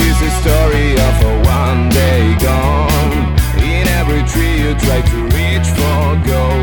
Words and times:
is 0.00 0.18
the 0.20 0.30
story 0.42 0.92
of 0.92 1.14
a 1.30 1.34
one 1.60 1.88
day 1.88 2.36
gone. 2.40 3.18
In 3.58 3.86
every 4.00 4.22
tree 4.30 4.56
you 4.62 4.74
try 4.74 5.00
to 5.02 5.18
reach 5.36 5.68
for 5.76 6.28
gold. 6.28 6.57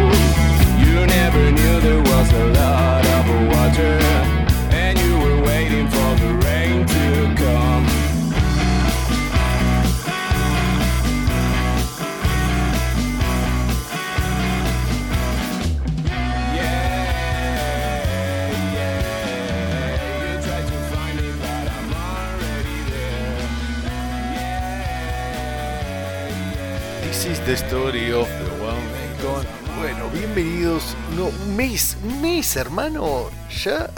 The 27.56 27.68
story 27.68 28.12
of 28.12 28.28
the 28.28 28.64
one 28.64 28.84
gone. 29.22 29.48
Bueno, 29.78 30.10
bienvenidos. 30.10 30.96
No, 31.16 31.28
un 31.28 31.56
mes, 31.56 31.98
un 32.04 32.22
mes, 32.22 32.56
hermano. 32.58 33.30
Ya. 33.64 33.90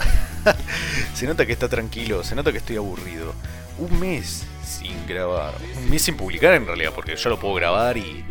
se 1.14 1.26
nota 1.26 1.44
que 1.44 1.54
está 1.54 1.68
tranquilo, 1.68 2.22
se 2.22 2.36
nota 2.36 2.52
que 2.52 2.58
estoy 2.58 2.76
aburrido. 2.76 3.34
Un 3.78 3.98
mes 3.98 4.46
sin 4.64 5.04
grabar. 5.08 5.54
Un 5.76 5.90
mes 5.90 6.02
sin 6.02 6.16
publicar 6.16 6.54
en 6.54 6.66
realidad, 6.66 6.92
porque 6.94 7.16
yo 7.16 7.30
lo 7.30 7.40
puedo 7.40 7.54
grabar 7.54 7.96
y, 7.96 8.24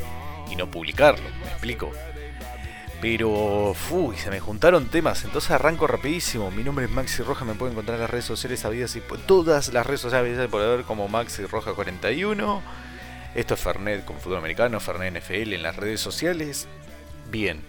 y 0.49 0.55
no 0.55 0.71
publicarlo. 0.71 1.30
¿Me 1.41 1.48
explico? 1.48 1.91
Pero, 3.02 3.76
uy, 3.91 4.16
se 4.16 4.30
me 4.30 4.40
juntaron 4.40 4.88
temas, 4.88 5.26
entonces 5.26 5.52
arranco 5.52 5.88
rapidísimo. 5.88 6.52
Mi 6.52 6.63
nombre 6.63 6.85
es 6.85 6.91
Maxi 6.91 7.21
Roja, 7.21 7.44
me 7.44 7.54
pueden 7.54 7.73
encontrar 7.73 7.96
en 7.96 8.02
las 8.04 8.09
redes 8.09 8.26
sociales 8.26 8.62
sabidas 8.62 8.96
y 8.96 9.02
todas 9.26 9.73
las 9.73 9.85
redes 9.85 10.02
sociales 10.02 10.30
habidas 10.30 10.49
por 10.49 10.62
haber 10.62 10.84
como 10.85 11.09
Maxi 11.09 11.46
Roja 11.46 11.73
41. 11.73 12.87
Esto 13.36 13.54
es 13.54 13.59
Fernet 13.59 14.04
con 14.05 14.20
fútbol 14.20 14.40
americano, 14.40 14.79
Fernet 14.79 15.13
NFL 15.21 15.54
en 15.54 15.63
las 15.63 15.76
redes 15.76 16.02
sociales. 16.02 16.68
Bien. 17.29 17.62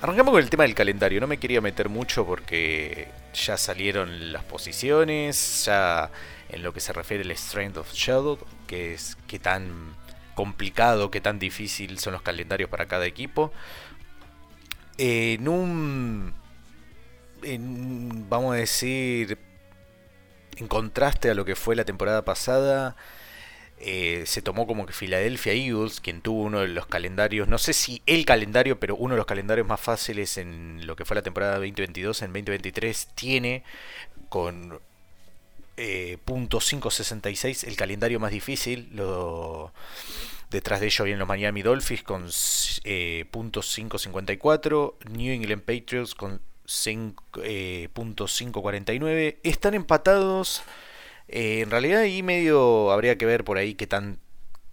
Arrancamos 0.00 0.32
con 0.32 0.42
el 0.42 0.50
tema 0.50 0.64
del 0.64 0.74
calendario. 0.74 1.20
No 1.20 1.26
me 1.26 1.38
quería 1.38 1.60
meter 1.60 1.88
mucho 1.88 2.24
porque 2.26 3.08
ya 3.34 3.56
salieron 3.56 4.32
las 4.32 4.44
posiciones, 4.44 5.64
ya 5.64 6.10
en 6.48 6.62
lo 6.62 6.72
que 6.72 6.80
se 6.80 6.92
refiere 6.92 7.22
al 7.24 7.30
Strength 7.36 7.78
of 7.78 7.92
Shadow, 7.92 8.38
que 8.66 8.94
es 8.94 9.16
qué 9.26 9.38
tan 9.38 9.94
complicado, 10.34 11.10
qué 11.10 11.20
tan 11.20 11.38
difícil 11.38 11.98
son 11.98 12.12
los 12.14 12.22
calendarios 12.22 12.70
para 12.70 12.86
cada 12.86 13.06
equipo. 13.06 13.52
En 14.98 15.48
un. 15.48 16.34
en- 17.42 18.28
vamos 18.28 18.54
a 18.54 18.58
decir. 18.58 19.38
En 20.56 20.68
contraste 20.68 21.28
a 21.30 21.34
lo 21.34 21.44
que 21.44 21.54
fue 21.54 21.76
la 21.76 21.84
temporada 21.84 22.24
pasada, 22.24 22.96
eh, 23.78 24.24
se 24.26 24.42
tomó 24.42 24.66
como 24.66 24.86
que 24.86 24.92
Philadelphia 24.92 25.52
Eagles, 25.52 26.00
quien 26.00 26.22
tuvo 26.22 26.42
uno 26.42 26.60
de 26.60 26.68
los 26.68 26.86
calendarios, 26.86 27.48
no 27.48 27.58
sé 27.58 27.72
si 27.72 28.02
el 28.06 28.24
calendario, 28.24 28.80
pero 28.80 28.96
uno 28.96 29.14
de 29.14 29.18
los 29.18 29.26
calendarios 29.26 29.66
más 29.66 29.80
fáciles 29.80 30.38
en 30.38 30.86
lo 30.86 30.96
que 30.96 31.04
fue 31.04 31.14
la 31.14 31.22
temporada 31.22 31.54
2022, 31.56 32.22
en 32.22 32.28
2023, 32.32 33.08
tiene 33.14 33.62
con 34.28 34.80
eh, 35.76 36.18
punto 36.24 36.58
.566 36.60 37.66
el 37.68 37.76
calendario 37.76 38.18
más 38.18 38.30
difícil. 38.30 38.88
Detrás 40.50 40.80
de 40.80 40.86
ellos 40.86 41.04
vienen 41.04 41.18
los 41.18 41.28
Miami 41.28 41.62
Dolphins 41.62 42.02
con 42.02 42.28
eh, 42.84 43.24
punto 43.30 43.60
.554, 43.62 44.94
New 45.10 45.32
England 45.32 45.62
Patriots 45.62 46.14
con 46.14 46.40
cinco- 46.64 47.40
eh, 47.42 47.88
punto 47.92 48.26
.549. 48.26 49.36
Están 49.42 49.74
empatados. 49.74 50.62
Eh, 51.28 51.60
en 51.62 51.70
realidad 51.70 52.00
ahí 52.02 52.22
medio 52.22 52.90
habría 52.92 53.18
que 53.18 53.26
ver 53.26 53.44
por 53.44 53.58
ahí 53.58 53.74
qué 53.74 53.86
tan 53.86 54.18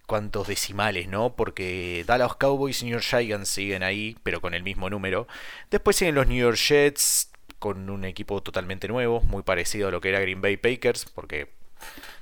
cuántos 0.06 0.48
decimales, 0.48 1.08
¿no? 1.08 1.34
Porque 1.34 2.04
Dallas 2.06 2.36
Cowboys 2.36 2.82
y 2.82 2.86
New 2.86 2.92
York 2.92 3.04
Giants 3.04 3.48
siguen 3.48 3.82
ahí, 3.82 4.16
pero 4.22 4.40
con 4.40 4.54
el 4.54 4.62
mismo 4.62 4.90
número. 4.90 5.26
Después 5.70 5.96
siguen 5.96 6.14
los 6.14 6.26
New 6.26 6.38
York 6.38 6.56
Jets 6.56 7.30
con 7.58 7.88
un 7.88 8.04
equipo 8.04 8.42
totalmente 8.42 8.88
nuevo, 8.88 9.20
muy 9.22 9.42
parecido 9.42 9.88
a 9.88 9.90
lo 9.90 10.00
que 10.00 10.10
era 10.10 10.20
Green 10.20 10.42
Bay 10.42 10.56
Packers, 10.56 11.06
porque 11.06 11.48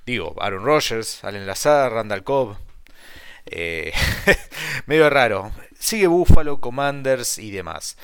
digo, 0.07 0.37
Aaron 0.41 0.65
Rodgers, 0.65 1.25
Allen 1.25 1.47
Lazar, 1.47 1.93
Randall 1.93 2.23
Cobb, 2.23 2.57
eh, 3.47 3.93
medio 4.87 5.11
raro. 5.11 5.53
Sigue 5.79 6.07
Buffalo, 6.07 6.61
Commanders 6.61 7.39
y 7.39 7.51
demás. 7.51 7.97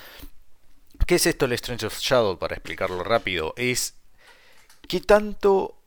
¿Qué 1.07 1.15
es 1.15 1.27
esto 1.27 1.45
el 1.45 1.53
Strange 1.53 1.87
of 1.87 1.99
Shadow? 1.99 2.39
Para 2.39 2.57
explicarlo 2.57 3.05
rápido, 3.05 3.55
es 3.57 3.95
qué 4.89 5.01
tanto, 5.01 5.78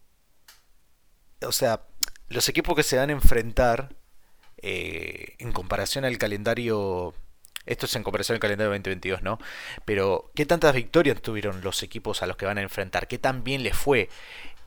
o 1.45 1.51
sea, 1.51 1.81
los 2.29 2.47
equipos 2.49 2.75
que 2.75 2.83
se 2.83 2.97
van 2.97 3.09
a 3.09 3.13
enfrentar 3.13 3.93
eh, 4.61 5.35
en 5.39 5.51
comparación 5.51 6.05
al 6.05 6.17
calendario, 6.17 7.13
esto 7.65 7.85
es 7.85 7.95
en 7.95 8.03
comparación 8.03 8.35
al 8.35 8.39
calendario 8.39 8.69
2022, 8.69 9.21
¿no? 9.21 9.39
Pero 9.85 10.31
qué 10.35 10.45
tantas 10.45 10.75
victorias 10.75 11.21
tuvieron 11.21 11.61
los 11.61 11.83
equipos 11.83 12.21
a 12.21 12.27
los 12.27 12.37
que 12.37 12.45
van 12.45 12.57
a 12.57 12.61
enfrentar, 12.61 13.07
qué 13.07 13.17
tan 13.17 13.43
bien 13.43 13.63
les 13.63 13.75
fue. 13.75 14.09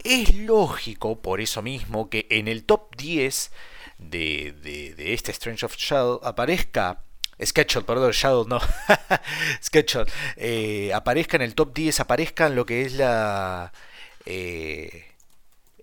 Es 0.03 0.35
lógico, 0.35 1.23
por 1.23 1.41
eso 1.41 1.63
mismo, 1.63 2.11
que 2.11 2.27
en 2.31 2.49
el 2.49 2.65
top 2.65 2.95
10 2.97 3.53
de, 3.99 4.53
de, 4.63 4.95
de 4.95 5.15
este 5.15 5.31
Strange 5.31 5.65
of 5.67 5.77
Shadow 5.77 6.21
aparezca 6.25 7.05
Schedule, 7.43 7.85
perdón, 7.85 8.13
Shadow 8.13 8.47
no. 8.47 8.61
Schedule. 9.63 10.07
Eh, 10.37 10.93
aparezca 10.95 11.37
en 11.37 11.43
el 11.43 11.55
top 11.55 11.75
10, 11.75 12.01
aparezca 12.01 12.47
en 12.47 12.57
lo 12.57 12.67
que 12.67 12.83
es 12.83 12.95
la 12.95 13.73
eh, 14.27 15.14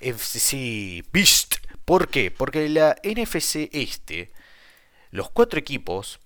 FCC 0.01 1.05
Beast. 1.11 1.55
¿Por 1.85 2.09
qué? 2.09 2.31
Porque 2.31 2.69
la 2.69 2.95
NFC 3.03 3.69
este, 3.73 4.31
los 5.11 5.29
cuatro 5.29 5.59
equipos, 5.59 6.19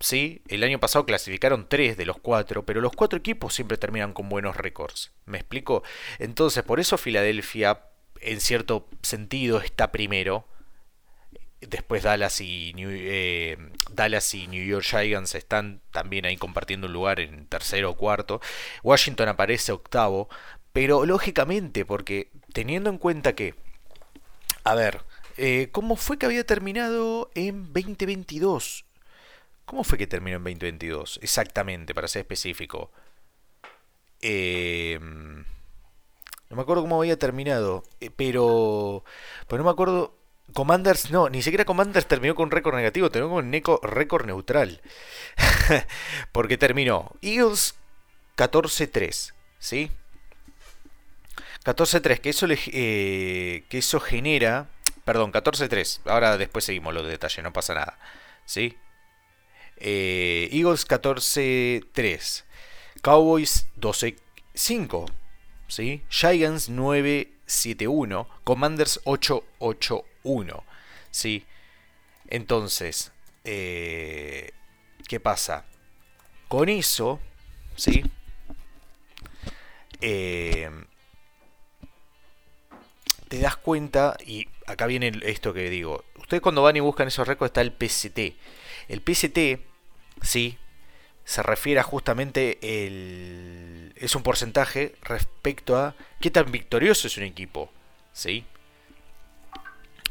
¿sí? 0.00 0.42
El 0.48 0.64
año 0.64 0.80
pasado 0.80 1.06
clasificaron 1.06 1.68
tres 1.68 1.96
de 1.96 2.06
los 2.06 2.18
cuatro, 2.18 2.64
pero 2.64 2.80
los 2.80 2.92
cuatro 2.92 3.18
equipos 3.18 3.54
siempre 3.54 3.78
terminan 3.78 4.12
con 4.12 4.28
buenos 4.28 4.56
récords. 4.56 5.12
¿Me 5.26 5.38
explico? 5.38 5.82
Entonces, 6.18 6.62
por 6.64 6.80
eso 6.80 6.98
Filadelfia, 6.98 7.80
en 8.20 8.40
cierto 8.40 8.88
sentido, 9.02 9.60
está 9.60 9.92
primero. 9.92 10.46
Después 11.60 12.02
Dallas 12.02 12.40
y, 12.40 12.74
eh, 12.76 13.56
Dallas 13.92 14.34
y 14.34 14.48
New 14.48 14.64
York 14.64 14.84
Giants 14.84 15.36
están 15.36 15.80
también 15.92 16.26
ahí 16.26 16.36
compartiendo 16.36 16.88
un 16.88 16.92
lugar 16.92 17.20
en 17.20 17.46
tercero 17.46 17.90
o 17.90 17.96
cuarto. 17.96 18.40
Washington 18.82 19.28
aparece 19.28 19.70
octavo. 19.70 20.28
Pero 20.72 21.04
lógicamente, 21.04 21.84
porque 21.84 22.30
teniendo 22.52 22.90
en 22.90 22.98
cuenta 22.98 23.34
que... 23.34 23.54
A 24.64 24.74
ver, 24.74 25.00
eh, 25.36 25.68
¿cómo 25.72 25.96
fue 25.96 26.18
que 26.18 26.26
había 26.26 26.44
terminado 26.44 27.30
en 27.34 27.72
2022? 27.72 28.84
¿Cómo 29.64 29.84
fue 29.84 29.98
que 29.98 30.06
terminó 30.06 30.36
en 30.36 30.44
2022? 30.44 31.20
Exactamente, 31.22 31.94
para 31.94 32.08
ser 32.08 32.20
específico. 32.20 32.90
Eh, 34.20 34.98
no 35.00 36.56
me 36.56 36.62
acuerdo 36.62 36.82
cómo 36.82 37.00
había 37.00 37.18
terminado, 37.18 37.82
eh, 38.00 38.10
pero... 38.14 39.04
Pero 39.48 39.58
no 39.62 39.64
me 39.64 39.72
acuerdo... 39.72 40.18
Commanders, 40.52 41.10
no, 41.10 41.30
ni 41.30 41.40
siquiera 41.40 41.64
Commanders 41.64 42.06
terminó 42.06 42.34
con 42.34 42.50
récord 42.50 42.76
negativo, 42.76 43.10
terminó 43.10 43.62
con 43.62 43.80
récord 43.82 44.26
neutral. 44.26 44.82
Porque 46.32 46.58
terminó 46.58 47.12
Eagles 47.22 47.74
14-3, 48.36 49.32
¿sí? 49.58 49.90
14-3, 51.64 52.20
que 52.20 52.30
eso 52.30 52.46
le, 52.46 52.58
eh, 52.66 53.64
que 53.68 53.78
eso 53.78 54.00
genera, 54.00 54.68
perdón, 55.04 55.32
14-3. 55.32 56.00
Ahora 56.06 56.36
después 56.36 56.64
seguimos 56.64 56.92
los 56.94 57.06
detalles, 57.06 57.42
no 57.42 57.52
pasa 57.52 57.74
nada, 57.74 57.98
¿sí? 58.44 58.76
Eh, 59.76 60.48
Eagles 60.52 60.86
14-3, 60.86 62.44
Cowboys 63.02 63.66
12-5, 63.80 65.10
¿sí? 65.68 66.02
Giants 66.08 66.70
9-7-1, 66.70 68.26
Commanders 68.44 69.00
8-8-1, 69.04 70.62
¿sí? 71.10 71.46
Entonces, 72.28 73.12
eh, 73.44 74.52
¿qué 75.06 75.20
pasa? 75.20 75.64
Con 76.48 76.68
eso, 76.68 77.20
¿sí? 77.76 78.04
Eh, 80.00 80.70
te 83.32 83.38
das 83.38 83.56
cuenta, 83.56 84.18
y 84.26 84.46
acá 84.66 84.84
viene 84.84 85.10
esto 85.22 85.54
que 85.54 85.70
digo, 85.70 86.04
ustedes 86.18 86.42
cuando 86.42 86.60
van 86.60 86.76
y 86.76 86.80
buscan 86.80 87.08
esos 87.08 87.26
récords 87.26 87.48
está 87.48 87.62
el 87.62 87.72
PCT. 87.72 88.36
El 88.88 89.00
PCT, 89.00 89.64
sí, 90.20 90.58
se 91.24 91.42
refiere 91.42 91.80
a 91.80 91.82
justamente 91.82 92.58
el... 92.60 93.94
es 93.96 94.14
un 94.14 94.22
porcentaje 94.22 94.96
respecto 95.00 95.78
a 95.78 95.94
qué 96.20 96.30
tan 96.30 96.52
victorioso 96.52 97.06
es 97.06 97.16
un 97.16 97.22
equipo, 97.22 97.72
¿sí? 98.12 98.44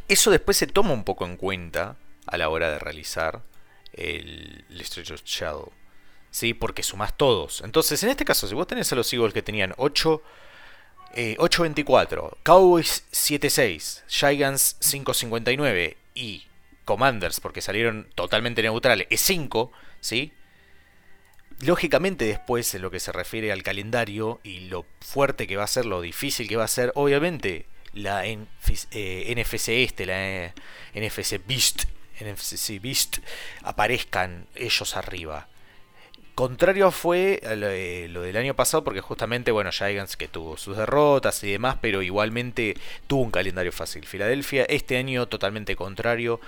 Eso 0.08 0.32
después 0.32 0.58
se 0.58 0.66
toma 0.66 0.92
un 0.92 1.04
poco 1.04 1.28
en 1.28 1.38
cuenta 1.38 1.98
a 2.26 2.38
la 2.40 2.50
hora 2.50 2.72
de 2.72 2.80
realizar 2.80 3.44
el, 3.94 4.66
el 4.68 4.84
Stretch 4.84 5.12
of 5.12 5.22
Shadow, 5.26 5.72
¿sí? 6.32 6.56
Porque 6.56 6.82
sumás 6.82 7.16
todos. 7.16 7.62
Entonces, 7.62 8.02
en 8.02 8.10
este 8.10 8.26
caso, 8.26 8.48
si 8.48 8.56
vos 8.56 8.66
tenés 8.66 8.92
a 8.92 8.96
los 8.96 9.14
Eagles 9.14 9.36
que 9.36 9.44
tenían 9.44 9.76
8 9.78 10.24
8.24, 11.16 12.38
Cowboys 12.44 13.04
7.6, 13.12 14.04
Giants 14.08 14.78
5.59 14.82 15.96
y 16.16 16.46
Commanders, 16.86 17.40
porque 17.40 17.62
salieron 17.62 18.08
totalmente 18.16 18.62
neutrales, 18.62 19.08
es 19.10 19.22
5, 19.22 19.72
¿sí? 20.00 20.34
Lógicamente 21.60 22.26
después, 22.26 22.74
en 22.74 22.82
lo 22.82 22.90
que 22.90 23.00
se 23.00 23.12
refiere 23.12 23.52
al 23.52 23.62
calendario 23.62 24.40
y 24.44 24.62
lo 24.62 24.86
fuerte 25.00 25.46
que 25.46 25.58
va 25.58 25.64
a 25.66 25.68
ser, 25.68 25.86
lo 25.86 26.02
difícil 26.02 26.48
que 26.48 26.58
va 26.58 26.64
a 26.64 26.68
ser, 26.68 26.92
obviamente 26.96 27.68
la 27.94 28.24
NFC 28.26 28.88
eh, 28.94 29.84
este, 29.84 30.06
la 30.06 30.46
eh, 30.46 30.54
NFC 30.96 31.40
Beast, 31.46 31.84
NFC 32.20 32.82
Beast, 32.82 33.18
aparezcan 33.64 34.48
ellos 34.56 34.96
arriba. 34.96 35.48
Contrario 36.36 36.92
fue 36.92 37.42
eh, 37.44 38.08
lo, 38.10 38.22
del 38.22 38.38
año 38.38 38.56
pasado 38.56 38.84
porque 38.84 39.02
justamente, 39.02 39.52
bueno, 39.52 39.72
Giants 39.72 40.16
que 40.16 40.30
tuvo 40.30 40.56
sus 40.56 40.78
derrotas 40.78 41.44
y 41.44 41.52
demás, 41.52 41.78
pero 41.82 42.02
igualmente 42.02 42.78
tuvo 43.08 43.24
un 43.24 43.32
calendario 43.32 43.72
fácil. 43.74 44.06
Filadelfia 44.06 44.64
este 44.64 44.98
año 44.98 45.28
totalmente 45.28 45.76
contrario, 45.76 46.40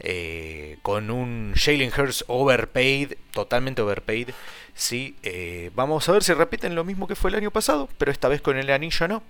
eh, 0.00 0.78
con 0.82 1.10
un 1.10 1.52
Jalen 1.54 1.92
Hurts 1.96 2.24
overpaid, 2.28 3.12
totalmente 3.32 3.82
overpaid. 3.82 4.30
Sí, 4.74 5.16
eh, 5.22 5.70
vamos 5.74 6.08
a 6.08 6.12
ver 6.12 6.22
si 6.24 6.32
repiten 6.32 6.74
lo 6.74 6.84
mismo 6.84 7.06
que 7.06 7.14
fue 7.14 7.30
el 7.30 7.36
año 7.36 7.50
pasado, 7.50 7.90
pero 7.98 8.10
esta 8.10 8.28
vez 8.28 8.40
con 8.40 8.56
el 8.56 8.70
anillo 8.70 9.06
no. 9.06 9.22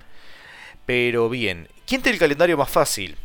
Pero 0.86 1.28
bien, 1.28 1.68
¿quién 1.84 2.00
tiene 2.00 2.14
el 2.14 2.20
calendario 2.20 2.56
más 2.56 2.70
fácil? 2.70 3.16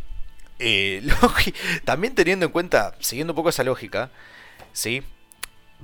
también 1.85 2.15
teniendo 2.15 2.45
en 2.47 2.51
cuenta, 2.51 2.95
siguiendo 2.99 3.33
un 3.33 3.35
poco 3.35 3.49
esa 3.49 3.63
lógica, 3.63 4.11
¿sí? 4.73 5.03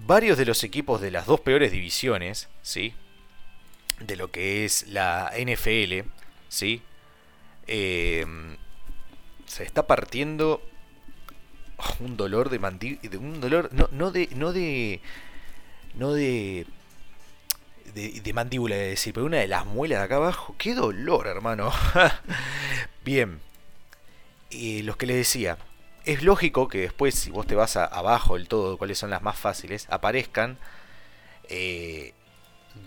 Varios 0.06 0.38
de 0.38 0.46
los 0.46 0.64
equipos 0.64 1.02
de 1.02 1.12
las 1.12 1.26
dos 1.26 1.40
peores 1.40 1.72
divisiones, 1.72 2.50
¿sí? 2.62 2.94
De 4.00 4.16
lo 4.16 4.32
que 4.32 4.66
es 4.66 4.88
la 4.88 5.32
NFL, 5.36 6.08
¿sí? 6.50 6.82
Em, 7.66 8.58
se 9.46 9.64
está 9.64 9.88
partiendo 9.88 10.62
un 12.00 12.18
dolor 12.18 12.50
de 12.50 12.60
mandíbula, 12.60 13.20
un 13.20 13.42
dolor 13.42 13.70
no, 13.92 14.12
de 14.12 14.30
no 14.34 14.52
de 14.52 15.02
no 15.96 16.14
de 16.14 16.66
de, 17.94 18.34
mandíbula 18.34 18.76
de 18.76 18.90
decir, 18.90 19.14
pero 19.14 19.26
una 19.26 19.38
de 19.38 19.48
las 19.48 19.66
muelas 19.66 20.00
de 20.00 20.06
acá 20.06 20.18
abajo, 20.18 20.56
qué 20.60 20.76
dolor, 20.76 21.26
hermano. 21.26 21.72
Bien. 23.06 23.40
Y 24.52 24.84
los 24.84 24.98
que 24.98 25.08
les 25.08 25.18
decía, 25.18 25.58
es 26.08 26.24
lógico 26.24 26.70
que 26.70 26.80
después, 26.80 27.16
si 27.16 27.30
vos 27.30 27.46
te 27.46 27.54
vas 27.54 27.76
abajo 27.76 28.36
del 28.36 28.48
todo, 28.48 28.78
cuáles 28.78 28.98
son 28.98 29.10
las 29.10 29.22
más 29.22 29.38
fáciles, 29.38 29.88
aparezcan 29.90 30.58
eh, 31.50 32.14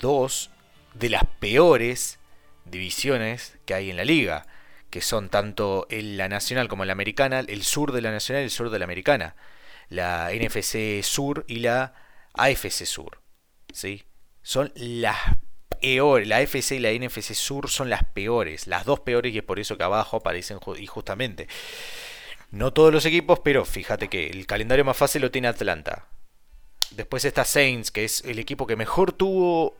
dos 0.00 0.50
de 0.94 1.10
las 1.10 1.24
peores 1.38 2.18
divisiones 2.64 3.58
que 3.66 3.74
hay 3.74 3.90
en 3.90 3.98
la 3.98 4.04
liga, 4.04 4.46
que 4.88 5.02
son 5.02 5.28
tanto 5.28 5.86
la 5.90 6.28
nacional 6.30 6.68
como 6.68 6.86
la 6.86 6.92
americana, 6.92 7.40
el 7.40 7.62
sur 7.62 7.92
de 7.92 8.00
la 8.00 8.10
nacional 8.10 8.42
y 8.42 8.44
el 8.46 8.50
sur 8.50 8.70
de 8.70 8.78
la 8.78 8.86
americana, 8.86 9.36
la 9.90 10.30
NFC 10.32 11.02
Sur 11.02 11.44
y 11.46 11.56
la 11.56 11.92
AFC 12.32 12.86
Sur. 12.86 13.20
¿sí? 13.70 14.04
Son 14.42 14.72
las 14.74 15.18
peores, 15.78 16.26
la 16.26 16.38
AFC 16.38 16.72
y 16.72 16.78
la 16.78 16.90
NFC 16.90 17.34
Sur 17.34 17.68
son 17.68 17.90
las 17.90 18.04
peores, 18.04 18.66
las 18.66 18.86
dos 18.86 19.00
peores 19.00 19.34
y 19.34 19.38
es 19.38 19.44
por 19.44 19.60
eso 19.60 19.76
que 19.76 19.84
abajo 19.84 20.16
aparecen 20.16 20.58
y 20.78 20.86
justamente. 20.86 21.48
No 22.50 22.72
todos 22.72 22.92
los 22.92 23.06
equipos, 23.06 23.38
pero 23.40 23.64
fíjate 23.64 24.08
que 24.08 24.28
el 24.28 24.46
calendario 24.46 24.84
más 24.84 24.96
fácil 24.96 25.22
lo 25.22 25.30
tiene 25.30 25.46
Atlanta. 25.46 26.06
Después 26.90 27.24
está 27.24 27.44
Saints, 27.44 27.92
que 27.92 28.04
es 28.04 28.24
el 28.24 28.40
equipo 28.40 28.66
que 28.66 28.74
mejor 28.74 29.12
tuvo 29.12 29.76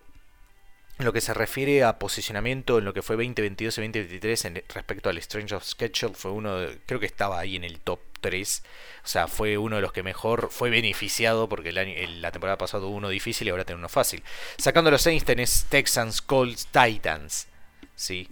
en 1.01 1.05
lo 1.05 1.13
que 1.13 1.21
se 1.21 1.35
refiere 1.35 1.83
a 1.83 1.99
posicionamiento 1.99 2.79
en 2.79 2.85
lo 2.85 2.93
que 2.93 3.03
fue 3.03 3.17
2022 3.17 3.79
y 3.79 3.81
2023 3.81 4.45
en 4.45 4.63
respecto 4.69 5.09
al 5.09 5.19
Strange 5.19 5.55
of 5.55 5.65
Schedule, 5.65 6.15
fue 6.15 6.31
uno, 6.31 6.59
creo 6.87 7.01
que 7.01 7.07
estaba 7.07 7.41
ahí 7.41 7.57
en 7.57 7.65
el 7.65 7.81
top 7.81 8.01
3, 8.21 8.63
o 9.03 9.09
sea, 9.09 9.27
fue 9.27 9.57
uno 9.57 9.77
de 9.77 9.83
los 9.83 9.93
que 9.93 10.03
mejor 10.03 10.51
fue 10.51 10.69
beneficiado 10.71 11.49
porque 11.49 11.71
el 11.71 12.21
la 12.23 12.31
temporada 12.31 12.59
pasada 12.59 12.85
tuvo 12.85 12.95
uno 12.95 13.09
difícil 13.09 13.49
y 13.49 13.51
ahora 13.51 13.65
tiene 13.65 13.79
uno 13.79 13.89
fácil. 13.89 14.23
Sacando 14.59 14.91
los 14.91 15.03
Saints 15.03 15.25
tenés 15.25 15.67
Texans, 15.71 16.21
Colts, 16.21 16.67
Titans, 16.67 17.49
¿sí? 17.97 18.29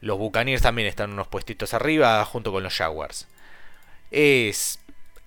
Los 0.00 0.18
Buccaneers 0.18 0.62
también 0.62 0.88
están 0.88 1.12
unos 1.12 1.28
puestitos 1.28 1.74
arriba 1.74 2.24
junto 2.24 2.50
con 2.50 2.62
los 2.62 2.74
Jaguars 2.74 3.28
es, 4.12 4.78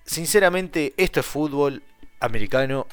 sinceramente, 0.04 0.94
esto 0.96 1.20
es 1.20 1.26
fútbol 1.26 1.82
americano, 2.20 2.86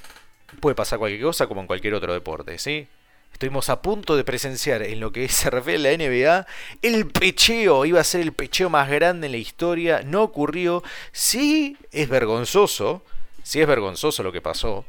puede 0.60 0.76
pasar 0.76 1.00
cualquier 1.00 1.22
cosa 1.22 1.48
como 1.48 1.62
en 1.62 1.68
cualquier 1.68 1.94
otro 1.94 2.14
deporte, 2.14 2.58
¿sí? 2.58 2.88
Estuvimos 3.32 3.70
a 3.70 3.82
punto 3.82 4.16
de 4.16 4.24
presenciar 4.24 4.84
en 4.84 5.00
lo 5.00 5.12
que 5.12 5.28
se 5.30 5.50
refiere 5.50 5.80
a 5.80 5.92
la 5.92 5.98
NBA 5.98 6.48
el 6.82 7.08
pecheo, 7.08 7.86
iba 7.86 8.00
a 8.00 8.04
ser 8.04 8.22
el 8.22 8.34
pecheo 8.34 8.70
más 8.70 8.90
grande 8.90 9.28
en 9.28 9.32
la 9.32 9.38
historia, 9.38 10.02
no 10.04 10.24
ocurrió, 10.24 10.84
sí 11.12 11.78
es 11.92 12.10
vergonzoso, 12.10 13.04
sí 13.44 13.62
es 13.62 13.68
vergonzoso 13.68 14.24
lo 14.24 14.32
que 14.32 14.42
pasó, 14.42 14.86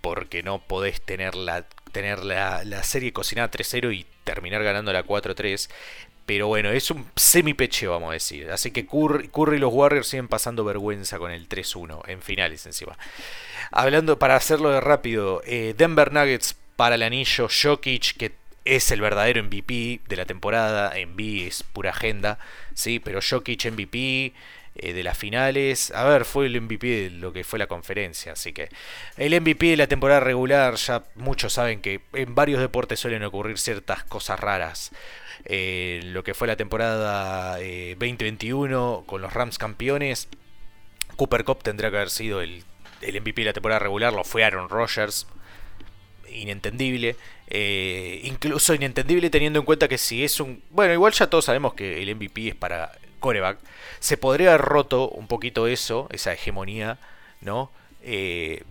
porque 0.00 0.42
no 0.42 0.58
podés 0.60 1.00
tener 1.00 1.34
la, 1.34 1.64
tener 1.92 2.24
la, 2.24 2.64
la 2.64 2.82
serie 2.82 3.12
cocinada 3.12 3.50
3-0 3.50 3.94
y 3.94 4.06
terminar 4.24 4.62
ganando 4.62 4.92
la 4.92 5.04
4-3, 5.04 5.68
pero 6.26 6.46
bueno, 6.46 6.70
es 6.70 6.90
un 6.90 7.06
semi-peche, 7.16 7.86
vamos 7.86 8.10
a 8.10 8.14
decir. 8.14 8.50
Así 8.50 8.70
que 8.70 8.86
Curry, 8.86 9.30
y 9.56 9.58
los 9.58 9.72
Warriors 9.72 10.08
siguen 10.08 10.28
pasando 10.28 10.64
vergüenza 10.64 11.18
con 11.18 11.30
el 11.32 11.48
3-1 11.48 12.08
en 12.08 12.22
finales 12.22 12.64
encima. 12.66 12.96
Hablando, 13.70 14.18
para 14.18 14.36
hacerlo 14.36 14.70
de 14.70 14.80
rápido, 14.80 15.42
eh, 15.46 15.74
Denver 15.76 16.12
Nuggets 16.12 16.56
para 16.76 16.94
el 16.94 17.02
anillo, 17.02 17.48
Jokic, 17.48 18.16
que 18.16 18.32
es 18.64 18.90
el 18.90 19.00
verdadero 19.00 19.42
MVP 19.42 20.00
de 20.08 20.16
la 20.16 20.24
temporada. 20.24 20.92
MVP 20.94 21.46
es 21.46 21.62
pura 21.62 21.90
agenda, 21.90 22.38
sí, 22.74 22.98
pero 22.98 23.20
Jokic 23.20 23.64
MVP 23.66 24.32
eh, 24.74 24.94
de 24.94 25.02
las 25.02 25.18
finales. 25.18 25.90
A 25.90 26.04
ver, 26.04 26.24
fue 26.24 26.46
el 26.46 26.58
MVP 26.58 26.86
de 26.86 27.10
lo 27.10 27.32
que 27.32 27.44
fue 27.44 27.58
la 27.58 27.66
conferencia. 27.66 28.32
Así 28.32 28.54
que 28.54 28.70
el 29.18 29.38
MVP 29.38 29.66
de 29.66 29.76
la 29.76 29.86
temporada 29.86 30.20
regular, 30.20 30.76
ya 30.76 31.04
muchos 31.14 31.52
saben 31.52 31.82
que 31.82 32.00
en 32.14 32.34
varios 32.34 32.60
deportes 32.60 32.98
suelen 32.98 33.22
ocurrir 33.22 33.58
ciertas 33.58 34.02
cosas 34.04 34.40
raras. 34.40 34.90
Eh, 35.44 36.00
lo 36.04 36.24
que 36.24 36.32
fue 36.32 36.46
la 36.48 36.56
temporada 36.56 37.58
2021 37.58 39.00
eh, 39.02 39.06
con 39.06 39.20
los 39.20 39.32
Rams 39.32 39.58
campeones. 39.58 40.28
Cooper 41.16 41.44
Cup 41.44 41.62
tendría 41.62 41.90
que 41.90 41.96
haber 41.96 42.10
sido 42.10 42.40
el, 42.40 42.64
el 43.02 43.20
MVP 43.20 43.42
de 43.42 43.48
la 43.48 43.52
temporada 43.52 43.78
regular, 43.78 44.14
lo 44.14 44.24
fue 44.24 44.42
Aaron 44.42 44.70
Rodgers. 44.70 45.26
Inentendible. 46.30 47.16
Incluso 48.22 48.72
inentendible 48.72 49.28
teniendo 49.28 49.58
en 49.58 49.66
cuenta 49.66 49.86
que 49.86 49.98
si 49.98 50.24
es 50.24 50.40
un... 50.40 50.62
Bueno, 50.70 50.94
igual 50.94 51.12
ya 51.12 51.26
todos 51.28 51.44
sabemos 51.44 51.74
que 51.74 52.02
el 52.02 52.16
MVP 52.16 52.48
es 52.48 52.54
para 52.54 52.92
coreback. 53.22 53.58
Se 54.00 54.18
podría 54.18 54.50
haber 54.50 54.66
roto 54.66 55.08
un 55.08 55.26
poquito 55.28 55.66
eso, 55.66 56.08
esa 56.12 56.34
hegemonía, 56.34 56.98
¿no? 57.40 57.70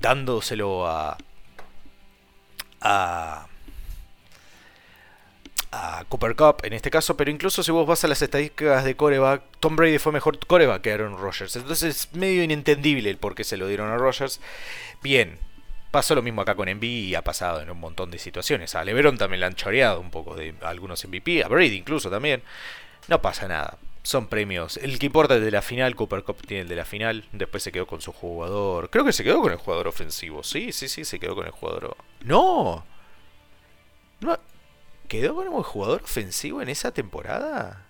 dándoselo 0.02 0.88
a... 0.88 1.18
a 2.82 3.48
a 5.72 6.04
Cooper 6.10 6.36
Cup 6.36 6.58
en 6.64 6.74
este 6.74 6.92
caso, 6.92 7.16
pero 7.16 7.32
incluso 7.32 7.64
si 7.64 7.72
vos 7.72 7.88
vas 7.88 8.04
a 8.04 8.08
las 8.08 8.22
estadísticas 8.22 8.84
de 8.84 8.96
coreback, 8.96 9.42
Tom 9.60 9.76
Brady 9.76 10.00
fue 10.00 10.12
mejor 10.12 10.38
coreback 10.46 10.82
que 10.82 10.92
Aaron 10.92 11.18
Rodgers. 11.18 11.56
Entonces 11.56 11.96
es 11.96 12.14
medio 12.14 12.44
inentendible 12.44 13.10
el 13.10 13.18
por 13.18 13.36
qué 13.36 13.44
se 13.44 13.58
lo 13.58 13.68
dieron 13.68 13.90
a 13.90 13.98
Rodgers. 13.98 14.42
Bien, 15.02 15.40
pasó 15.92 16.14
lo 16.14 16.22
mismo 16.22 16.42
acá 16.42 16.56
con 16.56 16.70
MVP 16.70 16.86
y 16.86 17.16
ha 17.16 17.24
pasado 17.24 17.62
en 17.62 17.70
un 17.70 17.80
montón 17.80 18.12
de 18.12 18.20
situaciones. 18.20 18.76
A 18.76 18.84
LeBron 18.84 19.18
también 19.18 19.40
le 19.40 19.46
han 19.46 19.56
choreado 19.56 20.02
un 20.02 20.12
poco 20.12 20.36
de 20.36 20.54
algunos 20.62 21.06
MVP, 21.06 21.44
a 21.44 21.48
Brady 21.48 21.78
incluso 21.78 22.10
también. 22.10 22.44
No 23.08 23.22
pasa 23.22 23.48
nada. 23.48 23.78
Son 24.04 24.28
premios. 24.28 24.78
El 24.78 24.98
que 24.98 25.06
importa 25.06 25.36
es 25.36 25.42
de 25.42 25.52
la 25.52 25.62
final, 25.62 25.96
Cooper 25.96 26.24
Cup 26.24 26.46
tiene 26.46 26.62
el 26.64 26.68
de 26.68 26.76
la 26.76 26.86
final. 26.86 27.28
Después 27.32 27.62
se 27.62 27.72
quedó 27.72 27.86
con 27.86 28.02
su 28.02 28.12
jugador. 28.12 28.90
Creo 28.90 29.06
que 29.06 29.14
se 29.14 29.24
quedó 29.24 29.42
con 29.42 29.52
el 29.52 29.58
jugador 29.58 29.88
ofensivo. 29.88 30.44
Sí, 30.44 30.72
sí, 30.72 30.88
sí, 30.88 31.06
se 31.06 31.20
quedó 31.20 31.36
con 31.36 31.46
el 31.46 31.52
jugador. 31.52 31.96
¡No! 32.24 32.84
No, 34.22 34.38
¿Quedó 35.12 35.36
como 35.36 35.62
jugador 35.62 36.04
ofensivo 36.04 36.62
en 36.62 36.70
esa 36.70 36.92
temporada? 36.92 37.86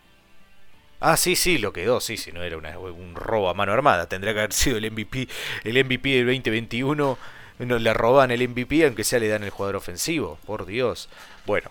Ah, 0.99 1.17
sí, 1.17 1.35
sí, 1.35 1.59
lo 1.59 1.71
quedó, 1.71 1.99
sí, 1.99 2.17
si 2.17 2.31
no 2.31 2.41
era 2.41 2.57
un 2.57 3.15
robo 3.15 3.49
a 3.49 3.53
mano 3.53 3.73
armada. 3.73 4.07
Tendría 4.07 4.33
que 4.33 4.39
haber 4.39 4.53
sido 4.53 4.77
el 4.77 4.89
MVP, 4.91 5.27
el 5.63 5.85
MVP 5.85 6.09
del 6.09 6.25
2021. 6.25 7.17
No, 7.59 7.77
le 7.77 7.93
roban 7.93 8.31
el 8.31 8.47
MVP, 8.49 8.85
aunque 8.85 9.03
sea 9.03 9.19
le 9.19 9.27
dan 9.27 9.43
el 9.43 9.51
jugador 9.51 9.75
ofensivo. 9.75 10.39
Por 10.47 10.65
Dios. 10.65 11.09
Bueno, 11.45 11.69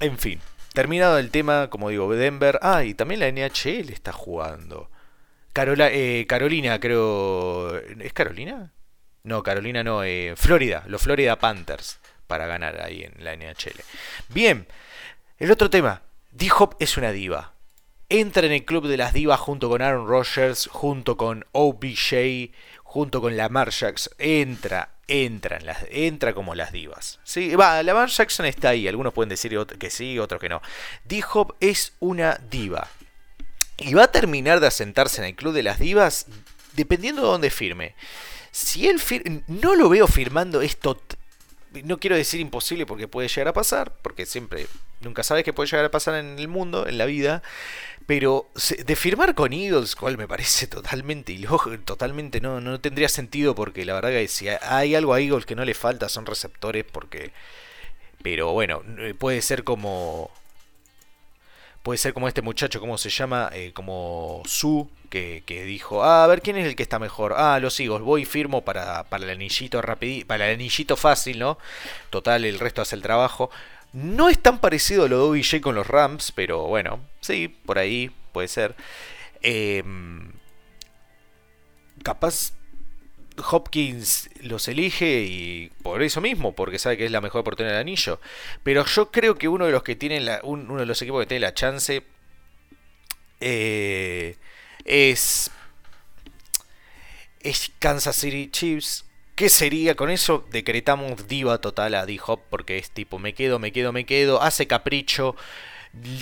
en 0.00 0.18
fin. 0.18 0.40
Terminado 0.72 1.18
el 1.18 1.30
tema, 1.30 1.68
como 1.68 1.90
digo, 1.90 2.12
Denver. 2.14 2.58
Ah, 2.62 2.84
y 2.84 2.94
también 2.94 3.20
la 3.20 3.30
NHL 3.30 3.90
está 3.90 4.12
jugando. 4.12 4.90
Eh, 5.54 6.24
Carolina, 6.28 6.80
creo. 6.80 7.76
¿Es 7.76 8.12
Carolina? 8.12 8.72
No, 9.22 9.42
Carolina 9.42 9.84
no. 9.84 10.02
Eh, 10.02 10.34
Florida, 10.36 10.84
los 10.86 11.02
Florida 11.02 11.38
Panthers 11.38 11.98
para 12.26 12.46
ganar 12.46 12.80
ahí 12.80 13.02
en 13.02 13.22
la 13.22 13.36
NHL. 13.36 13.82
Bien, 14.28 14.66
el 15.38 15.50
otro 15.50 15.68
tema. 15.68 16.02
D-Hop 16.30 16.76
es 16.78 16.96
una 16.96 17.12
diva. 17.12 17.52
Entra 18.08 18.46
en 18.46 18.52
el 18.52 18.64
club 18.64 18.88
de 18.88 18.96
las 18.96 19.12
divas 19.12 19.40
junto 19.40 19.68
con 19.68 19.82
Aaron 19.82 20.06
Rodgers, 20.06 20.68
junto 20.72 21.18
con 21.18 21.44
OBJ, 21.52 22.50
junto 22.82 23.20
con 23.20 23.36
Lamar 23.36 23.70
Jackson, 23.70 24.14
entra, 24.18 24.90
entra, 25.12 25.58
en 25.58 25.66
las, 25.66 25.84
entra 25.90 26.32
como 26.32 26.54
las 26.54 26.72
divas. 26.72 27.20
Sí, 27.22 27.54
va, 27.54 27.82
Lamar 27.82 28.08
Jackson 28.08 28.46
está 28.46 28.70
ahí, 28.70 28.88
algunos 28.88 29.12
pueden 29.12 29.28
decir 29.28 29.56
que 29.78 29.90
sí, 29.90 30.18
otros 30.18 30.40
que 30.40 30.48
no. 30.48 30.62
D-Hop 31.04 31.56
es 31.60 31.92
una 32.00 32.40
diva. 32.50 32.88
Y 33.76 33.94
va 33.94 34.04
a 34.04 34.12
terminar 34.12 34.60
de 34.60 34.68
asentarse 34.68 35.20
en 35.20 35.28
el 35.28 35.34
club 35.34 35.52
de 35.52 35.62
las 35.62 35.78
divas 35.78 36.26
dependiendo 36.74 37.22
de 37.22 37.28
dónde 37.28 37.50
firme. 37.50 37.94
Si 38.50 38.88
él 38.88 39.00
no 39.48 39.74
lo 39.74 39.88
veo 39.88 40.06
firmando 40.06 40.62
esto 40.62 40.98
no 41.84 41.98
quiero 41.98 42.16
decir 42.16 42.40
imposible 42.40 42.86
porque 42.86 43.08
puede 43.08 43.28
llegar 43.28 43.48
a 43.48 43.52
pasar, 43.52 43.94
porque 44.02 44.26
siempre, 44.26 44.66
nunca 45.00 45.22
sabes 45.22 45.44
qué 45.44 45.52
puede 45.52 45.70
llegar 45.70 45.86
a 45.86 45.90
pasar 45.90 46.14
en 46.16 46.38
el 46.38 46.48
mundo, 46.48 46.86
en 46.86 46.98
la 46.98 47.06
vida, 47.06 47.42
pero 48.06 48.48
de 48.84 48.96
firmar 48.96 49.34
con 49.34 49.52
Eagles, 49.52 49.96
cual 49.96 50.18
me 50.18 50.28
parece 50.28 50.66
totalmente 50.66 51.32
ilógico, 51.32 51.78
totalmente 51.84 52.40
no, 52.40 52.60
no 52.60 52.80
tendría 52.80 53.08
sentido 53.08 53.54
porque 53.54 53.84
la 53.84 53.94
verdad 53.94 54.10
que 54.10 54.28
si 54.28 54.48
hay 54.48 54.94
algo 54.94 55.14
a 55.14 55.20
Eagles 55.20 55.46
que 55.46 55.56
no 55.56 55.64
le 55.64 55.74
falta 55.74 56.08
son 56.08 56.26
receptores 56.26 56.84
porque... 56.90 57.32
Pero 58.22 58.52
bueno, 58.52 58.82
puede 59.18 59.42
ser 59.42 59.64
como 59.64 60.30
puede 61.82 61.98
ser 61.98 62.14
como 62.14 62.28
este 62.28 62.42
muchacho, 62.42 62.80
¿cómo 62.80 62.96
se 62.98 63.10
llama? 63.10 63.50
Eh, 63.52 63.72
como 63.74 64.42
Su, 64.46 64.88
que, 65.10 65.42
dijo, 65.46 66.04
ah, 66.04 66.24
a 66.24 66.26
ver 66.26 66.40
quién 66.40 66.56
es 66.56 66.66
el 66.66 66.76
que 66.76 66.82
está 66.82 66.98
mejor. 66.98 67.34
Ah, 67.36 67.58
los 67.60 67.74
sigo, 67.74 67.98
voy 67.98 68.22
y 68.22 68.24
firmo 68.24 68.62
para, 68.62 69.04
para 69.04 69.24
el 69.24 69.30
anillito 69.30 69.82
rapidito, 69.82 70.26
para 70.26 70.48
el 70.48 70.54
anillito 70.54 70.96
fácil, 70.96 71.38
¿no? 71.38 71.58
Total, 72.10 72.44
el 72.44 72.58
resto 72.58 72.82
hace 72.82 72.96
el 72.96 73.02
trabajo. 73.02 73.50
No 73.92 74.28
es 74.28 74.38
tan 74.38 74.58
parecido 74.58 75.04
a 75.04 75.08
lo 75.08 75.18
de 75.32 75.40
OBJ 75.40 75.60
con 75.60 75.74
los 75.74 75.86
Rams, 75.86 76.32
pero 76.32 76.66
bueno, 76.66 77.00
sí, 77.20 77.48
por 77.48 77.78
ahí 77.78 78.10
puede 78.32 78.48
ser. 78.48 78.74
Em, 79.42 80.32
capaz 82.02 82.52
Hopkins 83.50 84.30
los 84.40 84.68
elige 84.68 85.22
y 85.22 85.70
por 85.82 86.02
eso 86.02 86.20
mismo, 86.20 86.54
porque 86.54 86.78
sabe 86.78 86.96
que 86.96 87.06
es 87.06 87.10
la 87.10 87.20
mejor 87.20 87.42
oportunidad 87.42 87.74
del 87.74 87.82
anillo. 87.82 88.20
Pero 88.62 88.84
yo 88.84 89.10
creo 89.10 89.36
que 89.36 89.48
uno 89.48 89.66
de 89.66 89.72
los 89.72 89.82
que 89.82 89.96
tienen 89.96 90.24
la, 90.24 90.40
uno 90.42 90.76
de 90.76 90.86
los 90.86 91.00
equipos 91.02 91.20
que 91.20 91.26
tiene 91.26 91.40
la 91.40 91.54
chance 91.54 92.04
eh, 93.40 94.36
es, 94.84 95.50
es 97.40 97.72
Kansas 97.78 98.16
City 98.16 98.50
Chiefs. 98.50 99.04
¿Qué 99.42 99.48
sería 99.48 99.96
con 99.96 100.08
eso? 100.08 100.46
Decretamos 100.52 101.26
diva 101.26 101.58
total 101.58 101.96
a 101.96 102.06
D-Hop 102.06 102.42
porque 102.48 102.78
es 102.78 102.92
tipo 102.92 103.18
me 103.18 103.34
quedo, 103.34 103.58
me 103.58 103.72
quedo, 103.72 103.92
me 103.92 104.06
quedo, 104.06 104.40
hace 104.40 104.68
capricho. 104.68 105.34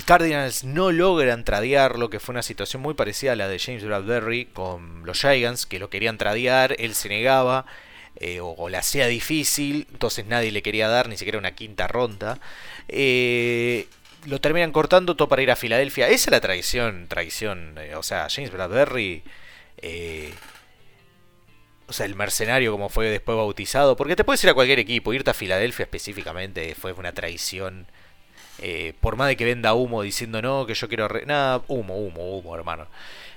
Cardinals 0.07 0.65
no 0.65 0.91
logran 0.91 1.45
tradearlo, 1.45 2.09
que 2.09 2.19
fue 2.19 2.33
una 2.33 2.43
situación 2.43 2.81
muy 2.81 2.95
parecida 2.95 3.33
a 3.33 3.37
la 3.37 3.47
de 3.47 3.59
James 3.59 3.85
Bradbury 3.85 4.47
con 4.47 5.05
los 5.05 5.21
Giants, 5.21 5.67
que 5.67 5.79
lo 5.79 5.91
querían 5.91 6.17
tradear, 6.17 6.75
él 6.79 6.95
se 6.95 7.11
negaba. 7.11 7.67
Eh, 8.17 8.41
o, 8.41 8.71
le 8.71 8.79
hacía 8.79 9.07
difícil, 9.07 9.87
entonces 9.93 10.25
nadie 10.25 10.51
le 10.51 10.63
quería 10.63 10.89
dar 10.89 11.11
ni 11.11 11.19
siquiera 11.19 11.39
una 11.39 11.55
quinta 11.55 11.89
ronda. 11.89 12.41
Eh, 12.89 13.87
lo 14.25 14.41
terminan 14.41 14.73
cortando 14.73 15.15
todo 15.15 15.29
para 15.29 15.43
ir 15.43 15.51
a 15.51 15.57
Filadelfia. 15.57 16.09
Esa 16.09 16.15
es 16.15 16.31
la 16.31 16.41
traición, 16.41 17.07
traición. 17.07 17.77
Eh, 17.77 17.97
o 17.97 18.03
sea, 18.03 18.29
James 18.31 18.51
Bradbury, 18.51 19.23
o 21.91 21.93
sea, 21.93 22.07
el 22.07 22.15
mercenario 22.15 22.73
como 22.73 22.89
fue 22.89 23.11
después 23.11 23.37
bautizado, 23.37 23.97
porque 23.97 24.17
te 24.17 24.25
puedes 24.25 24.43
ir 24.45 24.51
a 24.51 24.55
cualquier 24.55 24.79
equipo, 24.79 25.13
irte 25.13 25.31
a 25.31 25.35
Filadelfia 25.35 25.83
específicamente 25.83 26.75
fue 26.77 26.93
una 26.93 27.13
traición 27.13 27.87
eh, 28.63 28.93
por 29.01 29.17
más 29.17 29.29
de 29.29 29.37
que 29.37 29.45
venda 29.45 29.75
humo 29.75 30.03
diciendo 30.03 30.43
no, 30.43 30.67
que 30.67 30.75
yo 30.75 30.89
quiero... 30.89 31.09
Nada, 31.27 31.63
humo, 31.69 31.97
humo, 31.97 32.39
humo, 32.39 32.55
hermano. 32.55 32.87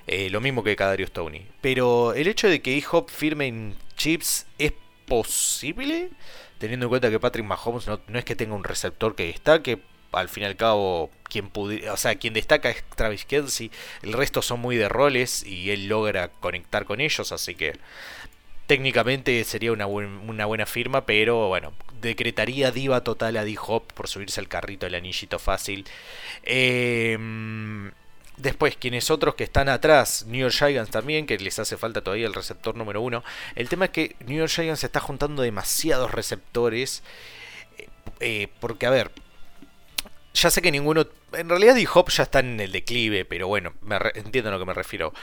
Eh, 0.05 0.29
lo 0.29 0.41
mismo 0.41 0.63
que 0.63 0.75
Cadario 0.75 1.07
Stoney. 1.07 1.47
Pero 1.61 2.13
el 2.13 2.27
hecho 2.27 2.47
de 2.47 2.61
que 2.61 2.77
E-Hop 2.77 3.09
firme 3.09 3.47
en 3.47 3.75
chips 3.95 4.45
es 4.57 4.73
posible, 5.07 6.09
teniendo 6.57 6.85
en 6.85 6.89
cuenta 6.89 7.09
que 7.09 7.19
Patrick 7.19 7.45
Mahomes 7.45 7.87
no, 7.87 7.99
es 8.13 8.25
que 8.25 8.35
tenga 8.35 8.53
un 8.55 8.63
receptor 8.63 9.15
que 9.15 9.27
destaque. 9.27 9.79
Al 10.11 10.29
fin 10.29 10.43
y 10.43 10.45
al 10.45 10.55
cabo, 10.55 11.09
quien, 11.23 11.49
o 11.55 11.97
sea, 11.97 12.15
quien 12.15 12.35
destaca 12.35 12.69
es 12.69 12.83
Travis 12.95 13.25
Kelsey. 13.25 13.71
El 14.03 14.13
resto 14.13 14.43
son 14.43 14.59
muy 14.59 14.75
de 14.75 14.87
roles 14.87 15.43
y 15.43 15.71
él 15.71 15.87
logra 15.87 16.27
conectar 16.27 16.85
con 16.85 17.01
ellos. 17.01 17.31
Así 17.31 17.55
que 17.55 17.73
técnicamente 18.67 19.43
sería 19.43 19.71
una, 19.71 19.87
una 19.87 20.45
buena 20.45 20.65
firma, 20.65 21.05
pero 21.05 21.47
bueno, 21.47 21.73
decretaría 22.01 22.71
diva 22.71 23.03
total 23.03 23.37
a 23.37 23.45
D-Hop 23.45 23.91
por 23.93 24.07
subirse 24.07 24.39
al 24.39 24.47
carrito 24.47 24.85
del 24.85 24.95
anillito 24.95 25.39
fácil. 25.39 25.85
Em, 26.43 27.91
después, 28.37 28.75
quienes 28.77 29.09
otros 29.09 29.35
que 29.35 29.43
están 29.43 29.69
atrás, 29.69 30.25
New 30.27 30.41
York 30.41 30.53
Giants 30.53 30.91
también, 30.91 31.25
que 31.25 31.37
les 31.37 31.57
hace 31.59 31.77
falta 31.77 32.01
todavía 32.01 32.27
el 32.27 32.33
receptor 32.33 32.75
número 32.75 33.01
uno. 33.01 33.23
El 33.55 33.69
tema 33.69 33.85
es 33.85 33.91
que 33.91 34.15
New 34.25 34.37
York 34.37 34.51
Giants 34.51 34.83
está 34.83 34.99
juntando 34.99 35.41
demasiados 35.41 36.11
receptores. 36.11 37.03
Eh, 37.77 37.89
eh, 38.19 38.47
porque, 38.59 38.85
a 38.85 38.91
ver, 38.91 39.11
ya 40.33 40.49
sé 40.49 40.61
que 40.61 40.71
ninguno. 40.71 41.07
En 41.33 41.49
realidad, 41.49 41.75
D-Hop 41.75 42.09
ya 42.09 42.23
está 42.23 42.39
en 42.39 42.59
el 42.59 42.71
declive, 42.71 43.25
pero 43.25 43.47
bueno, 43.47 43.73
me 43.81 43.97
entiendo 44.15 44.49
a 44.49 44.53
lo 44.53 44.59
que 44.59 44.65
me 44.65 44.73
refiero. 44.73 45.13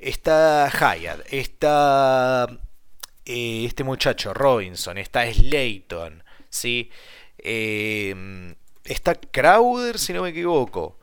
Está 0.00 0.70
Hyatt, 0.70 1.30
está 1.30 2.48
eh, 3.26 3.64
este 3.66 3.84
muchacho 3.84 4.32
Robinson, 4.32 4.96
está 4.96 5.30
Slayton, 5.30 6.24
¿sí? 6.48 6.90
Eh, 7.36 8.54
está 8.84 9.14
Crowder, 9.14 9.98
si 9.98 10.14
no 10.14 10.22
me 10.22 10.30
equivoco. 10.30 10.98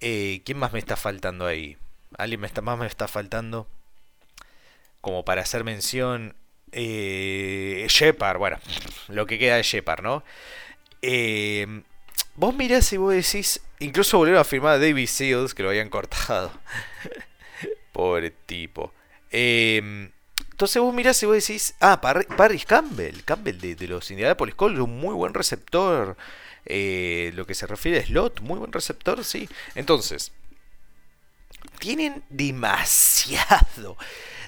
Eh, 0.00 0.42
¿Quién 0.44 0.58
más 0.58 0.72
me 0.72 0.80
está 0.80 0.96
faltando 0.96 1.46
ahí? 1.46 1.76
¿Alguien 2.18 2.40
me 2.40 2.48
está, 2.48 2.62
más 2.62 2.76
me 2.76 2.86
está 2.88 3.06
faltando? 3.06 3.68
Como 5.00 5.24
para 5.24 5.42
hacer 5.42 5.62
mención. 5.62 6.34
Shepard, 6.72 8.38
bueno, 8.38 8.58
lo 9.06 9.26
que 9.26 9.38
queda 9.38 9.56
de 9.56 9.62
Shepard, 9.62 10.02
¿no? 10.02 10.24
vos 12.34 12.54
mirás 12.56 12.92
y 12.92 12.96
vos 12.96 13.14
decís. 13.14 13.60
Incluso 13.78 14.18
volvieron 14.18 14.40
a 14.40 14.44
firmar 14.44 14.72
a 14.72 14.78
David 14.78 15.06
Seals, 15.06 15.54
que 15.54 15.62
lo 15.62 15.68
habían 15.68 15.90
cortado. 15.90 16.50
Pobre 17.92 18.30
tipo. 18.30 18.92
Eh, 19.30 20.10
entonces 20.62 20.80
vos 20.80 20.94
mirás 20.94 21.22
y 21.22 21.26
vos 21.26 21.34
decís, 21.34 21.74
ah, 21.80 22.00
Paris 22.00 22.64
Campbell, 22.66 23.24
Campbell 23.24 23.58
de, 23.58 23.74
de 23.74 23.88
los 23.88 24.10
Indianapolis 24.10 24.54
Colts, 24.54 24.78
un 24.78 24.98
muy 24.98 25.14
buen 25.14 25.34
receptor. 25.34 26.16
Eh, 26.66 27.32
lo 27.34 27.46
que 27.46 27.54
se 27.54 27.66
refiere 27.66 27.98
a 27.98 28.06
slot, 28.06 28.40
muy 28.42 28.58
buen 28.58 28.72
receptor, 28.72 29.24
sí. 29.24 29.48
Entonces, 29.74 30.30
tienen 31.78 32.22
demasiado, 32.28 33.96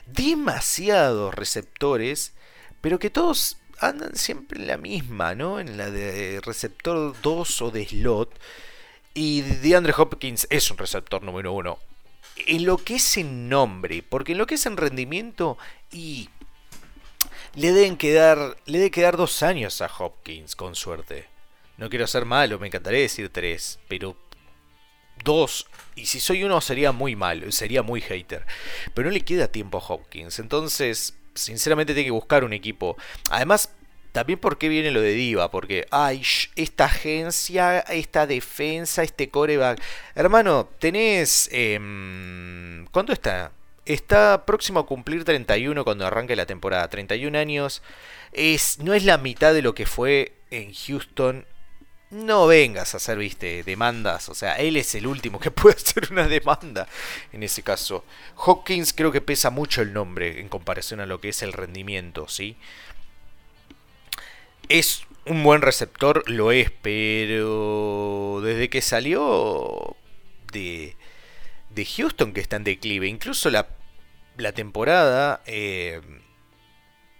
demasiados 0.06 1.34
receptores, 1.34 2.32
pero 2.80 2.98
que 2.98 3.10
todos 3.10 3.56
andan 3.80 4.14
siempre 4.14 4.60
en 4.60 4.68
la 4.68 4.76
misma, 4.76 5.34
¿no? 5.34 5.58
En 5.58 5.76
la 5.76 5.90
de 5.90 6.40
receptor 6.44 7.16
2 7.20 7.62
o 7.62 7.70
de 7.70 7.86
slot. 7.86 8.38
Y 9.14 9.42
DeAndre 9.42 9.94
Hopkins 9.96 10.46
es 10.50 10.70
un 10.70 10.78
receptor 10.78 11.22
número 11.22 11.52
uno 11.52 11.78
en 12.36 12.64
lo 12.64 12.78
que 12.78 12.96
es 12.96 13.16
en 13.16 13.48
nombre, 13.48 14.02
porque 14.02 14.32
en 14.32 14.38
lo 14.38 14.46
que 14.46 14.54
es 14.56 14.66
en 14.66 14.76
rendimiento 14.76 15.58
y 15.92 16.28
le 17.54 17.72
deben 17.72 17.96
quedar, 17.96 18.56
le 18.66 18.90
quedar 18.90 19.16
dos 19.16 19.42
años 19.42 19.80
a 19.80 19.90
Hopkins 19.98 20.56
con 20.56 20.74
suerte. 20.74 21.26
No 21.76 21.88
quiero 21.88 22.06
ser 22.06 22.24
malo, 22.24 22.58
me 22.58 22.68
encantaría 22.68 23.00
decir 23.00 23.30
tres, 23.30 23.78
pero 23.88 24.16
dos, 25.22 25.66
y 25.94 26.06
si 26.06 26.20
soy 26.20 26.44
uno 26.44 26.60
sería 26.60 26.92
muy 26.92 27.16
malo, 27.16 27.50
sería 27.52 27.82
muy 27.82 28.00
hater. 28.00 28.46
Pero 28.94 29.08
no 29.08 29.14
le 29.14 29.24
queda 29.24 29.48
tiempo 29.48 29.78
a 29.78 29.92
Hopkins, 29.92 30.38
entonces 30.38 31.14
sinceramente 31.34 31.94
tiene 31.94 32.06
que 32.06 32.12
buscar 32.12 32.44
un 32.44 32.52
equipo. 32.52 32.96
Además, 33.30 33.70
también 34.14 34.38
por 34.38 34.58
qué 34.58 34.68
viene 34.68 34.92
lo 34.92 35.00
de 35.00 35.12
Diva, 35.12 35.50
porque, 35.50 35.88
ay, 35.90 36.22
esta 36.54 36.84
agencia, 36.84 37.80
esta 37.80 38.28
defensa, 38.28 39.02
este 39.02 39.28
coreback. 39.28 39.82
Hermano, 40.14 40.68
tenés... 40.78 41.48
Eh, 41.50 41.80
¿Cuánto 42.92 43.12
está? 43.12 43.50
Está 43.84 44.46
próximo 44.46 44.78
a 44.78 44.86
cumplir 44.86 45.24
31 45.24 45.82
cuando 45.82 46.06
arranque 46.06 46.36
la 46.36 46.46
temporada. 46.46 46.86
31 46.86 47.36
años. 47.36 47.82
Es, 48.30 48.78
no 48.78 48.94
es 48.94 49.04
la 49.04 49.18
mitad 49.18 49.52
de 49.52 49.62
lo 49.62 49.74
que 49.74 49.84
fue 49.84 50.32
en 50.52 50.72
Houston. 50.72 51.44
No 52.10 52.46
vengas 52.46 52.94
a 52.94 52.98
hacer, 52.98 53.18
viste, 53.18 53.64
demandas. 53.64 54.28
O 54.28 54.34
sea, 54.36 54.54
él 54.54 54.76
es 54.76 54.94
el 54.94 55.08
último 55.08 55.40
que 55.40 55.50
puede 55.50 55.74
hacer 55.74 56.12
una 56.12 56.28
demanda 56.28 56.86
en 57.32 57.42
ese 57.42 57.64
caso. 57.64 58.04
Hawkins 58.36 58.92
creo 58.92 59.10
que 59.10 59.20
pesa 59.20 59.50
mucho 59.50 59.82
el 59.82 59.92
nombre 59.92 60.38
en 60.40 60.48
comparación 60.48 61.00
a 61.00 61.06
lo 61.06 61.20
que 61.20 61.30
es 61.30 61.42
el 61.42 61.52
rendimiento, 61.52 62.28
¿sí? 62.28 62.56
Es 64.68 65.04
un 65.26 65.42
buen 65.42 65.62
receptor, 65.62 66.28
lo 66.28 66.52
es, 66.52 66.70
pero 66.70 68.40
desde 68.42 68.68
que 68.68 68.82
salió 68.82 69.96
de, 70.52 70.96
de 71.70 71.84
Houston 71.84 72.32
que 72.32 72.40
está 72.40 72.56
en 72.56 72.64
declive, 72.64 73.08
incluso 73.08 73.50
la, 73.50 73.68
la 74.36 74.52
temporada 74.52 75.42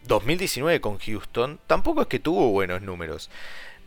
2019 0.05 0.77
eh, 0.77 0.81
con 0.81 0.99
Houston, 0.99 1.61
tampoco 1.67 2.03
es 2.03 2.09
que 2.09 2.19
tuvo 2.19 2.51
buenos 2.51 2.83
números, 2.83 3.31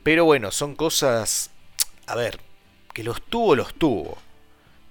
pero 0.03 0.25
bueno, 0.25 0.51
son 0.51 0.75
cosas, 0.75 1.51
a 2.05 2.15
ver, 2.15 2.39
que 2.93 3.03
los 3.03 3.21
tuvo, 3.21 3.55
los 3.55 3.73
tuvo. 3.73 4.17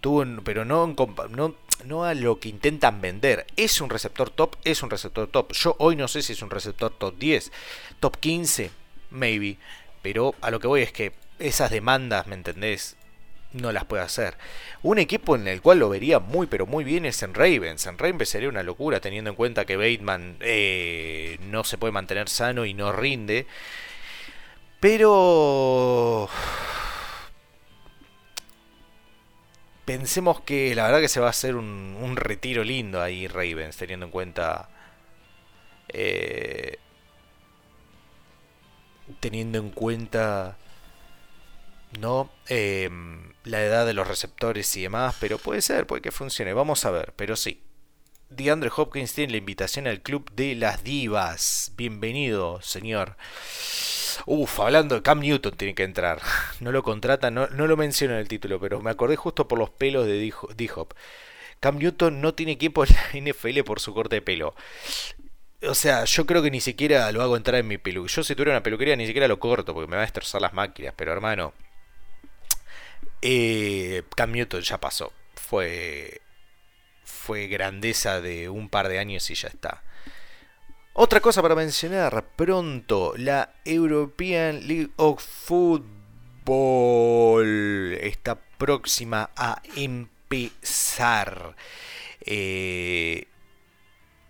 Tuvo, 0.00 0.24
pero 0.44 0.64
no, 0.64 0.94
no 1.30 1.54
no 1.84 2.04
a 2.04 2.14
lo 2.14 2.40
que 2.40 2.48
intentan 2.48 3.00
vender. 3.00 3.46
Es 3.56 3.80
un 3.80 3.90
receptor 3.90 4.30
top, 4.30 4.56
es 4.64 4.82
un 4.82 4.90
receptor 4.90 5.28
top. 5.28 5.52
Yo 5.52 5.76
hoy 5.78 5.96
no 5.96 6.08
sé 6.08 6.22
si 6.22 6.32
es 6.32 6.42
un 6.42 6.50
receptor 6.50 6.92
top 6.92 7.16
10, 7.18 7.52
top 8.00 8.16
15, 8.18 8.70
maybe. 9.10 9.58
Pero 10.02 10.34
a 10.40 10.50
lo 10.50 10.60
que 10.60 10.66
voy 10.66 10.82
es 10.82 10.92
que 10.92 11.12
esas 11.38 11.70
demandas, 11.70 12.26
¿me 12.26 12.34
entendés? 12.34 12.96
No 13.52 13.72
las 13.72 13.84
puede 13.84 14.02
hacer. 14.02 14.36
Un 14.82 14.98
equipo 14.98 15.36
en 15.36 15.48
el 15.48 15.62
cual 15.62 15.78
lo 15.78 15.88
vería 15.88 16.18
muy, 16.18 16.46
pero 16.46 16.66
muy 16.66 16.84
bien 16.84 17.06
es 17.06 17.22
en 17.22 17.34
Ravens. 17.34 17.86
En 17.86 17.98
Ravens 17.98 18.28
sería 18.28 18.48
una 18.48 18.62
locura 18.62 19.00
teniendo 19.00 19.30
en 19.30 19.36
cuenta 19.36 19.64
que 19.64 19.76
Bateman 19.76 20.36
eh, 20.40 21.38
no 21.42 21.64
se 21.64 21.78
puede 21.78 21.92
mantener 21.92 22.28
sano 22.28 22.64
y 22.66 22.74
no 22.74 22.92
rinde. 22.92 23.46
Pero 24.80 26.28
pensemos 29.86 30.40
que 30.42 30.74
la 30.74 30.84
verdad 30.84 31.00
que 31.00 31.08
se 31.08 31.20
va 31.20 31.28
a 31.28 31.30
hacer 31.30 31.56
un, 31.56 32.16
retiro 32.16 32.62
lindo 32.64 33.00
ahí 33.00 33.26
Ravens, 33.26 33.78
teniendo 33.78 34.04
en 34.04 34.12
cuenta... 34.12 34.68
Eh, 35.88 36.78
teniendo 39.20 39.58
en 39.58 39.70
cuenta... 39.70 40.58
¿No? 42.00 42.30
Em, 42.48 43.32
la 43.44 43.62
edad 43.62 43.86
de 43.86 43.94
los 43.94 44.06
receptores 44.06 44.76
y 44.76 44.82
demás, 44.82 45.16
pero 45.20 45.38
puede 45.38 45.62
ser, 45.62 45.86
puede 45.86 46.02
que 46.02 46.10
funcione, 46.10 46.52
vamos 46.52 46.84
a 46.84 46.90
ver, 46.90 47.14
pero 47.16 47.36
sí. 47.36 47.62
DeAndre 48.28 48.70
Hopkins 48.76 49.14
tiene 49.14 49.30
la 49.30 49.38
invitación 49.38 49.86
al 49.86 50.02
club 50.02 50.28
de 50.32 50.56
las 50.56 50.82
divas. 50.82 51.72
Bienvenido, 51.76 52.60
señor. 52.60 53.16
Uf, 54.24 54.60
hablando 54.60 54.94
de 54.96 55.02
Cam 55.02 55.20
Newton 55.20 55.52
tiene 55.56 55.74
que 55.74 55.84
entrar. 55.84 56.20
No 56.60 56.72
lo 56.72 56.82
contrata, 56.82 57.30
no, 57.30 57.46
lo 57.48 57.76
menciono 57.76 58.14
en 58.14 58.20
el 58.20 58.28
título, 58.28 58.58
pero 58.58 58.80
me 58.80 58.90
acordé 58.90 59.16
justo 59.16 59.46
por 59.46 59.58
los 59.58 59.70
pelos 59.70 60.06
de 60.06 60.32
D-Hop. 60.56 60.94
Cam 61.60 61.78
Newton 61.78 62.20
no 62.20 62.34
tiene 62.34 62.52
equipo 62.52 62.84
en 62.84 62.90
la 63.22 63.32
NFL 63.32 63.62
por 63.64 63.80
su 63.80 63.94
corte 63.94 64.16
de 64.16 64.22
pelo. 64.22 64.54
O 65.68 65.74
sea, 65.74 66.04
yo 66.04 66.26
creo 66.26 66.42
que 66.42 66.50
ni 66.50 66.60
siquiera 66.60 67.10
lo 67.12 67.22
hago 67.22 67.36
entrar 67.36 67.60
en 67.60 67.68
mi 67.68 67.78
pelo. 67.78 68.06
Yo 68.06 68.22
si 68.22 68.34
tuviera 68.34 68.52
una 68.52 68.62
peluquería 68.62 68.96
ni 68.96 69.06
siquiera 69.06 69.28
lo 69.28 69.38
corto 69.40 69.74
porque 69.74 69.88
me 69.90 69.96
va 69.96 70.02
a 70.02 70.06
destrozar 70.06 70.40
las 70.40 70.52
máquinas. 70.54 70.94
Pero 70.96 71.12
hermano, 71.12 71.52
eh, 73.22 74.02
Cam 74.16 74.32
Newton 74.32 74.62
ya 74.62 74.78
pasó. 74.80 75.12
Fue, 75.34 76.20
fue 77.04 77.46
grandeza 77.48 78.20
de 78.20 78.48
un 78.48 78.68
par 78.68 78.88
de 78.88 78.98
años 78.98 79.30
y 79.30 79.34
ya 79.34 79.48
está. 79.48 79.82
Otra 80.98 81.20
cosa 81.20 81.42
para 81.42 81.54
mencionar 81.54 82.24
pronto, 82.36 83.12
la 83.18 83.52
European 83.66 84.66
League 84.66 84.92
of 84.96 85.22
Football 85.22 85.92
está 88.00 88.36
próxima 88.56 89.28
a 89.36 89.60
empezar. 89.76 91.54
Eh, 92.22 93.26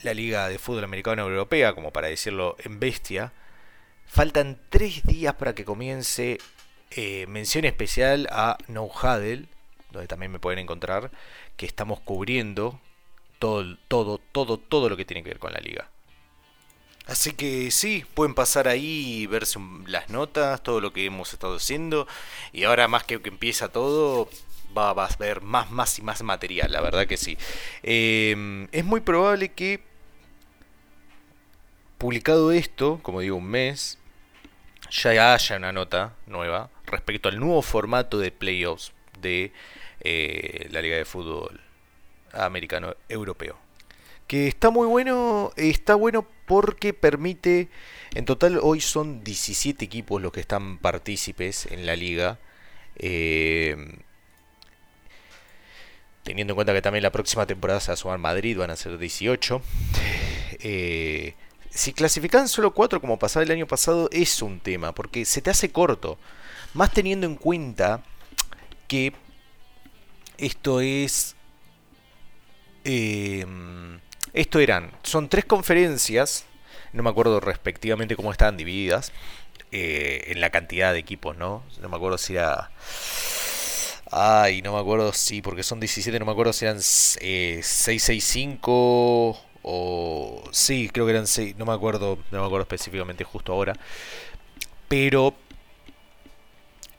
la 0.03 0.13
Liga 0.13 0.49
de 0.49 0.59
Fútbol 0.59 0.83
Americano 0.83 1.23
Europea, 1.23 1.73
como 1.73 1.93
para 1.93 2.09
decirlo 2.09 2.57
en 2.59 2.81
bestia. 2.81 3.33
Faltan 4.05 4.59
tres 4.69 5.05
días 5.05 5.35
para 5.35 5.55
que 5.55 5.65
comience 5.65 6.39
eh, 6.91 7.27
mención 7.29 7.65
especial 7.65 8.27
a 8.33 8.59
No 8.67 8.87
Huddle, 8.87 9.47
donde 9.93 10.09
también 10.09 10.33
me 10.33 10.41
pueden 10.41 10.59
encontrar, 10.59 11.13
que 11.57 11.67
estamos 11.67 12.01
cubriendo 12.01 12.81
todo, 13.39 13.79
todo, 13.87 14.19
todo, 14.19 14.59
todo 14.59 14.89
lo 14.89 14.97
que 14.97 15.05
tiene 15.05 15.23
que 15.23 15.29
ver 15.31 15.39
con 15.39 15.53
la 15.53 15.61
liga. 15.61 15.93
Así 17.07 17.33
que 17.33 17.71
sí, 17.71 18.05
pueden 18.15 18.35
pasar 18.35 18.67
ahí 18.67 19.23
y 19.23 19.27
verse 19.27 19.61
las 19.87 20.11
notas, 20.11 20.63
todo 20.63 20.81
lo 20.81 20.93
que 20.93 21.05
hemos 21.05 21.33
estado 21.33 21.57
haciendo. 21.57 22.09
Y 22.53 22.65
ahora 22.65 22.89
más 22.89 23.05
que 23.05 23.23
que 23.23 23.29
empieza 23.29 23.69
todo, 23.69 24.29
va, 24.77 24.91
a 24.91 25.07
haber 25.07 25.41
más, 25.41 25.71
más 25.71 25.99
y 25.99 26.03
más 26.03 26.23
material, 26.23 26.73
la 26.73 26.81
verdad 26.81 27.07
que 27.07 27.17
sí. 27.17 27.39
Em, 27.83 28.69
es 28.73 28.85
muy 28.85 29.01
probable 29.01 29.51
que, 29.53 29.81
publicado 31.99 32.53
esto, 32.53 33.01
como 33.03 33.21
digo, 33.21 33.37
un 33.37 33.47
mes, 33.47 33.99
ya 34.91 35.35
haya 35.35 35.57
una 35.57 35.73
nota 35.73 36.15
nueva 36.27 36.71
respecto 36.87 37.29
al 37.29 37.39
nuevo 37.41 37.63
formato 37.63 38.19
de 38.19 38.31
playoffs 38.33 38.93
de 39.21 39.53
eh, 40.01 40.69
la 40.71 40.83
Liga 40.83 40.97
de 40.97 41.05
Fútbol 41.05 41.61
Americano 42.33 42.95
Europeo 43.09 43.66
que 44.27 44.49
está 44.49 44.71
muy 44.71 44.87
bueno, 44.87 45.53
está 45.57 45.95
bueno 45.95 46.27
porque 46.47 46.93
permite, 46.93 47.69
en 48.15 48.25
total 48.25 48.59
hoy 48.63 48.81
son 48.81 49.23
17 49.23 49.85
equipos 49.85 50.21
los 50.21 50.33
que 50.33 50.41
están 50.41 50.79
partícipes 50.79 51.67
en 51.67 51.87
la 51.87 51.97
liga, 51.97 52.39
eh, 52.97 53.77
teniendo 56.23 56.53
en 56.53 56.57
cuenta 56.57 56.73
que 56.73 56.83
también 56.83 57.03
la 57.03 57.13
próxima 57.13 57.47
temporada 57.47 57.81
se 57.81 57.89
va 57.89 57.95
a 57.95 57.97
sumar 57.97 58.19
Madrid, 58.19 58.59
van 58.59 58.71
a 58.71 58.77
ser 58.77 58.99
18. 58.99 59.63
Eh, 60.61 61.35
si 61.71 61.93
clasifican 61.93 62.49
solo 62.49 62.73
4 62.73 63.01
como 63.01 63.19
pasaba 63.19 63.45
el 63.45 63.51
año 63.51 63.67
pasado 63.67 64.09
es 64.11 64.43
un 64.43 64.61
tema, 64.61 64.93
porque 64.93 65.25
se 65.25 65.43
te 65.43 65.51
hace 65.51 65.71
corto, 65.71 66.19
más 66.75 66.93
teniendo 66.93 67.27
en 67.27 67.37
cuenta 67.37 68.03
que 68.89 69.13
esto 70.39 70.81
es... 70.81 71.37
Eh, 72.85 73.45
esto 74.37 74.61
eran, 74.61 74.93
son 75.03 75.29
tres 75.29 75.47
conferencias, 75.47 76.45
no 76.93 77.03
me 77.03 77.11
acuerdo 77.11 77.41
respectivamente 77.41 78.17
cómo 78.17 78.31
estaban 78.31 78.57
divididas, 78.57 79.13
eh, 79.73 80.25
en 80.29 80.41
la 80.41 80.51
cantidad 80.51 80.93
de 80.93 80.99
equipos, 80.99 81.37
¿no? 81.37 81.65
No 81.81 81.89
me 81.89 81.97
acuerdo 81.97 82.19
si 82.19 82.35
era... 82.35 82.71
Ay, 84.13 84.63
no 84.63 84.75
me 84.75 84.79
acuerdo 84.79 85.13
si, 85.13 85.43
porque 85.43 85.63
son 85.63 85.81
17, 85.81 86.19
no 86.21 86.27
me 86.27 86.33
acuerdo 86.33 86.53
si 86.53 86.67
eran 86.67 86.77
eh, 86.77 87.61
665 87.63 89.39
o... 89.63 90.45
Sí, 90.53 90.91
creo 90.93 91.07
que 91.07 91.13
eran 91.13 91.27
6, 91.27 91.57
no 91.57 91.65
me 91.65 91.73
acuerdo, 91.73 92.19
no 92.31 92.41
me 92.41 92.47
acuerdo 92.47 92.63
específicamente 92.63 93.25
justo 93.25 93.53
ahora. 93.53 93.75
Pero 94.89 95.35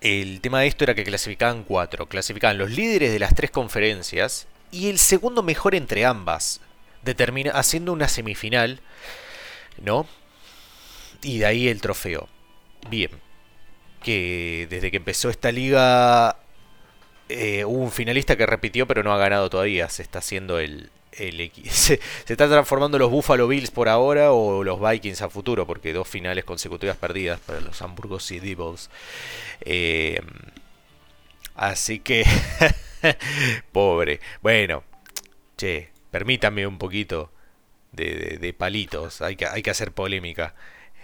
el 0.01 0.41
tema 0.41 0.61
de 0.61 0.67
esto 0.67 0.83
era 0.83 0.95
que 0.95 1.03
clasificaban 1.03 1.63
cuatro. 1.63 2.07
Clasificaban 2.07 2.57
los 2.57 2.71
líderes 2.71 3.11
de 3.11 3.19
las 3.19 3.35
tres 3.35 3.51
conferencias 3.51 4.47
y 4.71 4.89
el 4.89 4.99
segundo 4.99 5.43
mejor 5.43 5.75
entre 5.75 6.03
ambas 6.03 6.61
determina, 7.07 7.51
haciendo 7.51 7.93
una 7.93 8.07
semifinal, 8.07 8.81
¿no? 9.81 10.05
Y 11.23 11.39
de 11.39 11.45
ahí 11.45 11.67
el 11.67 11.81
trofeo. 11.81 12.27
Bien. 12.89 13.09
Que 14.03 14.67
desde 14.69 14.91
que 14.91 14.97
empezó 14.97 15.29
esta 15.29 15.51
liga 15.51 16.37
eh, 17.29 17.65
hubo 17.65 17.83
un 17.83 17.91
finalista 17.91 18.37
que 18.37 18.45
repitió 18.45 18.87
pero 18.87 19.03
no 19.03 19.11
ha 19.13 19.17
ganado 19.17 19.49
todavía. 19.49 19.89
Se 19.89 20.03
está 20.03 20.19
haciendo 20.19 20.59
el... 20.59 20.91
el 21.13 21.51
se, 21.71 21.99
se 22.25 22.33
está 22.33 22.47
transformando 22.47 22.99
los 22.99 23.09
Buffalo 23.09 23.47
Bills 23.47 23.71
por 23.71 23.89
ahora 23.89 24.31
o 24.31 24.63
los 24.63 24.79
Vikings 24.79 25.21
a 25.21 25.29
futuro 25.29 25.65
porque 25.65 25.93
dos 25.93 26.07
finales 26.07 26.43
consecutivas 26.45 26.97
perdidas 26.97 27.39
para 27.39 27.61
los 27.61 27.81
Hamburgos 27.81 28.29
y 28.31 28.39
Devils. 28.39 28.89
Eh, 29.61 30.21
así 31.55 31.99
que... 31.99 32.25
pobre. 33.71 34.19
Bueno. 34.41 34.83
Che, 35.57 35.89
permítame 36.17 36.65
un 36.65 36.79
poquito 36.79 37.29
de, 37.91 38.55
palitos, 38.57 39.21
hay 39.21 39.35
que, 39.35 39.45
hay 39.45 39.61
que 39.61 39.69
hacer 39.69 39.91
polémica. 39.91 40.55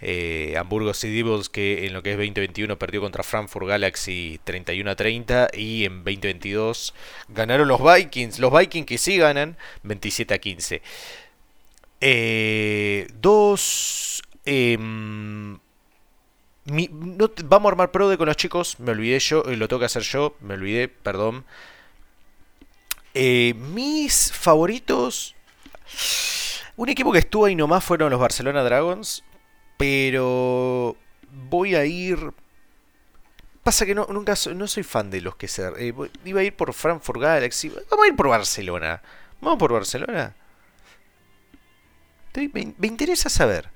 Eh, 0.02 0.56
Hamburgo 0.58 0.91
Sea 0.95 1.12
Devils 1.12 1.49
que 1.49 1.86
en 1.86 1.93
lo 1.93 2.02
que 2.02 2.13
es 2.13 2.17
2021 2.17 2.80
perdió 2.80 2.99
contra 2.99 3.21
Frankfurt 3.21 3.67
Galaxy 3.67 4.39
31 4.43 4.89
a 4.89 4.95
30 4.95 5.49
y 5.54 5.86
en 5.86 6.04
2022 6.04 6.95
ganaron 7.30 7.67
los 7.67 7.80
Vikings, 7.80 8.39
los 8.39 8.52
Vikings 8.52 8.88
que 8.88 8.97
sí 8.97 9.17
ganan 9.17 9.56
27 9.84 10.34
a 10.34 10.38
15. 10.39 10.82
Eh, 12.02 13.08
dos... 13.21 14.23
Em, 14.45 15.60
vamos 17.45 17.69
a 17.69 17.71
armar 17.71 17.91
pro 17.91 18.10
de 18.10 18.17
con 18.17 18.26
los 18.26 18.36
chicos, 18.36 18.80
me 18.80 18.91
olvidé 18.91 19.19
yo, 19.19 19.43
eh, 19.45 19.58
lo 19.58 19.67
tengo 19.67 19.80
que 19.82 19.86
hacer 19.86 20.02
yo, 20.02 20.36
me 20.41 20.56
olvidé, 20.56 20.88
perdón. 20.88 21.45
Eh, 23.13 23.54
mis 23.56 24.32
favoritos. 24.32 25.36
Un 26.76 26.89
equipo 26.89 27.12
que 27.12 27.19
estuvo 27.19 27.45
ahí 27.45 27.56
nomás 27.56 27.84
fueron 27.84 28.10
los 28.12 28.19
Barcelona 28.19 28.63
Dragons. 28.63 29.23
Pero 29.78 30.95
voy 31.49 31.76
a 31.76 31.86
ir. 31.86 32.34
Pasa 33.63 33.86
que 33.86 33.95
no, 33.95 34.08
nunca 34.10 34.36
no 34.54 34.67
soy 34.67 34.84
fan 34.84 35.10
de 35.10 35.21
los 35.21 35.36
que 35.36 35.47
ser. 35.47 35.73
Eh, 35.78 35.93
iba 36.26 36.41
a 36.41 36.43
ir 36.43 36.56
por 36.56 36.73
Frankfurt 36.73 37.21
Galaxy. 37.21 37.69
Vamos 37.89 38.06
a 38.06 38.08
ir 38.08 38.15
por 38.15 38.28
Barcelona. 38.28 39.02
Vamos 39.41 39.60
por 39.60 39.73
Barcelona. 39.73 40.36
me 42.34 42.88
interesa 42.88 43.30
saber. 43.30 43.69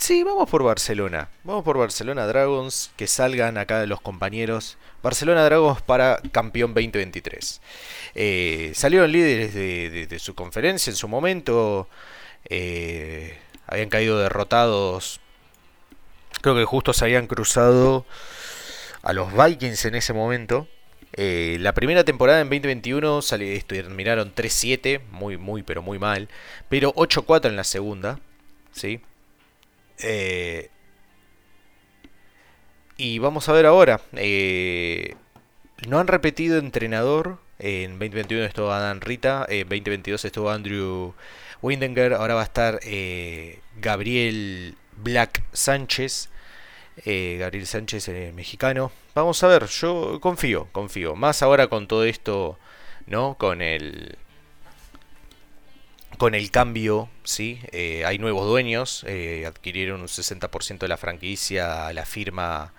Sí, 0.00 0.24
vamos 0.24 0.48
por 0.48 0.62
Barcelona. 0.62 1.28
Vamos 1.44 1.62
por 1.62 1.76
Barcelona 1.76 2.26
Dragons. 2.26 2.90
Que 2.96 3.06
salgan 3.06 3.58
acá 3.58 3.84
los 3.84 4.00
compañeros. 4.00 4.78
Barcelona 5.02 5.44
Dragons 5.44 5.82
para 5.82 6.22
campeón 6.32 6.72
2023. 6.72 7.60
Eh, 8.14 8.72
salieron 8.74 9.12
líderes 9.12 9.52
de, 9.52 10.18
su 10.18 10.34
conferencia 10.34 10.90
en 10.90 10.96
su 10.96 11.06
momento. 11.06 11.86
Eh, 12.48 13.38
habían 13.66 13.90
caído 13.90 14.18
derrotados. 14.18 15.20
Creo 16.40 16.56
que 16.56 16.64
justo 16.64 16.94
se 16.94 17.04
habían 17.04 17.26
cruzado 17.26 18.06
a 19.02 19.12
los 19.12 19.30
Vikings 19.34 19.84
en 19.84 19.96
ese 19.96 20.14
momento. 20.14 20.66
Eh, 21.12 21.58
la 21.60 21.74
primera 21.74 22.04
temporada 22.04 22.40
en 22.40 22.48
2021 22.48 23.20
terminaron 23.66 24.34
3-7, 24.34 25.02
muy, 25.10 25.36
muy, 25.36 25.62
pero 25.62 25.82
muy 25.82 25.98
mal. 25.98 26.30
Pero 26.70 26.94
8-4 26.94 27.50
en 27.50 27.56
la 27.56 27.64
segunda. 27.64 28.18
¿sí? 28.72 29.00
Eh, 30.02 30.70
y 32.96 33.18
vamos 33.18 33.48
a 33.48 33.52
ver 33.52 33.66
ahora. 33.66 34.00
Eh, 34.16 35.14
no 35.88 35.98
han 35.98 36.06
repetido 36.06 36.58
entrenador. 36.58 37.38
En 37.58 37.92
2021 37.92 38.44
estuvo 38.44 38.72
Adam 38.72 39.00
Rita. 39.00 39.46
En 39.48 39.68
2022 39.68 40.24
estuvo 40.24 40.50
Andrew 40.50 41.14
Windenger. 41.62 42.14
Ahora 42.14 42.34
va 42.34 42.40
a 42.42 42.44
estar 42.44 42.80
Gabriel 43.80 44.76
Black 44.96 45.42
Sánchez. 45.52 46.30
Eh, 47.04 47.36
Gabriel 47.38 47.66
Sánchez, 47.66 48.08
eh, 48.08 48.32
mexicano. 48.34 48.92
Vamos 49.14 49.42
a 49.42 49.48
ver, 49.48 49.66
yo 49.66 50.18
confío, 50.20 50.68
confío. 50.72 51.16
Más 51.16 51.42
ahora 51.42 51.68
con 51.68 51.86
todo 51.86 52.04
esto, 52.04 52.58
¿no? 53.06 53.36
Con 53.38 53.62
el. 53.62 54.18
Con 56.18 56.34
el 56.34 56.50
cambio, 56.50 57.08
¿sí? 57.24 57.60
Eh, 57.72 58.04
hay 58.04 58.18
nuevos 58.18 58.46
dueños. 58.46 59.04
adquirieron 59.46 60.00
un 60.00 60.08
60% 60.08 60.78
de 60.78 60.88
la 60.88 60.96
franquicia 60.96 61.92
la 61.92 62.04
firma. 62.04 62.72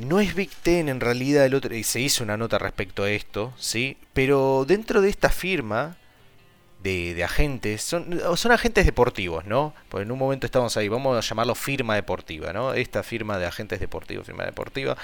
no 0.00 0.20
es 0.20 0.34
Big 0.34 0.50
Ten 0.62 0.88
en 0.88 1.00
realidad, 1.00 1.46
el 1.46 1.54
otro, 1.54 1.70
se 1.82 2.00
hizo 2.00 2.24
una 2.24 2.36
nota 2.36 2.58
respecto 2.58 3.04
a 3.04 3.10
esto, 3.10 3.54
¿sí? 3.58 3.96
Pero 4.12 4.64
dentro 4.66 5.00
de 5.00 5.10
esta 5.10 5.30
firma, 5.30 5.96
de, 6.82 7.24
agentes, 7.24 7.82
son, 7.82 8.20
agentes 8.50 8.86
deportivos, 8.86 9.44
¿no? 9.44 9.74
Pues 9.88 10.02
en 10.02 10.10
un 10.10 10.18
momento 10.18 10.46
estamos 10.46 10.76
ahí, 10.76 10.88
vamos 10.88 11.16
a 11.16 11.28
llamarlo 11.28 11.54
firma 11.54 11.94
deportiva, 11.94 12.52
¿no? 12.52 12.74
Esta 12.74 13.02
firma 13.02 13.38
de 13.38 13.46
agentes 13.46 13.80
deportivos, 13.80 14.26
firma 14.26 14.44
deportiva. 14.44 14.96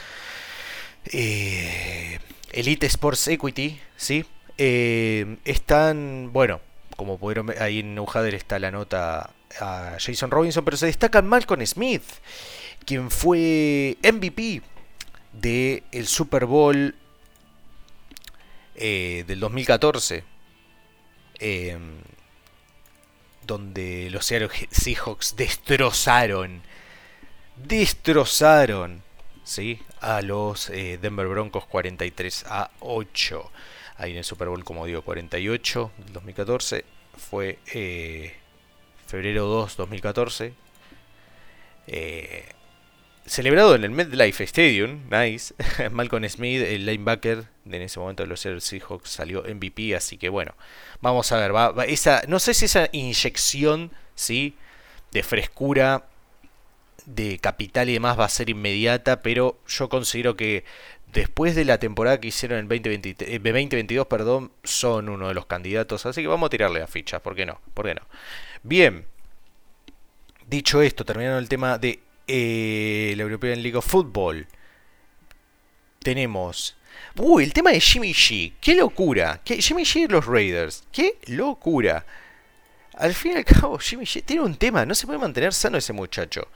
Eh, 1.07 2.19
Elite 2.53 2.87
Sports 2.87 3.29
Equity, 3.29 3.79
¿sí? 3.97 4.25
Eh, 4.59 5.37
están, 5.45 6.31
bueno, 6.33 6.61
como 6.97 7.19
pudieron 7.19 7.47
ver, 7.47 7.63
ahí 7.63 7.81
en 7.81 7.99
Ujader 7.99 8.35
está 8.35 8.59
la 8.59 8.71
nota 8.71 9.31
a 9.61 9.97
Jason 9.99 10.31
Robinson, 10.31 10.65
pero 10.65 10.77
se 10.77 10.87
destaca 10.87 11.23
Malcolm 11.23 11.65
Smith, 11.67 12.05
quien 12.85 13.11
fue 13.11 13.99
MVP 14.03 14.63
del 15.33 15.83
el 15.93 16.07
Super 16.07 16.47
Bowl 16.47 16.95
eh, 18.75 19.25
del 19.27 19.41
2014 19.41 20.37
Em, 21.39 21.99
donde 23.47 24.09
los 24.11 24.27
Seahawks 24.27 25.37
destrozaron, 25.37 26.63
destrozaron, 27.57 29.03
¿sí? 29.45 29.81
A 30.01 30.23
los 30.23 30.71
eh, 30.71 30.99
Denver 31.01 31.29
Broncos 31.29 31.67
43 31.67 32.45
a 32.49 32.71
8. 32.81 33.51
Ahí 33.99 34.13
en 34.13 34.19
el 34.19 34.25
Super 34.25 34.49
Bowl, 34.49 34.65
como 34.65 34.87
digo, 34.87 35.03
48 35.03 35.93
del 35.99 36.13
2014. 36.13 36.85
Fue 37.17 37.59
eh, 37.73 38.35
febrero 39.07 39.47
2, 39.47 39.77
2014. 39.77 40.53
Eh, 41.87 42.45
celebrado 43.27 43.75
en 43.75 43.85
el 43.85 43.91
MetLife 43.91 44.45
Stadium, 44.45 45.09
nice. 45.11 45.55
Malcolm 45.91 46.29
Smith, 46.29 46.63
el 46.63 46.87
linebacker 46.87 47.45
de 47.65 47.77
en 47.77 47.83
ese 47.83 47.99
momento 47.99 48.23
de 48.23 48.29
los 48.29 48.41
Seahawks, 48.41 49.11
salió 49.11 49.43
MVP, 49.43 49.95
así 49.97 50.17
que 50.17 50.29
bueno, 50.29 50.55
vamos 51.01 51.31
a 51.33 51.39
ver, 51.39 51.55
va, 51.55 51.85
esa, 51.87 52.23
no 52.29 52.39
sé 52.39 52.55
si 52.55 52.67
esa 52.67 52.89
inyección, 52.93 53.91
¿sí? 54.15 54.57
De 55.11 55.23
frescura, 55.23 56.07
de 57.07 57.39
capital 57.39 57.89
y 57.89 57.95
demás 57.95 58.19
va 58.19 58.25
a 58.25 58.29
ser 58.29 58.51
inmediata, 58.51 59.23
pero 59.23 59.59
yo 59.67 59.89
considero 59.89 60.37
que 60.37 60.65
después 61.13 61.55
de 61.55 61.65
la 61.65 61.79
temporada 61.79 62.21
que 62.21 62.29
hicieron 62.29 62.59
en 62.59 62.69
2020, 62.69 63.39
2022, 63.39 64.07
eh, 64.11 64.49
son 64.65 65.09
uno 65.09 65.29
de 65.29 65.35
los 65.35 65.47
candidatos, 65.47 66.05
así 66.05 66.21
que 66.21 66.29
vamos 66.29 66.49
a 66.49 66.51
tirarle 66.51 66.81
la 66.81 66.87
ficha, 66.87 67.23
¿por 67.23 67.35
qué 67.35 67.47
no? 67.47 67.61
¿Por 67.75 67.87
qué 67.87 67.95
no? 67.95 68.03
Bien, 68.63 69.07
dicho 70.47 70.83
esto, 70.83 71.05
terminando 71.05 71.39
el 71.39 71.49
tema 71.49 71.79
de 71.79 72.01
eh, 72.27 73.15
la 73.17 73.23
European 73.23 73.63
League 73.63 73.77
of 73.77 73.87
Football. 73.87 74.47
Tenemos. 76.01 76.77
Uy, 77.17 77.45
el 77.45 77.53
tema 77.53 77.71
de 77.71 77.81
Jimmy 77.81 78.13
G. 78.13 78.55
¡Qué 78.61 78.75
locura! 78.75 79.41
¿Qué? 79.45 79.61
Jimmy 79.61 79.83
G 79.83 80.03
y 80.03 80.07
los 80.09 80.27
Raiders. 80.27 80.85
¡Qué 80.93 81.19
locura! 81.27 82.05
Al 82.95 83.15
fin 83.15 83.33
y 83.33 83.37
al 83.37 83.45
cabo, 83.45 83.79
Jimmy 83.79 84.05
G 84.05 84.25
tiene 84.25 84.43
un 84.43 84.57
tema. 84.57 84.87
No 84.87 84.95
se 84.95 85.07
puede 85.07 85.19
mantener 85.19 85.53
sano 85.53 85.79
ese 85.79 85.93
muchacho. 85.93 86.49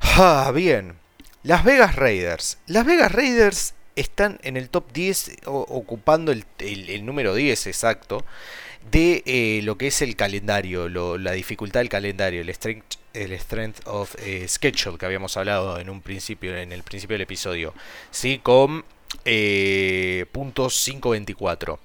Ah, 0.00 0.50
bien. 0.54 0.94
Las 1.42 1.64
Vegas 1.64 1.96
Raiders. 1.96 2.58
Las 2.66 2.84
Vegas 2.86 3.12
Raiders 3.12 3.74
están 3.94 4.38
en 4.42 4.56
el 4.56 4.68
top 4.68 4.92
10, 4.92 5.38
ocupando 5.46 6.32
el, 6.32 7.06
número 7.06 7.34
10 7.34 7.66
exacto 7.66 8.24
de 8.90 9.22
eh, 9.26 9.60
lo 9.64 9.78
que 9.78 9.88
es 9.88 10.02
el 10.02 10.14
calendario, 10.16 10.88
la 10.88 11.32
dificultad 11.32 11.80
del 11.80 11.88
calendario, 11.88 12.40
el 12.40 12.50
strength, 12.50 12.96
el 13.14 13.32
strength 13.32 13.86
of 13.86 14.14
eh, 14.18 14.46
schedule 14.46 14.98
que 14.98 15.06
habíamos 15.06 15.36
hablado 15.36 15.80
en 15.80 15.90
un 15.90 16.02
principio, 16.02 16.56
en 16.56 16.72
el 16.72 16.82
principio 16.82 17.14
del 17.14 17.22
episodio, 17.22 17.74
sí, 18.10 18.38
con 18.38 18.84
eh, 19.24 20.26
puntos 20.30 20.80
524. 20.84 21.80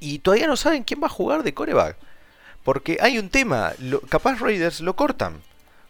Y 0.00 0.18
todavía 0.18 0.46
no 0.46 0.56
saben 0.56 0.84
quién 0.84 1.02
va 1.02 1.06
a 1.06 1.10
jugar 1.10 1.42
de 1.42 1.54
coreback. 1.54 1.96
Porque 2.64 2.98
hay 3.00 3.18
un 3.18 3.28
tema, 3.28 3.74
capaz 4.08 4.40
Raiders 4.40 4.80
lo 4.80 4.96
cortan 4.96 5.42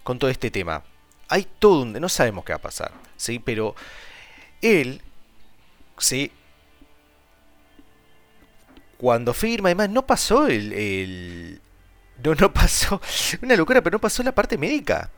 con 0.02 0.18
todo 0.18 0.28
este 0.28 0.50
tema. 0.50 0.82
Hay 1.28 1.46
todo 1.58 1.82
un... 1.82 1.92
No 1.94 2.08
sabemos 2.08 2.44
qué 2.44 2.52
va 2.52 2.58
a 2.58 2.62
pasar, 2.62 2.92
¿sí? 3.16 3.38
Pero 3.38 3.74
él, 4.60 5.00
¿sí? 5.98 6.30
cuando 9.04 9.34
firma, 9.34 9.68
además, 9.68 9.90
no 9.90 10.06
pasó 10.06 10.46
el, 10.46 11.60
no, 12.22 12.34
no 12.34 12.52
pasó, 12.52 13.02
una 13.42 13.54
locura, 13.54 13.82
pero 13.82 13.96
no 13.96 14.00
pasó 14.00 14.22
la 14.22 14.34
parte 14.34 14.56
médica. 14.56 15.10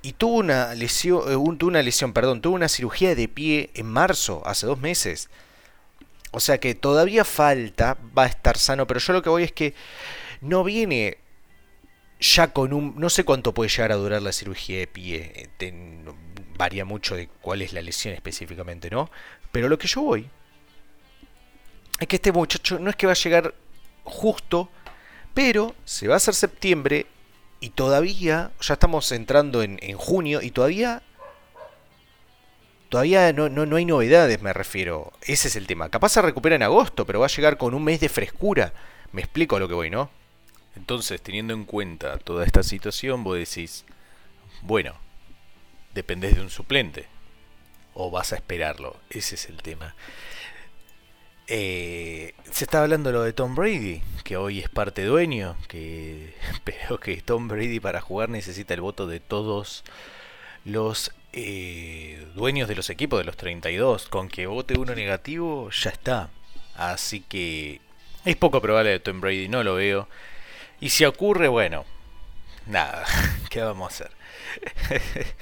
Y 0.00 0.14
tuvo 0.14 0.38
una 0.38 0.74
lesión, 0.74 1.20
eh, 1.28 1.56
tuvo 1.58 1.68
una 1.68 1.82
lesión, 1.82 2.14
perdón, 2.14 2.40
tuvo 2.40 2.54
una 2.54 2.68
cirugía 2.68 3.14
de 3.14 3.28
pie 3.28 3.70
en 3.74 3.86
marzo, 3.86 4.40
hace 4.46 4.66
dos 4.66 4.80
meses. 4.80 5.28
O 6.30 6.40
sea 6.40 6.58
que 6.58 6.74
todavía 6.74 7.26
falta, 7.26 7.98
va 8.16 8.22
a 8.22 8.28
estar 8.28 8.56
sano, 8.56 8.86
pero 8.86 9.00
yo 9.00 9.12
lo 9.12 9.22
que 9.22 9.28
voy 9.28 9.42
es 9.42 9.52
que 9.52 9.74
no 10.40 10.64
viene 10.64 11.18
ya 12.20 12.52
con 12.52 12.72
un... 12.72 12.94
No 12.96 13.10
sé 13.10 13.24
cuánto 13.24 13.52
puede 13.54 13.70
llegar 13.70 13.92
a 13.92 13.96
durar 13.96 14.22
la 14.22 14.32
cirugía 14.32 14.78
de 14.78 14.86
pie, 14.86 15.48
eh, 15.58 16.04
varía 16.56 16.84
mucho 16.84 17.16
de 17.16 17.28
cuál 17.40 17.62
es 17.62 17.72
la 17.72 17.80
lesión 17.80 18.14
específicamente, 18.14 18.90
¿no? 18.90 19.10
Pero 19.50 19.68
lo 19.68 19.78
que 19.78 19.88
yo 19.88 20.02
voy 20.02 20.28
es 21.98 22.06
que 22.06 22.16
este 22.16 22.32
muchacho 22.32 22.78
no 22.78 22.90
es 22.90 22.96
que 22.96 23.06
va 23.06 23.12
a 23.12 23.16
llegar 23.16 23.54
justo, 24.04 24.68
pero 25.32 25.74
se 25.84 26.08
va 26.08 26.14
a 26.14 26.16
hacer 26.18 26.34
septiembre 26.34 27.06
y 27.60 27.70
todavía, 27.70 28.52
ya 28.60 28.74
estamos 28.74 29.10
entrando 29.12 29.62
en, 29.62 29.78
junio 29.96 30.40
y 30.42 30.50
todavía 30.50 31.02
todavía 32.88 33.32
no, 33.32 33.48
no, 33.48 33.66
no, 33.66 33.76
hay 33.76 33.84
novedades, 33.84 34.42
me 34.42 34.52
refiero. 34.52 35.12
Ese 35.22 35.48
es 35.48 35.56
el 35.56 35.66
tema. 35.66 35.90
Capaz 35.90 36.10
se 36.10 36.22
recupera 36.22 36.56
en 36.56 36.62
agosto, 36.62 37.06
pero 37.06 37.20
va 37.20 37.26
a 37.26 37.28
llegar 37.28 37.56
con 37.56 37.74
un 37.74 37.84
mes 37.84 38.00
de 38.00 38.08
frescura. 38.08 38.72
Me 39.12 39.20
explico 39.20 39.56
a 39.56 39.60
lo 39.60 39.68
que 39.68 39.74
voy, 39.74 39.90
¿no? 39.90 40.10
Entonces, 40.76 41.20
teniendo 41.20 41.54
en 41.54 41.64
cuenta 41.64 42.18
toda 42.18 42.44
esta 42.44 42.62
situación, 42.62 43.24
vos 43.24 43.36
decís, 43.36 43.84
bueno, 44.62 44.94
dependés 45.94 46.36
de 46.36 46.42
un 46.42 46.50
suplente. 46.50 47.06
O 47.94 48.10
vas 48.10 48.32
a 48.32 48.36
esperarlo. 48.36 48.96
Ese 49.10 49.34
es 49.34 49.48
el 49.48 49.62
tema. 49.62 49.94
Eh, 51.48 52.34
se 52.52 52.64
está 52.64 52.82
hablando 52.82 53.10
lo 53.10 53.22
de 53.22 53.32
Tom 53.32 53.56
Brady, 53.56 54.02
que 54.22 54.36
hoy 54.36 54.60
es 54.60 54.68
parte 54.68 55.04
dueño, 55.04 55.56
que 55.66 56.32
pero 56.64 57.00
que 57.00 57.20
Tom 57.22 57.48
Brady 57.48 57.80
para 57.80 58.00
jugar 58.00 58.28
necesita 58.28 58.74
el 58.74 58.80
voto 58.80 59.08
de 59.08 59.18
todos 59.18 59.82
los 60.64 61.12
eh, 61.32 62.24
dueños 62.34 62.68
de 62.68 62.76
los 62.76 62.88
equipos 62.90 63.18
de 63.18 63.24
los 63.24 63.36
32. 63.36 64.08
Con 64.08 64.28
que 64.28 64.46
vote 64.46 64.78
uno 64.78 64.94
negativo, 64.94 65.70
ya 65.70 65.90
está. 65.90 66.30
Así 66.76 67.20
que 67.20 67.80
es 68.24 68.36
poco 68.36 68.60
probable 68.60 68.90
de 68.90 69.00
Tom 69.00 69.20
Brady, 69.20 69.48
no 69.48 69.64
lo 69.64 69.74
veo. 69.74 70.08
Y 70.80 70.88
si 70.88 71.04
ocurre, 71.04 71.48
bueno, 71.48 71.84
nada, 72.66 73.04
¿qué 73.50 73.60
vamos 73.60 74.00
a 74.00 74.04
hacer? 74.04 74.10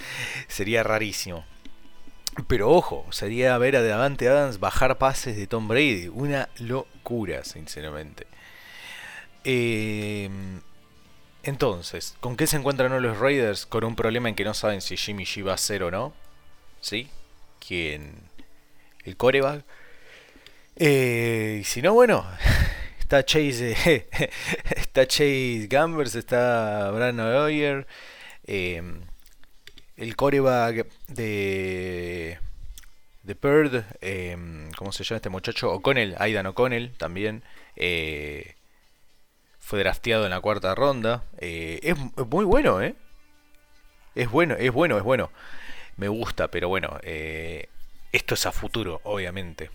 Sería 0.48 0.82
rarísimo. 0.82 1.44
Pero 2.46 2.70
ojo, 2.70 3.04
sería 3.10 3.58
ver 3.58 3.76
a 3.76 3.82
Davante 3.82 4.28
Adams 4.28 4.60
bajar 4.60 4.98
pases 4.98 5.36
de 5.36 5.46
Tom 5.46 5.66
Brady. 5.66 6.08
Una 6.08 6.48
locura, 6.58 7.44
sinceramente. 7.44 8.26
Em, 9.44 10.60
entonces, 11.42 12.16
¿con 12.20 12.36
qué 12.36 12.46
se 12.46 12.56
encuentran 12.56 13.02
los 13.02 13.18
Raiders? 13.18 13.66
Con 13.66 13.84
un 13.84 13.96
problema 13.96 14.28
en 14.28 14.34
que 14.34 14.44
no 14.44 14.54
saben 14.54 14.80
si 14.80 14.96
Jimmy 14.96 15.24
G 15.24 15.46
va 15.46 15.54
a 15.54 15.58
ser 15.58 15.82
o 15.82 15.90
no. 15.90 16.12
¿Sí? 16.80 17.08
¿Quién? 17.66 18.14
El 19.04 19.16
coreback. 19.16 19.64
Eh, 20.76 21.58
y 21.62 21.64
si 21.64 21.82
no, 21.82 21.92
bueno, 21.92 22.24
está 23.08 23.24
Chase, 23.24 23.72
está 24.76 25.06
Chase 25.06 25.66
Gambers, 25.70 26.14
está 26.14 26.90
Brandon 26.90 27.34
Hoyer. 27.36 27.86
Eh, 28.44 28.82
el 29.96 30.14
coreback 30.14 30.86
de 31.06 32.38
de 33.22 33.34
Bird, 33.34 33.86
em, 34.02 34.70
¿cómo 34.72 34.92
se 34.92 35.04
llama 35.04 35.16
este 35.16 35.30
muchacho? 35.30 35.72
O'Connell, 35.72 36.16
Aidan 36.18 36.44
O'Connell 36.48 36.92
también. 36.98 37.44
Eh, 37.76 38.56
fue 39.58 39.78
drafteado 39.78 40.24
en 40.26 40.30
la 40.30 40.42
cuarta 40.42 40.74
ronda. 40.74 41.24
Eh, 41.38 41.80
es 41.82 41.96
muy 42.26 42.44
bueno, 42.44 42.82
¿eh? 42.82 42.94
Es 44.16 44.30
bueno, 44.30 44.54
es 44.58 44.70
bueno, 44.70 44.98
es 44.98 45.02
bueno. 45.02 45.30
Me 45.96 46.08
gusta, 46.08 46.48
pero 46.48 46.68
bueno, 46.68 46.98
eh, 47.02 47.70
esto 48.12 48.34
es 48.34 48.44
a 48.44 48.52
futuro, 48.52 49.00
obviamente. 49.04 49.70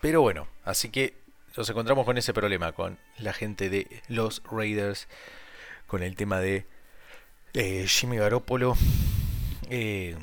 Pero 0.00 0.22
bueno, 0.22 0.48
así 0.64 0.88
que 0.88 1.27
nos 1.58 1.68
encontramos 1.70 2.04
con 2.04 2.16
ese 2.16 2.32
problema, 2.32 2.72
con 2.72 2.98
la 3.18 3.32
gente 3.32 3.68
de 3.68 3.86
los 4.08 4.42
Raiders, 4.50 5.08
con 5.86 6.02
el 6.02 6.14
tema 6.14 6.38
de 6.40 6.64
Jimmy 7.86 8.16
Garoppolo. 8.16 8.76
Eh, 9.68 10.16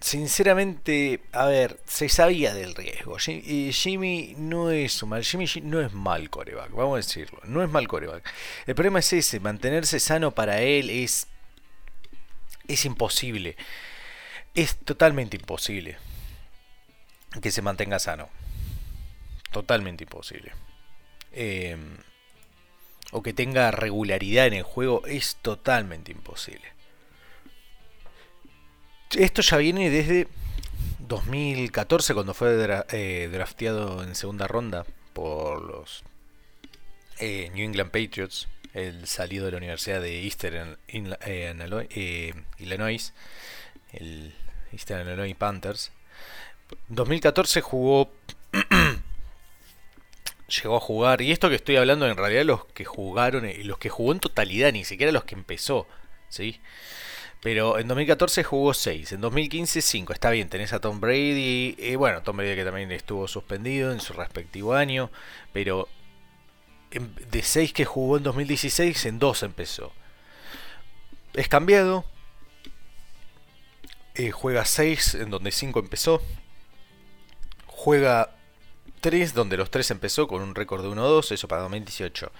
Sinceramente, 0.00 1.20
a 1.32 1.44
ver, 1.44 1.78
se 1.84 2.08
sabía 2.08 2.54
del 2.54 2.74
riesgo. 2.74 3.18
Jimmy 3.18 4.34
no 4.38 4.70
es 4.70 5.02
mal, 5.04 5.22
Jimmy 5.22 5.44
no 5.62 5.82
es 5.82 5.92
mal 5.92 6.30
coreback, 6.30 6.70
vamos 6.70 6.94
a 6.94 6.96
decirlo, 6.96 7.38
no 7.44 7.62
es 7.62 7.68
mal 7.68 7.86
coreback. 7.86 8.26
El 8.66 8.74
problema 8.74 9.00
es 9.00 9.12
ese, 9.12 9.40
mantenerse 9.40 10.00
sano 10.00 10.30
para 10.30 10.62
él 10.62 10.88
es 10.88 11.26
es 12.66 12.86
imposible. 12.86 13.56
Es 14.54 14.78
totalmente 14.78 15.36
imposible 15.36 15.98
que 17.42 17.50
se 17.50 17.60
mantenga 17.60 17.98
sano. 17.98 18.30
Totalmente 19.50 20.04
imposible. 20.04 20.52
Em, 21.32 21.96
o 23.12 23.22
que 23.22 23.32
tenga 23.32 23.70
regularidad 23.70 24.46
en 24.46 24.54
el 24.54 24.62
juego 24.62 25.06
es 25.06 25.36
totalmente 25.42 26.12
imposible. 26.12 26.66
Esto 29.10 29.42
ya 29.42 29.56
viene 29.56 29.90
desde 29.90 30.28
2014, 31.00 32.14
cuando 32.14 32.34
fue 32.34 32.84
eh, 32.90 33.28
drafteado 33.32 34.04
en 34.04 34.14
segunda 34.14 34.46
ronda 34.46 34.86
por 35.12 35.62
los 35.62 36.04
eh, 37.18 37.50
New 37.52 37.64
England 37.64 37.90
Patriots, 37.90 38.48
el 38.72 39.08
salido 39.08 39.46
de 39.46 39.50
la 39.50 39.56
Universidad 39.56 40.00
de 40.00 40.22
Eastern 40.22 40.78
eh, 40.86 42.34
Illinois, 42.58 43.12
el 43.92 44.32
Eastern 44.72 45.08
Illinois 45.08 45.34
Panthers. 45.34 45.90
2014 46.88 47.60
jugó 47.62 48.12
llegó 50.50 50.76
a 50.76 50.80
jugar, 50.80 51.22
y 51.22 51.32
esto 51.32 51.48
que 51.48 51.56
estoy 51.56 51.76
hablando 51.76 52.06
en 52.06 52.16
realidad 52.16 52.44
los 52.44 52.64
que 52.66 52.84
jugaron, 52.84 53.48
los 53.64 53.78
que 53.78 53.88
jugó 53.88 54.12
en 54.12 54.20
totalidad, 54.20 54.72
ni 54.72 54.84
siquiera 54.84 55.12
los 55.12 55.24
que 55.24 55.34
empezó, 55.34 55.86
¿sí? 56.28 56.60
Pero 57.40 57.78
en 57.78 57.88
2014 57.88 58.44
jugó 58.44 58.74
6, 58.74 59.12
en 59.12 59.20
2015 59.22 59.80
5. 59.80 60.12
Está 60.12 60.30
bien, 60.30 60.50
tenés 60.50 60.72
a 60.74 60.80
Tom 60.80 61.00
Brady. 61.00 61.74
Y 61.78 61.96
bueno, 61.96 62.22
Tom 62.22 62.36
Brady 62.36 62.54
que 62.54 62.64
también 62.64 62.92
estuvo 62.92 63.26
suspendido 63.28 63.92
en 63.92 64.00
su 64.00 64.12
respectivo 64.12 64.74
año. 64.74 65.10
Pero 65.52 65.88
de 66.90 67.42
6 67.42 67.72
que 67.72 67.86
jugó 67.86 68.18
en 68.18 68.24
2016, 68.24 69.06
en 69.06 69.18
2 69.18 69.42
empezó. 69.44 69.92
Es 71.32 71.48
cambiado. 71.48 72.04
Eh, 74.14 74.32
juega 74.32 74.66
6, 74.66 75.14
en 75.14 75.30
donde 75.30 75.50
5 75.50 75.78
empezó. 75.80 76.22
Juega 77.66 78.36
3, 79.00 79.34
donde 79.34 79.56
los 79.56 79.70
3 79.70 79.90
empezó 79.92 80.28
con 80.28 80.42
un 80.42 80.54
récord 80.54 80.82
de 80.82 80.88
1-2. 80.88 81.32
Eso 81.32 81.48
para 81.48 81.62
2018. 81.62 82.30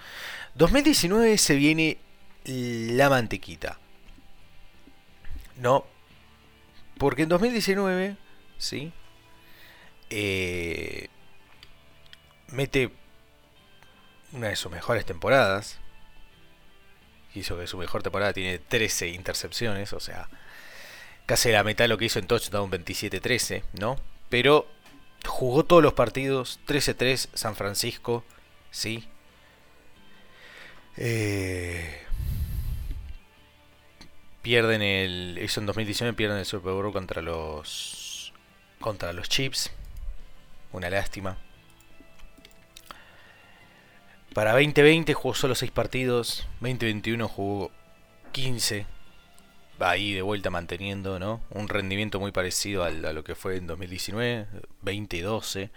2019 0.55 1.37
se 1.37 1.55
viene 1.55 1.97
la 2.45 3.09
mantequita. 3.09 3.79
No. 5.57 5.85
Porque 6.97 7.23
en 7.23 7.29
2019, 7.29 8.17
¿sí? 8.57 8.91
Eh, 10.09 11.07
mete 12.47 12.91
una 14.33 14.49
de 14.49 14.55
sus 14.55 14.71
mejores 14.71 15.05
temporadas. 15.05 15.79
Hizo 17.33 17.57
que 17.57 17.67
su 17.67 17.77
mejor 17.77 18.03
temporada 18.03 18.33
tiene 18.33 18.59
13 18.59 19.09
intercepciones, 19.09 19.93
o 19.93 19.99
sea, 19.99 20.29
casi 21.25 21.49
la 21.49 21.63
mitad 21.63 21.85
de 21.85 21.89
lo 21.89 21.97
que 21.97 22.05
hizo 22.05 22.19
en 22.19 22.27
touchdown 22.27 22.69
27-13, 22.69 23.63
¿no? 23.79 23.97
Pero 24.29 24.67
jugó 25.41 25.65
todos 25.65 25.81
los 25.81 25.93
partidos, 25.93 26.59
13-3 26.67 27.29
San 27.33 27.55
Francisco, 27.55 28.23
¿sí? 28.69 29.07
Eh, 30.97 31.99
pierden 34.43 34.83
el 34.83 35.39
eso 35.39 35.59
en 35.59 35.65
2019 35.65 36.15
pierden 36.15 36.37
el 36.37 36.45
Super 36.45 36.73
Bowl 36.73 36.93
contra 36.93 37.23
los 37.23 38.33
contra 38.79 39.13
los 39.13 39.29
Chips 39.29 39.71
una 40.73 40.91
lástima. 40.91 41.39
Para 44.35 44.51
2020 44.51 45.11
jugó 45.15 45.33
solo 45.33 45.55
6 45.55 45.71
partidos 45.71 46.47
2021 46.59 47.27
jugó 47.27 47.71
15 48.31 48.81
va 48.81 49.00
ahí 49.83 50.13
de 50.13 50.21
vuelta 50.21 50.49
manteniendo 50.49 51.19
¿no? 51.19 51.41
un 51.51 51.67
rendimiento 51.67 52.19
muy 52.19 52.31
parecido 52.31 52.83
a 52.83 52.91
lo 52.91 53.23
que 53.23 53.35
fue 53.35 53.57
en 53.57 53.67
2019 53.67 54.47
2012 54.81 55.69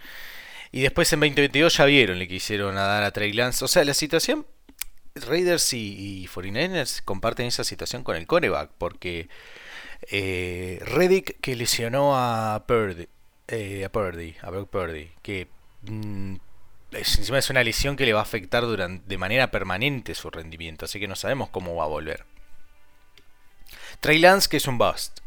y 0.71 0.81
después 0.81 1.11
en 1.13 1.19
2022 1.19 1.77
ya 1.77 1.85
vieron 1.85 2.19
le 2.19 2.27
quisieron 2.27 2.75
dar 2.75 3.03
a 3.03 3.11
Trey 3.11 3.33
Lance 3.33 3.63
o 3.65 3.67
sea 3.67 3.83
la 3.85 3.93
situación 3.93 4.45
Raiders 5.15 5.73
y, 5.73 6.23
y 6.23 6.27
49ers 6.27 7.01
comparten 7.03 7.45
esa 7.45 7.63
situación 7.63 8.03
con 8.03 8.17
el 8.17 8.27
coreback, 8.27 8.71
porque 8.77 9.29
eh, 10.11 10.79
Reddick 10.81 11.39
que 11.39 11.55
lesionó 11.55 12.17
a 12.17 12.65
Purdy, 12.67 13.07
eh, 13.47 13.85
a 13.85 13.89
Purdy, 13.89 14.35
a 14.41 14.49
Brock 14.49 14.69
Purdy, 14.69 15.11
que 15.21 15.47
mm, 15.83 16.35
encima 16.91 17.37
es 17.37 17.49
una 17.49 17.63
lesión 17.63 17.95
que 17.95 18.05
le 18.05 18.13
va 18.13 18.19
a 18.19 18.23
afectar 18.23 18.63
durante, 18.63 19.07
de 19.07 19.17
manera 19.17 19.51
permanente 19.51 20.15
su 20.15 20.29
rendimiento, 20.29 20.83
así 20.83 20.99
que 20.99 21.07
no 21.07 21.15
sabemos 21.15 21.49
cómo 21.49 21.75
va 21.75 21.85
a 21.85 21.87
volver. 21.87 22.25
Trey 23.99 24.19
Lance, 24.19 24.49
que 24.49 24.57
es 24.57 24.67
un 24.67 24.77
bust, 24.77 25.19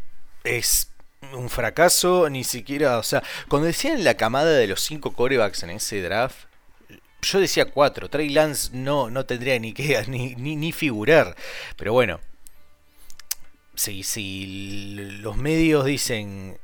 es 0.44 0.90
un 1.32 1.50
fracaso, 1.50 2.30
ni 2.30 2.44
siquiera, 2.44 2.98
o 2.98 3.02
sea, 3.02 3.22
cuando 3.48 3.66
decían 3.66 4.04
la 4.04 4.14
camada 4.14 4.50
de 4.50 4.66
los 4.66 4.80
cinco 4.82 5.12
corebacks 5.12 5.62
en 5.62 5.70
ese 5.70 6.00
draft, 6.02 6.48
yo 7.22 7.40
decía 7.40 7.66
4. 7.66 8.08
Trey 8.08 8.28
Lance 8.30 8.70
no, 8.72 9.10
no 9.10 9.26
tendría 9.26 9.58
ni 9.58 9.72
que 9.72 10.04
ni, 10.08 10.34
ni, 10.34 10.72
figurar. 10.72 11.36
Pero 11.76 11.92
bueno. 11.92 12.20
Si, 13.74 14.02
si 14.02 14.94
los 15.20 15.36
medios 15.36 15.84
dicen. 15.84 16.58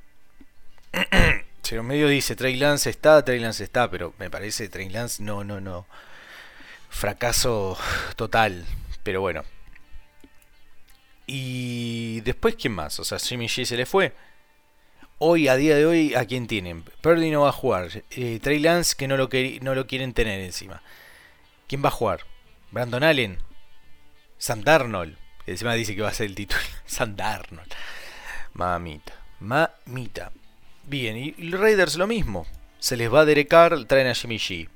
si 1.62 1.74
los 1.74 1.84
medios 1.84 2.10
dicen 2.10 2.36
Trey 2.36 2.56
Lance 2.56 2.90
está, 2.90 3.24
Trey 3.24 3.40
Lance 3.40 3.64
está. 3.64 3.90
Pero 3.90 4.14
me 4.18 4.30
parece 4.30 4.68
Trey 4.68 4.88
Lance 4.88 5.22
no, 5.22 5.44
no, 5.44 5.60
no. 5.60 5.86
Fracaso 6.88 7.76
total. 8.16 8.64
Pero 9.02 9.20
bueno. 9.20 9.44
Y 11.26 12.20
después, 12.20 12.56
¿quién 12.56 12.74
más? 12.74 13.00
O 13.00 13.04
sea, 13.04 13.18
Jimmy 13.18 13.46
G 13.46 13.64
se 13.64 13.76
le 13.76 13.86
fue 13.86 14.12
hoy, 15.18 15.48
a 15.48 15.56
día 15.56 15.76
de 15.76 15.86
hoy, 15.86 16.14
¿a 16.14 16.26
quién 16.26 16.46
tienen? 16.46 16.82
Purdy 17.00 17.30
no 17.30 17.42
va 17.42 17.48
a 17.48 17.52
jugar. 17.52 18.02
Eh, 18.10 18.38
Trey 18.42 18.58
Lance 18.58 18.94
que 18.96 19.08
no 19.08 19.16
lo, 19.16 19.28
no 19.62 19.74
lo 19.74 19.86
quieren 19.86 20.12
tener 20.12 20.40
encima. 20.40 20.82
¿Quién 21.66 21.82
va 21.82 21.88
a 21.88 21.92
jugar? 21.92 22.20
Brandon 22.70 23.02
Allen. 23.02 23.38
Sam 24.38 24.62
Darnold. 24.62 25.16
Que 25.44 25.52
encima 25.52 25.74
dice 25.74 25.94
que 25.94 26.02
va 26.02 26.08
a 26.08 26.14
ser 26.14 26.26
el 26.26 26.34
título. 26.34 26.60
Sam 26.86 27.16
Darnold. 27.16 27.72
Mamita. 28.52 29.14
Mamita. 29.40 30.32
Bien, 30.84 31.16
y 31.16 31.32
los 31.38 31.60
Raiders 31.60 31.96
lo 31.96 32.06
mismo. 32.06 32.46
Se 32.78 32.96
les 32.96 33.12
va 33.12 33.20
a 33.20 33.24
derecar, 33.24 33.84
traen 33.86 34.08
a 34.08 34.14
Jimmy 34.14 34.36
G. 34.36 34.68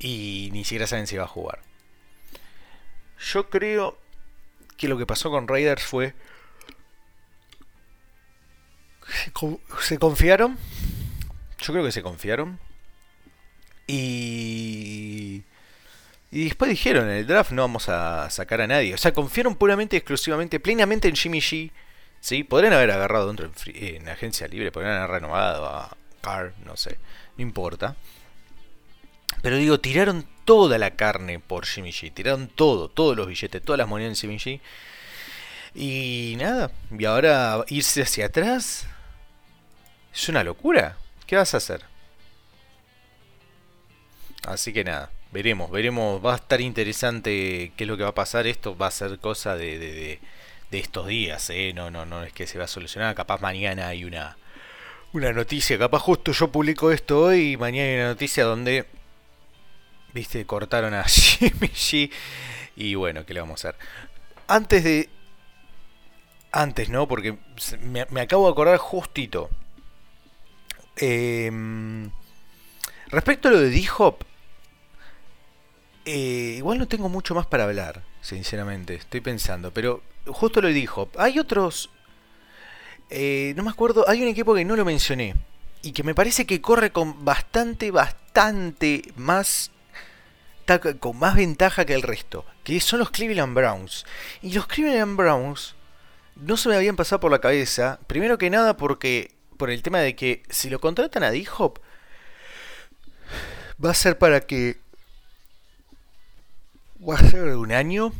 Y 0.00 0.48
ni 0.52 0.64
siquiera 0.64 0.86
saben 0.86 1.06
si 1.06 1.16
va 1.16 1.24
a 1.24 1.28
jugar. 1.28 1.60
Yo 3.18 3.50
creo 3.50 3.98
que 4.76 4.88
lo 4.88 4.98
que 4.98 5.06
pasó 5.06 5.30
con 5.30 5.48
Raiders 5.48 5.82
fue 5.82 6.14
se 9.80 9.98
confiaron. 9.98 10.58
Yo 11.58 11.72
creo 11.72 11.84
que 11.84 11.92
se 11.92 12.02
confiaron. 12.02 12.58
Y. 13.86 15.42
Y 16.30 16.44
después 16.44 16.70
dijeron, 16.70 17.10
en 17.10 17.16
el 17.16 17.26
draft 17.26 17.52
no 17.52 17.60
vamos 17.60 17.90
a 17.90 18.30
sacar 18.30 18.62
a 18.62 18.66
nadie. 18.66 18.94
O 18.94 18.98
sea, 18.98 19.12
confiaron 19.12 19.54
puramente, 19.54 19.98
exclusivamente, 19.98 20.60
plenamente 20.60 21.08
en 21.08 21.14
Jimmy 21.14 21.40
G. 21.40 21.70
¿sí? 22.20 22.42
Podrían 22.42 22.72
haber 22.72 22.90
agarrado 22.90 23.26
dentro 23.26 23.50
en, 23.66 24.08
agencia 24.08 24.48
libre, 24.48 24.72
podrían 24.72 24.96
haber 24.96 25.10
renovado 25.10 25.66
a 25.66 25.94
Carr, 26.22 26.54
no 26.64 26.74
sé. 26.78 26.96
No 27.36 27.42
importa. 27.42 27.96
Pero 29.40 29.56
digo, 29.56 29.80
tiraron 29.80 30.26
toda 30.44 30.78
la 30.78 30.92
carne 30.92 31.40
por 31.40 31.66
Jimmy. 31.66 31.92
Tiraron 31.92 32.48
todo, 32.48 32.88
todos 32.88 33.16
los 33.16 33.26
billetes, 33.26 33.62
todas 33.62 33.78
las 33.78 33.88
monedas 33.88 34.10
en 34.10 34.16
Jimmy 34.16 34.38
G. 34.38 34.60
Y 35.74 36.36
nada, 36.38 36.70
y 36.90 37.04
ahora 37.06 37.64
irse 37.68 38.02
hacia 38.02 38.26
atrás 38.26 38.86
es 40.12 40.28
una 40.28 40.44
locura. 40.44 40.96
¿Qué 41.26 41.36
vas 41.36 41.54
a 41.54 41.56
hacer? 41.56 41.82
Así 44.44 44.72
que 44.72 44.84
nada, 44.84 45.10
veremos, 45.30 45.70
veremos. 45.70 46.24
Va 46.24 46.34
a 46.34 46.36
estar 46.36 46.60
interesante 46.60 47.72
qué 47.76 47.84
es 47.84 47.88
lo 47.88 47.96
que 47.96 48.02
va 48.02 48.10
a 48.10 48.14
pasar. 48.14 48.46
Esto 48.46 48.76
va 48.76 48.88
a 48.88 48.90
ser 48.90 49.18
cosa 49.18 49.56
de, 49.56 49.78
de, 49.78 50.20
de, 50.70 50.78
estos 50.78 51.06
días, 51.06 51.48
¿eh? 51.50 51.72
No, 51.74 51.90
no, 51.90 52.04
no 52.04 52.22
es 52.24 52.32
que 52.32 52.46
se 52.46 52.58
va 52.58 52.64
a 52.64 52.68
solucionar. 52.68 53.14
Capaz 53.14 53.40
mañana 53.40 53.88
hay 53.88 54.04
una, 54.04 54.36
una 55.12 55.32
noticia. 55.32 55.78
Capaz 55.78 56.00
justo 56.00 56.32
yo 56.32 56.50
publico 56.52 56.92
esto 56.92 57.22
hoy 57.22 57.52
y 57.52 57.56
mañana 57.56 57.88
hay 57.88 57.96
una 57.96 58.08
noticia 58.08 58.44
donde, 58.44 58.86
viste, 60.12 60.44
cortaron 60.46 60.94
a 60.94 61.04
Jimmy 61.08 61.68
G. 61.68 62.10
Y 62.76 62.94
bueno, 62.94 63.24
¿qué 63.26 63.34
le 63.34 63.40
vamos 63.40 63.64
a 63.64 63.70
hacer? 63.70 63.80
Antes 64.46 64.84
de... 64.84 65.08
Antes, 66.50 66.90
¿no? 66.90 67.08
Porque 67.08 67.38
me, 67.80 68.20
acabo 68.20 68.46
de 68.46 68.52
acordar 68.52 68.76
justito. 68.76 69.48
Eh, 70.96 71.50
respecto 73.08 73.48
a 73.48 73.52
lo 73.52 73.60
de 73.60 73.70
D-Hop, 73.70 74.24
eh, 76.04 76.54
igual 76.58 76.78
no 76.78 76.88
tengo 76.88 77.08
mucho 77.08 77.34
más 77.34 77.46
para 77.46 77.64
hablar, 77.64 78.02
sinceramente, 78.20 78.94
estoy 78.94 79.20
pensando, 79.20 79.72
pero 79.72 80.02
justo 80.26 80.60
lo 80.60 80.68
dijo. 80.68 81.08
Hay 81.16 81.38
otros, 81.38 81.90
eh, 83.08 83.54
no 83.56 83.62
me 83.62 83.70
acuerdo, 83.70 84.04
hay 84.08 84.22
un 84.22 84.28
equipo 84.28 84.54
que 84.54 84.64
no 84.64 84.74
lo 84.74 84.84
mencioné 84.84 85.36
y 85.80 85.92
que 85.92 86.02
me 86.02 86.14
parece 86.14 86.44
que 86.44 86.60
corre 86.60 86.90
con 86.90 87.24
bastante, 87.24 87.92
bastante 87.92 89.12
más, 89.14 89.70
con 90.80 91.18
más 91.18 91.36
ventaja 91.36 91.84
que 91.84 91.94
el 91.94 92.02
resto, 92.02 92.44
que 92.64 92.80
son 92.80 92.98
los 92.98 93.10
Cleveland 93.10 93.54
Browns. 93.54 94.04
Y 94.40 94.52
los 94.52 94.66
Cleveland 94.66 95.16
Browns 95.16 95.74
no 96.36 96.56
se 96.56 96.68
me 96.68 96.76
habían 96.76 96.96
pasado 96.96 97.20
por 97.20 97.30
la 97.30 97.40
cabeza, 97.40 97.98
primero 98.06 98.38
que 98.38 98.50
nada 98.50 98.76
porque 98.76 99.34
por 99.56 99.70
el 99.70 99.82
tema 99.82 100.00
de 100.00 100.16
que 100.16 100.42
si 100.50 100.70
lo 100.70 100.80
contratan 100.80 101.22
a 101.22 101.30
D-Hop, 101.30 101.80
va 103.84 103.90
a 103.90 103.94
ser 103.94 104.18
para 104.18 104.40
que 104.40 104.78
va 107.08 107.16
a 107.16 107.30
ser 107.30 107.44
un 107.56 107.72
año. 107.72 108.12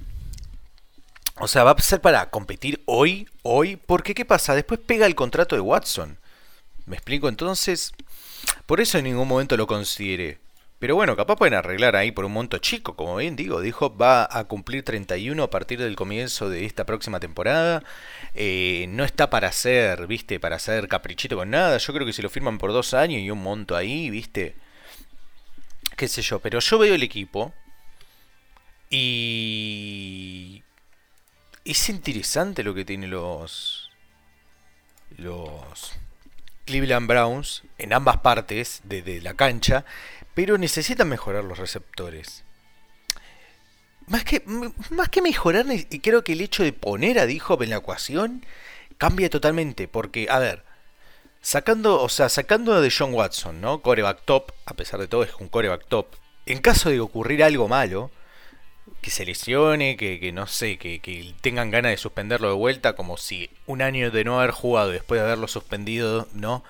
O 1.39 1.49
sea, 1.49 1.65
va 1.65 1.73
a 1.73 1.81
ser 1.81 2.01
para 2.01 2.31
competir 2.31 2.83
hoy, 2.87 3.29
hoy, 3.43 3.77
porque 3.77 4.15
¿qué 4.15 4.25
pasa? 4.25 4.55
Después 4.55 4.81
pega 4.81 5.07
el 5.07 5.15
contrato 5.15 5.57
de 5.57 5.63
Watson. 5.63 6.19
¿Me 6.87 6.97
explico? 6.97 7.29
Entonces, 7.29 7.93
por 8.67 8.81
eso 8.81 8.99
en 8.99 9.05
ningún 9.05 9.29
momento 9.29 9.57
lo 9.57 9.67
consideré. 9.67 10.39
Pero 10.83 10.97
bueno, 10.97 11.15
capaz 11.15 11.37
pueden 11.37 11.55
arreglar 11.55 11.95
ahí 11.95 12.11
por 12.11 12.25
un 12.25 12.33
monto 12.33 12.59
chico, 12.59 12.97
como 12.97 13.15
bien 13.15 13.37
digo. 13.37 13.61
Dijo, 13.61 13.97
va 13.97 14.27
a 14.29 14.43
cumplir 14.49 14.83
31 14.85 15.41
a 15.41 15.49
partir 15.49 15.79
del 15.79 15.95
comienzo 15.95 16.51
de 16.51 16.65
esta 16.65 16.85
próxima 16.85 17.21
temporada. 17.21 17.85
Eh, 18.35 18.87
no 18.89 19.05
está 19.05 19.31
para 19.31 19.53
ser, 19.53 20.09
viste, 20.09 20.41
para 20.41 20.57
hacer 20.57 20.89
caprichito 20.89 21.37
con 21.37 21.51
nada. 21.51 21.79
Yo 21.79 21.93
creo 21.95 22.05
que 22.05 22.13
si 22.13 22.21
lo 22.21 22.29
firman 22.29 22.59
por 22.59 22.73
dos 22.73 22.95
años 22.95 23.23
y 23.23 23.31
un 23.31 23.41
monto 23.41 23.77
ahí, 23.77 24.11
viste. 24.11 24.57
Qué 25.97 26.09
sé 26.09 26.21
yo, 26.21 26.41
pero 26.41 26.59
yo 26.59 26.79
veo 26.81 26.97
el 26.97 27.05
equipo 27.05 27.55
y 28.91 30.65
es 31.65 31.89
interesante 31.91 32.65
lo 32.65 32.75
que 32.75 32.85
tienen 32.85 33.11
los 33.11 33.89
los 35.17 35.93
Cleveland 36.65 37.07
Browns 37.07 37.63
en 37.79 37.93
ambas 37.93 38.19
partes 38.19 38.81
de, 38.85 39.21
la 39.21 39.35
cancha, 39.35 39.85
pero 40.35 40.59
necesitan 40.59 41.09
mejorar 41.09 41.45
los 41.45 41.59
receptores. 41.59 42.45
Más 44.07 44.25
que, 44.25 44.43
más 44.91 45.09
que 45.09 45.23
mejorar, 45.23 45.67
y 45.71 46.01
creo 46.01 46.25
que 46.25 46.33
el 46.33 46.41
hecho 46.41 46.63
de 46.63 46.73
poner 46.73 47.19
a 47.19 47.27
D-Hop 47.27 47.63
en 47.63 47.71
la 47.71 47.77
ecuación 47.77 48.45
cambia 48.99 49.31
totalmente. 49.31 49.89
Porque, 49.89 50.29
a 50.31 50.39
ver, 50.39 50.65
sacando, 51.41 52.01
o 52.01 52.09
sea, 52.09 52.29
sacando 52.29 52.81
de 52.81 52.93
John 52.97 53.15
Watson, 53.15 53.61
¿no? 53.61 53.83
Coreback 53.83 54.25
top, 54.25 54.53
a 54.67 54.75
pesar 54.75 55.01
de 55.01 55.09
todo 55.09 55.25
es 55.25 55.35
un 55.39 55.49
coreback 55.49 55.87
top. 55.89 56.07
En 56.47 56.59
caso 56.59 56.91
de 56.91 57.01
ocurrir 57.01 57.45
algo 57.45 57.69
malo, 57.69 58.11
que 59.01 59.11
se 59.11 59.25
lesione, 59.25 59.97
que, 59.97 60.33
no 60.33 60.47
sé, 60.47 60.79
que, 60.79 61.35
tengan 61.41 61.71
ganas 61.71 61.91
de 61.91 61.97
suspenderlo 61.97 62.49
de 62.49 62.55
vuelta, 62.55 62.95
como 62.95 63.17
si 63.17 63.51
un 63.67 63.83
año 63.83 64.11
de 64.11 64.25
no 64.25 64.39
haber 64.39 64.53
jugado 64.53 64.91
después 64.91 65.21
de 65.21 65.27
haberlo 65.27 65.49
suspendido, 65.49 66.29
¿no? 66.35 66.65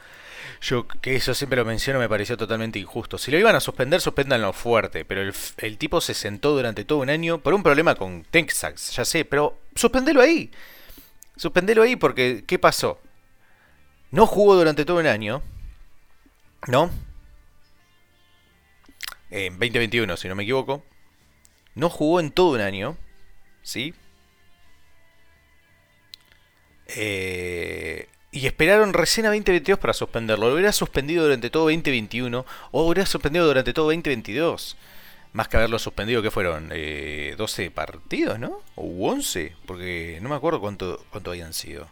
Yo, 0.61 0.87
que 0.87 1.17
eso 1.17 1.35
siempre 1.35 1.57
lo 1.57 1.65
menciono, 1.65 1.99
me 1.99 2.09
pareció 2.09 2.37
totalmente 2.37 2.79
injusto. 2.79 3.19
Si 3.19 3.31
lo 3.31 3.39
iban 3.39 3.57
a 3.57 3.61
suspender, 3.61 4.01
suspendanlo 4.01 4.53
fuerte, 4.53 5.05
pero 5.05 5.23
el, 5.23 5.79
tipo 5.79 6.01
se 6.01 6.15
sentó 6.15 6.53
durante 6.53 6.85
todo 6.85 7.01
un 7.01 7.11
año 7.11 7.39
por 7.39 7.55
un 7.55 7.63
problema 7.63 7.97
con 7.97 8.25
Texas, 8.31 8.93
ya 8.95 9.05
sé, 9.05 9.25
pero 9.25 9.59
suspendelo 9.75 10.21
ahí. 10.21 10.51
Suspendelo 11.37 11.83
ahí 11.83 11.97
porque, 11.97 12.45
¿qué 12.47 12.59
pasó? 12.59 13.01
No 14.11 14.27
jugó 14.27 14.55
durante 14.55 14.85
todo 14.85 14.99
un 14.99 15.07
año, 15.07 15.43
¿no? 16.69 16.91
En 19.31 19.55
2021, 19.55 20.17
si 20.17 20.29
no 20.29 20.35
me 20.35 20.45
equivoco 20.45 20.85
no 21.75 21.89
jugó 21.89 22.21
en 22.21 22.31
todo 22.31 22.53
un 22.53 22.61
año, 22.61 22.97
¿sí? 23.63 23.95
Eh, 26.89 28.09
y 28.31 28.47
esperaron 28.47 28.93
recién 28.93 29.27
a 29.27 29.31
2022 29.31 29.79
para 29.79 29.93
suspenderlo. 29.93 30.49
Lo 30.49 30.55
hubiera 30.55 30.73
suspendido 30.73 31.25
durante 31.25 31.51
todo 31.51 31.65
2021 31.65 32.47
o 32.71 32.87
hubiera 32.87 33.07
suspendido 33.07 33.47
durante 33.47 33.73
todo 33.73 33.87
2022. 33.87 34.77
Más 35.33 35.49
que 35.49 35.57
haberlo 35.57 35.79
suspendido, 35.79 36.21
que 36.23 36.31
fueron? 36.31 36.69
Eh, 36.73 37.35
12 37.39 37.71
partidos, 37.71 38.39
¿no? 38.39 38.61
O 38.75 39.11
11, 39.11 39.55
porque 39.67 40.19
no 40.21 40.29
me 40.29 40.35
acuerdo 40.35 40.61
cuánto, 40.61 41.05
cuánto 41.11 41.31
habían 41.31 41.55
sido. 41.55 41.89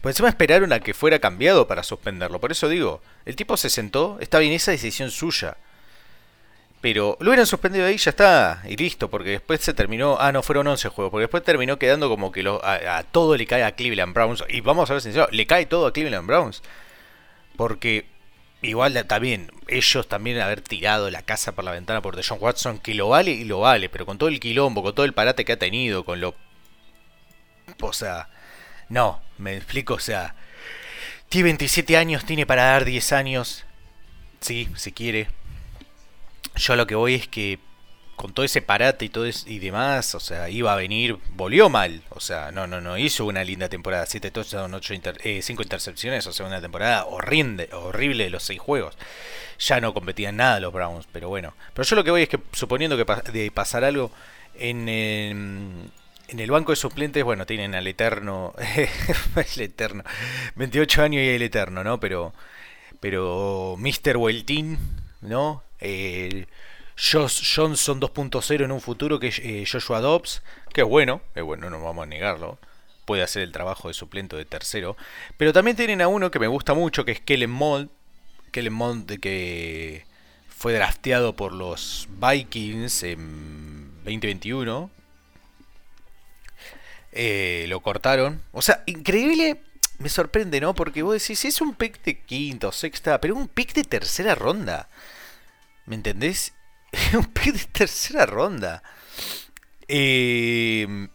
Pues 0.00 0.14
encima 0.14 0.28
esperaron 0.28 0.72
a 0.72 0.80
que 0.80 0.94
fuera 0.94 1.18
cambiado 1.18 1.66
para 1.66 1.82
suspenderlo. 1.82 2.40
Por 2.40 2.52
eso 2.52 2.68
digo, 2.68 3.02
el 3.26 3.36
tipo 3.36 3.56
se 3.56 3.68
sentó, 3.68 4.18
está 4.20 4.38
bien 4.38 4.52
esa 4.52 4.70
decisión 4.70 5.10
suya. 5.10 5.56
Pero 6.80 7.16
lo 7.20 7.30
hubieran 7.30 7.46
suspendido 7.46 7.86
ahí, 7.86 7.96
ya 7.96 8.10
está, 8.10 8.62
y 8.68 8.76
listo, 8.76 9.10
porque 9.10 9.30
después 9.30 9.60
se 9.60 9.74
terminó. 9.74 10.16
Ah, 10.20 10.30
no, 10.30 10.42
fueron 10.42 10.68
11 10.68 10.88
juegos, 10.90 11.10
porque 11.10 11.22
después 11.22 11.42
terminó 11.42 11.78
quedando 11.78 12.08
como 12.08 12.30
que 12.30 12.48
a, 12.62 13.02
todo 13.10 13.36
le 13.36 13.46
cae 13.46 13.64
a 13.64 13.72
Cleveland 13.72 14.14
Browns. 14.14 14.44
Y 14.48 14.60
vamos 14.60 14.88
a 14.88 14.94
ver 14.94 15.02
sinceros, 15.02 15.28
le 15.32 15.46
cae 15.46 15.66
todo 15.66 15.86
a 15.88 15.92
Cleveland 15.92 16.28
Browns. 16.28 16.62
Porque 17.56 18.06
igual 18.62 19.04
también, 19.06 19.50
ellos 19.66 20.08
también 20.08 20.40
haber 20.40 20.60
tirado 20.60 21.10
la 21.10 21.22
casa 21.22 21.52
por 21.52 21.64
la 21.64 21.72
ventana 21.72 22.00
por 22.00 22.14
Deshaun 22.14 22.40
Watson, 22.40 22.78
que 22.78 22.94
lo 22.94 23.08
vale 23.08 23.32
y 23.32 23.44
lo 23.44 23.60
vale, 23.60 23.88
pero 23.88 24.06
con 24.06 24.18
todo 24.18 24.28
el 24.28 24.38
quilombo, 24.38 24.82
con 24.82 24.94
todo 24.94 25.06
el 25.06 25.14
parate 25.14 25.44
que 25.44 25.52
ha 25.52 25.58
tenido, 25.58 26.04
con 26.04 26.20
lo. 26.20 26.36
O 27.80 27.92
sea, 27.92 28.28
no, 28.88 29.20
me 29.38 29.56
explico, 29.56 29.94
o 29.94 29.98
sea, 29.98 30.36
tiene 31.28 31.44
27 31.44 31.96
años, 31.96 32.24
tiene 32.24 32.46
para 32.46 32.64
dar 32.64 32.84
10 32.84 33.12
años. 33.12 33.64
Sí, 34.40 34.68
si 34.76 34.92
quiere, 34.92 35.28
yo 36.58 36.76
lo 36.76 36.86
que 36.86 36.94
voy 36.94 37.14
es 37.14 37.28
que 37.28 37.58
con 38.16 38.32
todo 38.32 38.44
ese 38.44 38.62
parate 38.62 39.04
y 39.04 39.08
todo 39.10 39.26
y 39.46 39.58
demás, 39.60 40.14
o 40.16 40.20
sea, 40.20 40.50
iba 40.50 40.72
a 40.72 40.76
venir, 40.76 41.18
volvió 41.30 41.68
mal, 41.68 42.02
o 42.10 42.18
sea, 42.18 42.50
no, 42.50 42.66
no, 42.66 42.80
no 42.80 42.98
hizo 42.98 43.24
una 43.24 43.44
linda 43.44 43.68
temporada, 43.68 44.06
7 44.06 44.32
touchdowns, 44.32 44.74
8 44.74 44.94
eh, 45.22 45.40
5 45.40 45.62
intercepciones, 45.62 46.26
o 46.26 46.32
sea, 46.32 46.46
una 46.46 46.60
temporada 46.60 47.04
horrible, 47.04 47.68
horrible 47.72 48.24
de 48.24 48.30
los 48.30 48.42
6 48.42 48.58
juegos. 48.58 48.98
Ya 49.60 49.80
no 49.80 49.94
competían 49.94 50.36
nada 50.36 50.58
los 50.58 50.72
Browns, 50.72 51.06
pero 51.12 51.28
bueno. 51.28 51.54
Pero 51.74 51.86
yo 51.86 51.96
lo 51.96 52.04
que 52.04 52.10
voy 52.10 52.22
es 52.22 52.28
que 52.28 52.40
suponiendo 52.52 52.96
que 52.96 53.32
de 53.32 53.50
pasar 53.52 53.84
algo 53.84 54.10
en, 54.54 54.88
en 54.88 56.40
el 56.40 56.50
banco 56.50 56.72
de 56.72 56.76
suplentes, 56.76 57.22
bueno, 57.22 57.46
tienen 57.46 57.76
al 57.76 57.86
Eterno, 57.86 58.52
el 59.36 59.62
Eterno, 59.62 60.02
28 60.56 61.02
años 61.02 61.22
y 61.22 61.28
el 61.28 61.42
Eterno, 61.42 61.84
¿no? 61.84 62.00
Pero 62.00 62.32
pero 63.00 63.76
Mr. 63.78 64.16
Weltin, 64.16 64.78
¿no? 65.20 65.62
Eh, 65.80 66.46
Johnson 66.96 68.00
2.0 68.00 68.64
en 68.64 68.72
un 68.72 68.80
futuro 68.80 69.20
que 69.20 69.28
eh, 69.28 69.64
Joshua 69.70 70.00
Dobbs, 70.00 70.42
que 70.72 70.80
es 70.80 70.86
bueno, 70.86 71.22
es 71.34 71.44
bueno, 71.44 71.70
no 71.70 71.82
vamos 71.82 72.02
a 72.02 72.06
negarlo. 72.06 72.58
Puede 73.04 73.22
hacer 73.22 73.42
el 73.42 73.52
trabajo 73.52 73.88
de 73.88 73.94
suplento 73.94 74.36
de 74.36 74.44
tercero. 74.44 74.96
Pero 75.36 75.52
también 75.52 75.76
tienen 75.76 76.02
a 76.02 76.08
uno 76.08 76.30
que 76.30 76.38
me 76.38 76.48
gusta 76.48 76.74
mucho, 76.74 77.04
que 77.04 77.12
es 77.12 77.20
Kellen 77.20 77.50
Mond. 77.50 77.88
Kellen 78.50 78.72
Mond 78.72 79.18
que 79.20 80.04
fue 80.48 80.72
drafteado 80.74 81.36
por 81.36 81.52
los 81.52 82.08
Vikings 82.20 83.04
en 83.04 83.94
2021. 84.04 84.90
Eh, 87.12 87.66
lo 87.68 87.80
cortaron. 87.80 88.42
O 88.52 88.60
sea, 88.60 88.82
increíble. 88.86 89.62
Me 89.98 90.08
sorprende, 90.08 90.60
¿no? 90.60 90.74
Porque 90.74 91.02
vos 91.02 91.14
decís, 91.14 91.44
es 91.44 91.60
un 91.60 91.74
pick 91.74 92.02
de 92.02 92.20
quinta 92.20 92.68
o 92.68 92.72
sexta, 92.72 93.20
pero 93.20 93.34
un 93.34 93.48
pick 93.48 93.72
de 93.74 93.84
tercera 93.84 94.34
ronda. 94.34 94.88
¿Me 95.88 95.94
entendés? 95.94 96.52
un 97.14 97.24
pick 97.24 97.54
de 97.54 97.64
tercera 97.64 98.26
ronda. 98.26 98.82
Em, 99.88 101.08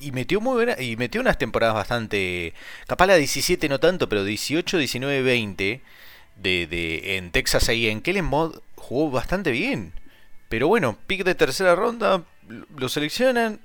y 0.00 0.12
metió 0.12 0.40
muy 0.40 0.54
buena, 0.54 0.80
y 0.80 0.96
metió 0.96 1.20
unas 1.20 1.38
temporadas 1.38 1.74
bastante. 1.74 2.54
Capaz 2.86 3.06
la 3.06 3.16
17 3.16 3.68
no 3.68 3.80
tanto, 3.80 4.08
pero 4.08 4.22
18, 4.24 4.78
19, 4.78 5.22
20 5.22 5.82
de, 6.36 7.16
en 7.16 7.32
Texas 7.32 7.68
ahí 7.68 7.88
en 7.88 8.00
Kellen 8.00 8.24
Mod 8.24 8.60
jugó 8.76 9.10
bastante 9.10 9.50
bien. 9.50 9.92
Pero 10.48 10.68
bueno, 10.68 10.96
pick 11.06 11.24
de 11.24 11.34
tercera 11.34 11.74
ronda, 11.74 12.22
lo 12.76 12.88
seleccionan 12.88 13.60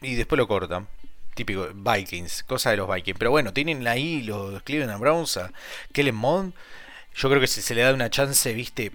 y 0.00 0.14
después 0.14 0.38
lo 0.38 0.48
cortan. 0.48 0.88
Típico 1.34 1.68
Vikings, 1.74 2.44
cosa 2.44 2.70
de 2.70 2.78
los 2.78 2.92
Vikings. 2.92 3.18
Pero 3.18 3.30
bueno, 3.30 3.52
tienen 3.52 3.86
ahí 3.86 4.22
los 4.22 4.62
Cleveland 4.62 5.00
Browns 5.00 5.36
a 5.36 5.52
Kellen 5.92 6.14
Mond 6.14 6.54
yo 7.14 7.28
creo 7.28 7.40
que 7.40 7.46
si 7.46 7.62
se 7.62 7.74
le 7.74 7.82
da 7.82 7.92
una 7.92 8.10
chance, 8.10 8.52
viste, 8.52 8.92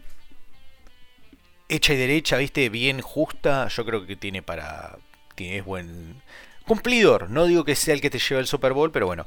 hecha 1.70 1.93
y 1.93 1.97
derecha, 1.97 2.38
viste, 2.38 2.70
bien 2.70 3.01
justa, 3.01 3.68
yo 3.68 3.86
creo 3.86 4.05
que 4.05 4.15
tiene 4.15 4.41
para. 4.41 4.97
Tiene, 5.36 5.57
es 5.57 5.65
buen 5.65 6.22
cumplidor. 6.65 7.30
No 7.30 7.45
digo 7.45 7.63
que 7.63 7.76
sea 7.76 7.93
el 7.93 8.01
que 8.01 8.09
te 8.09 8.20
lleva 8.20 8.41
el 8.41 8.47
Super 8.47 8.74
Bowl, 8.74 8.91
pero 8.91 9.05
bueno. 9.05 9.26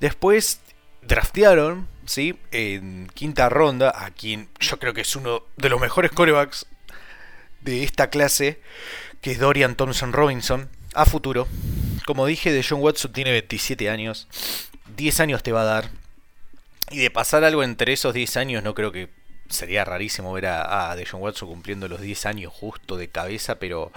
Después 0.00 0.60
draftearon, 1.02 1.88
¿sí? 2.06 2.38
En 2.50 3.08
quinta 3.14 3.48
ronda, 3.48 3.92
a 3.94 4.10
quien 4.10 4.48
yo 4.60 4.78
creo 4.78 4.94
que 4.94 5.02
es 5.02 5.16
uno 5.16 5.44
de 5.56 5.68
los 5.68 5.80
mejores 5.80 6.10
corebacks 6.10 6.66
de 7.60 7.84
esta 7.84 8.10
clase, 8.10 8.60
que 9.20 9.32
es 9.32 9.38
Dorian 9.38 9.76
Thompson 9.76 10.12
Robinson, 10.12 10.68
a 10.94 11.06
futuro. 11.06 11.48
Como 12.06 12.26
dije, 12.26 12.52
de 12.52 12.64
John 12.68 12.80
Watson 12.80 13.12
tiene 13.12 13.30
27 13.30 13.88
años. 13.88 14.28
10 14.96 15.20
años 15.20 15.42
te 15.42 15.52
va 15.52 15.62
a 15.62 15.64
dar. 15.64 16.01
Y 16.90 16.98
de 16.98 17.10
pasar 17.10 17.44
algo 17.44 17.62
entre 17.62 17.92
esos 17.92 18.12
10 18.12 18.36
años, 18.36 18.62
no 18.62 18.74
creo 18.74 18.92
que 18.92 19.08
sería 19.48 19.84
rarísimo 19.84 20.32
ver 20.32 20.46
a, 20.46 20.92
a 20.92 20.96
John 21.10 21.22
Watson 21.22 21.48
cumpliendo 21.48 21.88
los 21.88 22.00
10 22.00 22.26
años 22.26 22.52
justo 22.52 22.96
de 22.96 23.08
cabeza, 23.08 23.58
pero 23.58 23.92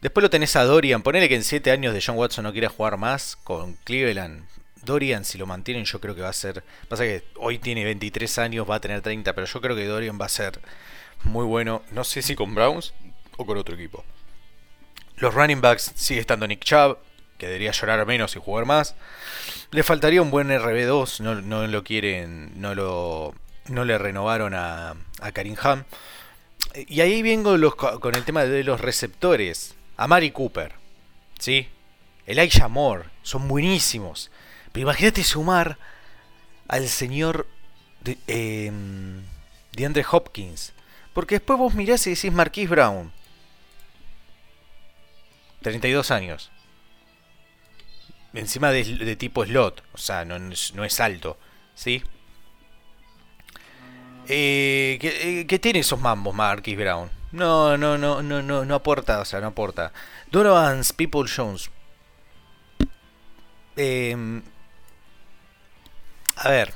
después 0.00 0.22
lo 0.22 0.30
tenés 0.30 0.56
a 0.56 0.64
Dorian. 0.64 1.02
Ponele 1.02 1.28
que 1.28 1.36
en 1.36 1.44
7 1.44 1.70
años 1.70 1.94
de 1.94 2.02
John 2.04 2.16
Watson 2.16 2.44
no 2.44 2.52
quiera 2.52 2.68
jugar 2.68 2.96
más 2.96 3.36
con 3.36 3.74
Cleveland. 3.84 4.46
Dorian, 4.84 5.24
si 5.24 5.38
lo 5.38 5.46
mantienen, 5.46 5.84
yo 5.84 6.00
creo 6.00 6.14
que 6.14 6.22
va 6.22 6.28
a 6.28 6.34
ser. 6.34 6.62
Pasa 6.88 7.04
que 7.04 7.24
hoy 7.36 7.58
tiene 7.58 7.84
23 7.84 8.38
años, 8.38 8.68
va 8.68 8.76
a 8.76 8.80
tener 8.80 9.00
30, 9.00 9.32
pero 9.32 9.46
yo 9.46 9.60
creo 9.60 9.76
que 9.76 9.86
Dorian 9.86 10.18
va 10.20 10.26
a 10.26 10.30
ser 10.30 10.60
muy 11.22 11.44
bueno. 11.44 11.82
No 11.90 12.04
sé 12.04 12.22
si 12.22 12.34
con 12.34 12.54
Browns 12.54 12.92
o 13.36 13.46
con 13.46 13.56
otro 13.56 13.74
equipo. 13.74 14.04
Los 15.16 15.32
running 15.34 15.60
backs 15.60 15.92
sigue 15.94 16.20
estando 16.20 16.46
Nick 16.46 16.64
Chubb, 16.64 16.98
que 17.38 17.46
debería 17.46 17.72
llorar 17.72 18.04
menos 18.06 18.36
y 18.36 18.40
jugar 18.40 18.66
más. 18.66 18.94
Le 19.70 19.82
faltaría 19.82 20.22
un 20.22 20.30
buen 20.30 20.48
RB2, 20.48 21.20
no, 21.20 21.40
no 21.40 21.66
lo 21.66 21.84
quieren, 21.84 22.60
no 22.60 22.74
lo 22.74 23.34
no 23.68 23.84
le 23.84 23.98
renovaron 23.98 24.54
a, 24.54 24.94
a 25.20 25.32
Karim 25.32 25.56
Ham. 25.62 25.84
Y 26.74 27.00
ahí 27.00 27.22
vengo 27.22 27.56
con 27.76 28.14
el 28.14 28.24
tema 28.24 28.44
de 28.44 28.64
los 28.64 28.80
receptores. 28.80 29.74
A 29.96 30.08
Mari 30.08 30.32
Cooper, 30.32 30.72
¿sí? 31.38 31.68
Elijah 32.26 32.66
Moore, 32.68 33.04
son 33.22 33.46
buenísimos. 33.46 34.30
Pero 34.72 34.82
imagínate 34.82 35.22
sumar 35.22 35.78
al 36.66 36.88
señor 36.88 37.46
de, 38.00 38.18
eh, 38.26 38.72
de 39.72 39.86
Andre 39.86 40.04
Hopkins. 40.10 40.72
Porque 41.12 41.36
después 41.36 41.58
vos 41.60 41.74
mirás 41.74 42.04
y 42.08 42.10
decís 42.10 42.32
Marquise 42.32 42.68
Brown. 42.68 43.12
32 45.62 46.10
años. 46.10 46.50
Encima 48.34 48.70
de, 48.70 49.16
tipo 49.16 49.44
slot. 49.44 49.82
O 49.92 49.98
sea, 49.98 50.24
no, 50.24 50.36
es 50.52 51.00
alto. 51.00 51.38
¿Sí? 51.74 52.02
Eh, 54.28 54.98
¿qué, 55.00 55.46
¿qué, 55.46 55.58
tiene 55.58 55.80
esos 55.80 56.00
mambos 56.00 56.34
Marquis 56.34 56.76
Brown? 56.76 57.10
No, 57.32 57.76
no, 57.76 57.98
no, 57.98 58.22
no, 58.22 58.42
no, 58.42 58.64
no 58.64 58.74
aporta, 58.74 59.20
o 59.20 59.24
sea, 59.24 59.40
no 59.40 59.48
aporta. 59.48 59.92
Donovan's 60.30 60.92
People 60.92 61.28
Jones. 61.28 61.70
Eh, 63.76 64.16
a 66.36 66.48
ver. 66.48 66.72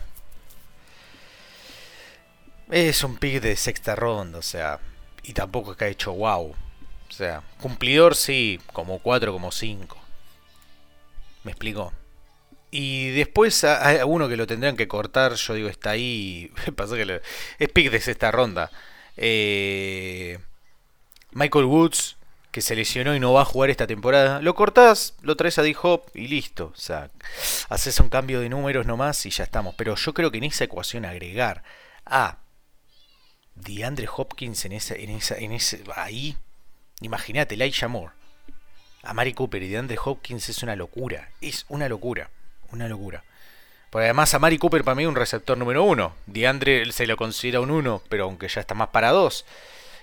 Es 2.71 3.03
un 3.03 3.17
pick 3.17 3.41
de 3.41 3.57
sexta 3.57 3.97
ronda, 3.97 4.39
o 4.39 4.43
sea. 4.43 4.79
Y 5.23 5.33
tampoco 5.33 5.73
es 5.73 5.79
que 5.79 5.85
ha 5.87 5.89
hecho 5.89 6.13
wow. 6.13 6.55
O 7.09 7.13
sea, 7.13 7.43
cumplidor 7.61 8.15
sí, 8.15 8.61
como 8.73 8.99
4, 8.99 9.33
como 9.33 9.51
5. 9.51 10.08
¿Me 11.45 11.53
explico? 11.53 11.93
Y 12.71 13.11
después 13.11 13.65
hay 13.65 14.01
uno 14.05 14.29
que 14.29 14.37
lo 14.37 14.47
tendrán 14.47 14.77
que 14.77 14.89
cortar, 14.89 15.35
yo 15.35 15.55
digo, 15.55 15.69
está 15.69 15.91
ahí. 15.91 16.53
Pasó 16.77 16.95
que 16.95 17.05
le, 17.05 17.23
es 17.59 17.69
pick 17.71 17.91
de 17.91 17.97
esta 17.97 18.31
ronda. 18.31 18.71
Eh, 19.17 20.39
Michael 21.33 21.65
Woods, 21.65 22.17
que 22.51 22.61
se 22.61 22.77
lesionó 22.77 23.15
y 23.15 23.21
no 23.21 23.33
va 23.33 23.43
a 23.43 23.47
jugar 23.47 23.71
esta 23.71 23.87
temporada. 23.87 24.41
Lo 24.43 24.55
cortás, 24.55 25.15
lo 25.23 25.37
traes 25.37 25.59
a 25.59 25.63
D-Hop 25.63 26.11
y 26.15 26.29
listo. 26.29 26.73
O 26.75 26.79
sea, 26.79 27.11
haces 27.69 28.01
un 28.01 28.09
cambio 28.09 28.41
de 28.41 28.49
números 28.49 28.87
nomás 28.87 29.25
y 29.27 29.31
ya 29.31 29.45
estamos. 29.45 29.75
Pero 29.77 29.95
yo 29.95 30.13
creo 30.13 30.31
que 30.31 30.39
en 30.39 30.45
esa 30.45 30.65
ecuación 30.65 31.05
agregar 31.05 31.63
a 32.05 32.39
DeAndre 33.55 34.09
Hopkins 34.15 34.65
en 34.65 34.73
esa, 34.73 34.95
en 34.95 35.11
esa, 35.11 35.37
en 35.37 35.53
ese, 35.53 35.83
ahí, 35.97 36.37
imagínate, 37.01 37.55
Elijah 37.55 37.89
Moore, 37.89 38.13
a 39.09 39.15
Mari 39.15 39.33
Cooper 39.33 39.63
y 39.63 39.69
DeAndre 39.69 39.97
Hopkins 40.05 40.51
es 40.51 40.63
una 40.63 40.77
locura. 40.77 41.31
Es 41.41 41.65
una 41.69 41.89
locura. 41.89 42.29
Una 42.73 42.89
locura. 42.89 43.25
Porque 43.89 44.05
además 44.05 44.35
a 44.35 44.39
Mari 44.39 44.59
Cooper 44.59 44.85
para 44.85 44.95
mí 44.95 45.05
es 45.05 45.09
un 45.09 45.17
receptor 45.17 45.57
número 45.57 45.83
uno. 45.83 46.15
DeAndre 46.27 46.93
se 46.93 47.07
lo 47.07 47.17
considera 47.17 47.61
un 47.61 47.71
uno, 47.71 48.03
pero 48.11 48.25
aunque 48.25 48.49
ya 48.49 48.61
está 48.61 48.75
más 48.75 48.89
para 48.89 49.11
dos. 49.11 49.47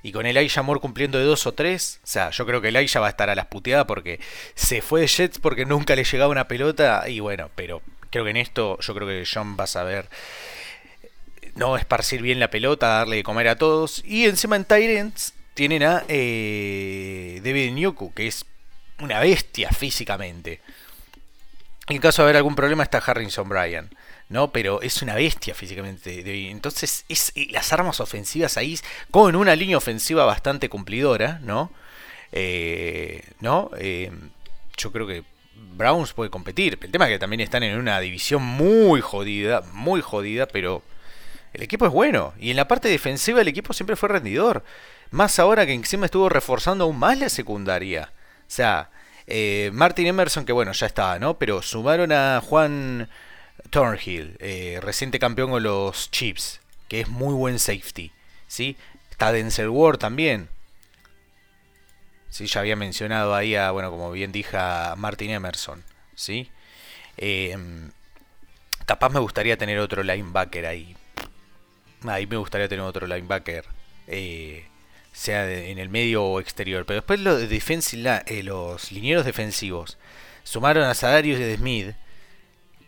Y 0.02 0.12
con 0.12 0.26
Elijah 0.26 0.64
Moore 0.64 0.80
cumpliendo 0.80 1.20
de 1.20 1.26
dos 1.26 1.46
o 1.46 1.54
tres, 1.54 2.00
o 2.04 2.08
sea, 2.08 2.32
yo 2.32 2.48
creo 2.48 2.62
que 2.62 2.70
Elijah 2.70 3.00
va 3.00 3.06
a 3.06 3.12
estar 3.12 3.30
a 3.30 3.36
las 3.36 3.46
puteadas 3.46 3.86
porque 3.86 4.20
se 4.56 4.82
fue 4.82 5.02
de 5.02 5.08
Jets 5.08 5.38
porque 5.38 5.68
nunca 5.68 5.96
le 5.96 6.04
llegaba 6.04 6.32
una 6.32 6.48
pelota. 6.48 7.08
Y 7.08 7.20
bueno, 7.20 7.52
pero 7.54 7.84
creo 8.10 8.24
que 8.24 8.32
en 8.32 8.38
esto 8.38 8.80
yo 8.80 8.96
creo 8.96 9.08
que 9.08 9.24
John 9.32 9.56
va 9.60 9.66
a 9.66 9.68
saber 9.68 10.10
no 11.54 11.78
esparcir 11.78 12.24
bien 12.24 12.40
la 12.40 12.50
pelota, 12.50 12.88
darle 12.88 13.18
de 13.18 13.24
comer 13.24 13.50
a 13.50 13.56
todos. 13.56 14.04
Y 14.04 14.26
encima 14.26 14.56
en 14.56 14.66
Tyrants 14.66 15.36
tienen 15.54 15.84
a 15.84 16.04
eh, 16.08 17.40
David 17.44 17.72
Nyoku, 17.72 18.12
que 18.12 18.26
es 18.26 18.46
una 19.00 19.20
bestia 19.20 19.70
físicamente. 19.72 20.62
En 21.88 22.00
caso 22.00 22.22
de 22.22 22.28
haber 22.28 22.38
algún 22.38 22.56
problema 22.56 22.84
está 22.84 22.98
Harrison 22.98 23.48
Bryan. 23.48 23.90
¿no? 24.30 24.52
Pero 24.52 24.82
es 24.82 25.02
una 25.02 25.16
bestia 25.16 25.54
físicamente. 25.54 26.50
Entonces, 26.50 27.06
es, 27.10 27.34
las 27.52 27.72
armas 27.74 28.00
ofensivas 28.00 28.58
ahí, 28.58 28.80
con 29.12 29.36
una 29.36 29.56
línea 29.56 29.78
ofensiva 29.78 30.26
bastante 30.26 30.70
cumplidora, 30.70 31.40
¿no? 31.44 31.72
Eh, 32.32 33.24
¿no? 33.40 33.72
Eh, 33.78 34.12
yo 34.78 34.92
creo 34.92 35.08
que 35.08 35.24
Browns 35.76 36.14
puede 36.14 36.30
competir. 36.30 36.78
El 36.82 36.92
tema 36.92 37.06
es 37.06 37.12
que 37.12 37.20
también 37.20 37.42
están 37.42 37.64
en 37.64 37.78
una 37.78 38.00
división 38.00 38.42
muy 38.44 39.02
jodida, 39.02 39.62
muy 39.74 40.02
jodida, 40.02 40.48
pero 40.48 40.82
el 41.54 41.62
equipo 41.62 41.86
es 41.86 41.92
bueno. 41.92 42.34
Y 42.40 42.50
en 42.52 42.58
la 42.58 42.68
parte 42.68 42.90
defensiva 42.90 43.42
el 43.42 43.48
equipo 43.48 43.74
siempre 43.74 43.96
fue 43.96 44.10
rendidor. 44.10 44.64
Más 45.12 45.40
ahora 45.40 45.66
que 45.66 45.74
encima 45.74 46.06
estuvo 46.08 46.30
reforzando 46.30 46.86
aún 46.86 46.98
más 46.98 47.18
la 47.20 47.30
secundaria. 47.30 48.12
O 48.48 48.52
sea, 48.56 48.90
eh, 49.28 49.72
Martin 49.74 50.08
Emerson, 50.08 50.46
que 50.46 50.54
bueno, 50.54 50.72
ya 50.72 50.86
estaba, 50.86 51.20
¿no? 51.20 51.38
Pero 51.38 51.62
sumaron 51.62 52.12
a 52.12 52.42
Juan 52.42 53.10
Thornhill, 53.70 54.38
eh, 54.40 54.80
reciente 54.82 55.20
campeón 55.20 55.50
con 55.52 55.64
los 55.64 56.12
Chiefs, 56.12 56.62
que 56.88 57.02
es 57.02 57.08
muy 57.08 57.34
buen 57.34 57.60
safety. 57.60 58.12
¿sí? 58.48 58.78
Está 59.12 59.32
Denzel 59.32 59.70
Ward 59.70 59.98
también. 59.98 60.50
Sí, 62.30 62.48
ya 62.48 62.60
había 62.60 62.76
mencionado 62.76 63.34
ahí 63.34 63.56
a, 63.56 63.72
bueno, 63.72 63.90
como 63.92 64.12
bien 64.12 64.32
dije, 64.32 64.58
a 64.58 64.96
Martin 64.98 65.32
Emerson. 65.32 65.84
¿sí? 66.16 66.52
Em, 67.18 67.92
capaz 68.86 69.10
me 69.10 69.20
gustaría 69.20 69.58
tener 69.58 69.80
otro 69.80 70.04
linebacker 70.04 70.66
ahí. 70.66 70.96
Ahí 72.06 72.28
me 72.28 72.38
gustaría 72.38 72.68
tener 72.68 72.86
otro 72.86 73.08
linebacker. 73.08 73.66
Eh, 74.08 74.68
sea 75.16 75.50
en 75.50 75.80
el 75.80 75.90
medio 75.90 76.24
o 76.24 76.40
exterior. 76.40 76.86
Pero 76.86 76.98
después 77.00 77.20
los, 77.22 77.42
eh, 77.42 78.44
los 78.44 78.92
linieros 78.92 79.26
defensivos 79.26 79.98
sumaron 80.44 80.84
a 80.84 80.94
Sadarius 80.94 81.40
de 81.40 81.56
Smith. 81.56 81.96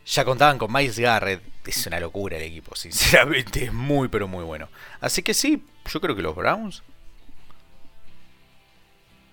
Ya 0.06 0.26
contaban 0.26 0.58
con 0.58 0.72
Miles 0.72 1.00
Garrett. 1.00 1.42
Es 1.66 1.88
una 1.88 2.00
locura 2.00 2.38
el 2.38 2.44
equipo, 2.44 2.76
sinceramente. 2.76 3.64
Es 3.66 3.74
muy, 3.74 4.10
pero 4.10 4.28
muy 4.28 4.44
bueno. 4.44 4.68
Así 5.00 5.22
que 5.24 5.34
sí, 5.34 5.64
yo 5.92 6.02
creo 6.02 6.16
que 6.16 6.22
los 6.22 6.36
Browns. 6.36 6.84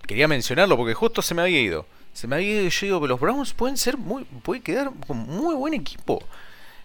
Quería 0.07 0.29
mencionarlo 0.29 0.77
porque 0.77 0.95
justo 0.95 1.21
se 1.21 1.35
me 1.35 1.43
había 1.43 1.61
ido. 1.61 1.87
Se 2.13 2.29
me 2.29 2.37
había 2.37 2.63
ido. 2.63 2.69
Yo 2.69 2.87
digo 2.87 3.07
los 3.07 3.21
Browns 3.21 3.55
pueden 3.55 3.77
ser 3.77 3.97
muy. 3.97 4.25
Puede 4.25 4.63
quedar 4.63 4.93
con 5.07 5.17
muy 5.17 5.55
buen 5.55 5.75
equipo. 5.75 6.23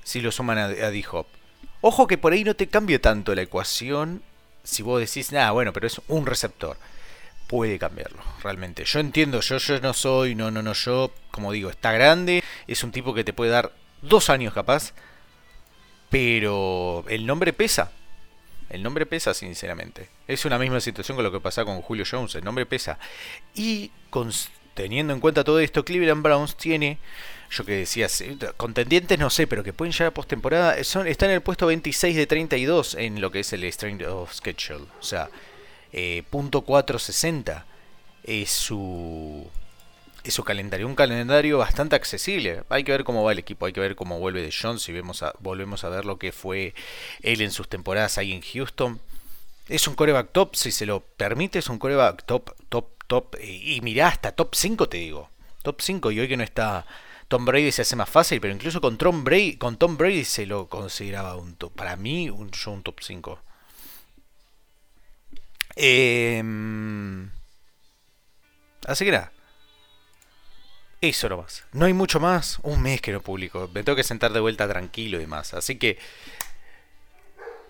Si 0.03 0.21
lo 0.21 0.31
suman 0.31 0.57
a, 0.57 0.65
a 0.65 0.91
D-Hop. 0.91 1.27
Ojo 1.81 2.07
que 2.07 2.17
por 2.17 2.33
ahí 2.33 2.43
no 2.43 2.55
te 2.55 2.67
cambie 2.67 2.99
tanto 2.99 3.33
la 3.35 3.43
ecuación 3.43 4.23
si 4.63 4.83
vos 4.83 4.99
decís, 4.99 5.31
nada, 5.31 5.51
bueno, 5.51 5.73
pero 5.73 5.87
es 5.87 6.01
un 6.07 6.25
receptor, 6.25 6.77
puede 7.47 7.79
cambiarlo, 7.79 8.21
realmente. 8.43 8.85
Yo 8.85 8.99
entiendo, 8.99 9.41
yo, 9.41 9.57
yo 9.57 9.79
no 9.81 9.93
soy, 9.93 10.35
no, 10.35 10.51
no, 10.51 10.61
no, 10.61 10.73
yo, 10.73 11.11
como 11.31 11.51
digo, 11.51 11.69
está 11.69 11.91
grande, 11.91 12.43
es 12.67 12.83
un 12.83 12.91
tipo 12.91 13.13
que 13.13 13.23
te 13.23 13.33
puede 13.33 13.51
dar 13.51 13.71
dos 14.01 14.29
años 14.29 14.53
capaz, 14.53 14.93
pero 16.09 17.05
el 17.07 17.25
nombre 17.25 17.53
pesa. 17.53 17.91
El 18.69 18.83
nombre 18.83 19.07
pesa, 19.07 19.33
sinceramente. 19.33 20.09
Es 20.27 20.45
una 20.45 20.59
misma 20.59 20.79
situación 20.79 21.15
con 21.15 21.23
lo 21.23 21.31
que 21.31 21.39
pasa 21.39 21.65
con 21.65 21.81
Julio 21.81 22.05
Jones. 22.09 22.35
El 22.35 22.43
nombre 22.43 22.67
pesa. 22.67 22.99
Y 23.55 23.91
teniendo 24.79 25.13
en 25.13 25.19
cuenta 25.19 25.43
todo 25.43 25.59
esto, 25.59 25.83
Cleveland 25.83 26.23
Browns 26.23 26.55
tiene 26.55 26.99
yo 27.51 27.65
que 27.65 27.73
decía, 27.73 28.07
contendientes 28.55 29.19
no 29.19 29.29
sé, 29.29 29.45
pero 29.45 29.61
que 29.61 29.73
pueden 29.73 29.91
llegar 29.91 30.07
a 30.07 30.13
postemporada, 30.13 30.77
está 30.77 31.25
en 31.25 31.31
el 31.31 31.41
puesto 31.41 31.65
26 31.65 32.15
de 32.15 32.27
32 32.27 32.95
en 32.95 33.19
lo 33.19 33.29
que 33.29 33.41
es 33.41 33.51
el 33.51 33.69
Strength 33.73 34.05
of 34.05 34.33
Schedule. 34.33 34.85
O 34.99 35.03
sea, 35.03 35.29
eh, 35.91 36.23
punto 36.29 36.61
460 36.61 37.65
es 38.23 38.51
su, 38.51 39.45
es 40.23 40.33
su 40.33 40.43
calendario. 40.45 40.87
Un 40.87 40.95
calendario 40.95 41.57
bastante 41.57 41.97
accesible. 41.97 42.63
Hay 42.69 42.85
que 42.85 42.91
ver 42.93 43.03
cómo 43.03 43.23
va 43.23 43.33
el 43.33 43.39
equipo, 43.39 43.65
hay 43.65 43.73
que 43.73 43.81
ver 43.81 43.95
cómo 43.95 44.19
vuelve 44.19 44.41
de 44.41 44.53
Jones. 44.53 44.83
Si 44.83 44.93
vemos 44.93 45.23
a, 45.23 45.33
volvemos 45.39 45.83
a 45.83 45.89
ver 45.89 46.05
lo 46.05 46.19
que 46.19 46.31
fue 46.31 46.73
él 47.21 47.41
en 47.41 47.51
sus 47.51 47.67
temporadas 47.67 48.17
ahí 48.17 48.31
en 48.31 48.41
Houston. 48.41 49.01
Es 49.67 49.87
un 49.87 49.95
coreback 49.95 50.31
top, 50.31 50.55
si 50.55 50.71
se 50.71 50.85
lo 50.85 51.01
permite, 51.01 51.59
es 51.59 51.67
un 51.67 51.79
coreback 51.79 52.25
top, 52.25 52.53
top, 52.69 52.85
top. 53.09 53.35
Y, 53.43 53.81
mirá, 53.81 54.07
hasta 54.07 54.31
top 54.31 54.55
5 54.55 54.87
te 54.87 54.97
digo. 54.97 55.29
Top 55.63 55.81
5 55.81 56.11
y 56.11 56.21
hoy 56.21 56.29
que 56.29 56.37
no 56.37 56.43
está 56.43 56.85
Tom 57.27 57.43
Brady 57.43 57.71
se 57.73 57.81
hace 57.81 57.97
más 57.97 58.09
fácil, 58.09 58.39
pero 58.39 58.53
incluso 58.53 58.79
con 58.79 58.97
Tom 58.97 59.25
Brady, 59.25 59.57
con 59.57 59.77
Tom 59.77 59.97
Brady 59.97 60.23
se 60.23 60.45
lo 60.45 60.69
consideraba 60.69 61.35
un 61.35 61.55
top. 61.55 61.73
Para 61.73 61.97
mí, 61.97 62.29
un, 62.29 62.51
yo 62.51 62.71
un 62.71 62.83
top 62.83 62.99
5. 63.01 63.39
Em, 65.75 67.29
así 68.87 69.05
que 69.05 69.11
nada. 69.11 69.31
Eso 71.01 71.29
nomás. 71.29 71.63
No 71.71 71.85
hay 71.85 71.93
mucho 71.93 72.19
más. 72.19 72.59
Un 72.63 72.81
mes 72.81 73.01
que 73.01 73.11
no 73.11 73.21
publico. 73.21 73.69
Me 73.73 73.83
tengo 73.83 73.95
que 73.95 74.03
sentar 74.03 74.33
de 74.33 74.39
vuelta 74.39 74.67
tranquilo 74.67 75.19
y 75.21 75.27
más. 75.27 75.53
Así 75.53 75.77
que. 75.77 75.97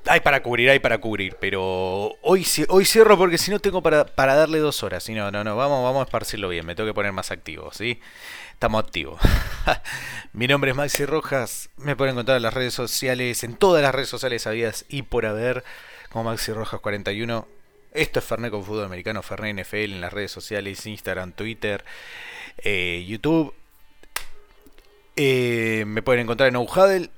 Hay 0.06 0.22
para 0.22 0.42
cubrir, 0.42 0.70
hay 0.70 0.80
para 0.80 1.00
cubrir. 1.00 1.36
Pero 1.40 2.16
hoy, 2.22 2.46
hoy 2.70 2.86
cierro 2.86 3.18
porque 3.18 3.38
si 3.38 3.52
no 3.52 3.60
tengo 3.60 3.82
para, 3.82 4.06
para 4.06 4.36
darle 4.36 4.60
dos 4.60 4.84
horas. 4.84 5.04
Si 5.04 5.14
no, 5.14 5.32
no, 5.32 5.44
no. 5.44 5.56
Vamos, 5.56 5.84
vamos 5.84 6.02
a 6.02 6.04
esparcirlo 6.04 6.50
bien. 6.50 6.66
Me 6.66 6.76
tengo 6.76 6.90
que 6.90 6.94
poner 6.94 7.12
más 7.12 7.32
activo, 7.32 7.72
¿sí? 7.74 8.00
Estamos 8.54 8.84
activos. 8.84 9.22
Mi 10.34 10.48
nombre 10.48 10.72
es 10.72 10.78
Maxi 10.78 11.06
Rojas. 11.06 11.70
Me 11.78 11.96
pueden 11.96 12.14
encontrar 12.14 12.38
en 12.38 12.44
las 12.44 12.54
redes 12.54 12.74
sociales, 12.74 13.44
en 13.44 13.56
todas 13.56 13.82
las 13.82 13.96
redes 13.96 14.10
sociales 14.10 14.48
habidas 14.48 14.86
y 14.90 15.04
por 15.04 15.26
haber, 15.26 15.64
como 16.10 16.26
Maxi 16.26 16.52
Rojas 16.52 16.80
41. 16.82 17.48
Esto 17.94 18.20
es 18.20 18.26
Fernet 18.26 18.52
con 18.52 18.64
Fútbol 18.64 18.86
Americano, 18.86 19.24
Fernet 19.24 19.66
NFL 19.66 19.94
en 19.94 20.02
las 20.02 20.14
redes 20.14 20.32
sociales, 20.32 20.86
Instagram, 20.86 21.32
Twitter, 21.32 21.84
eh, 22.58 23.06
YouTube. 23.08 23.54
Eh, 25.16 25.86
me 25.88 26.02
pueden 26.02 26.24
encontrar 26.24 26.50
en 26.50 26.56
Oujadel. 26.58 27.12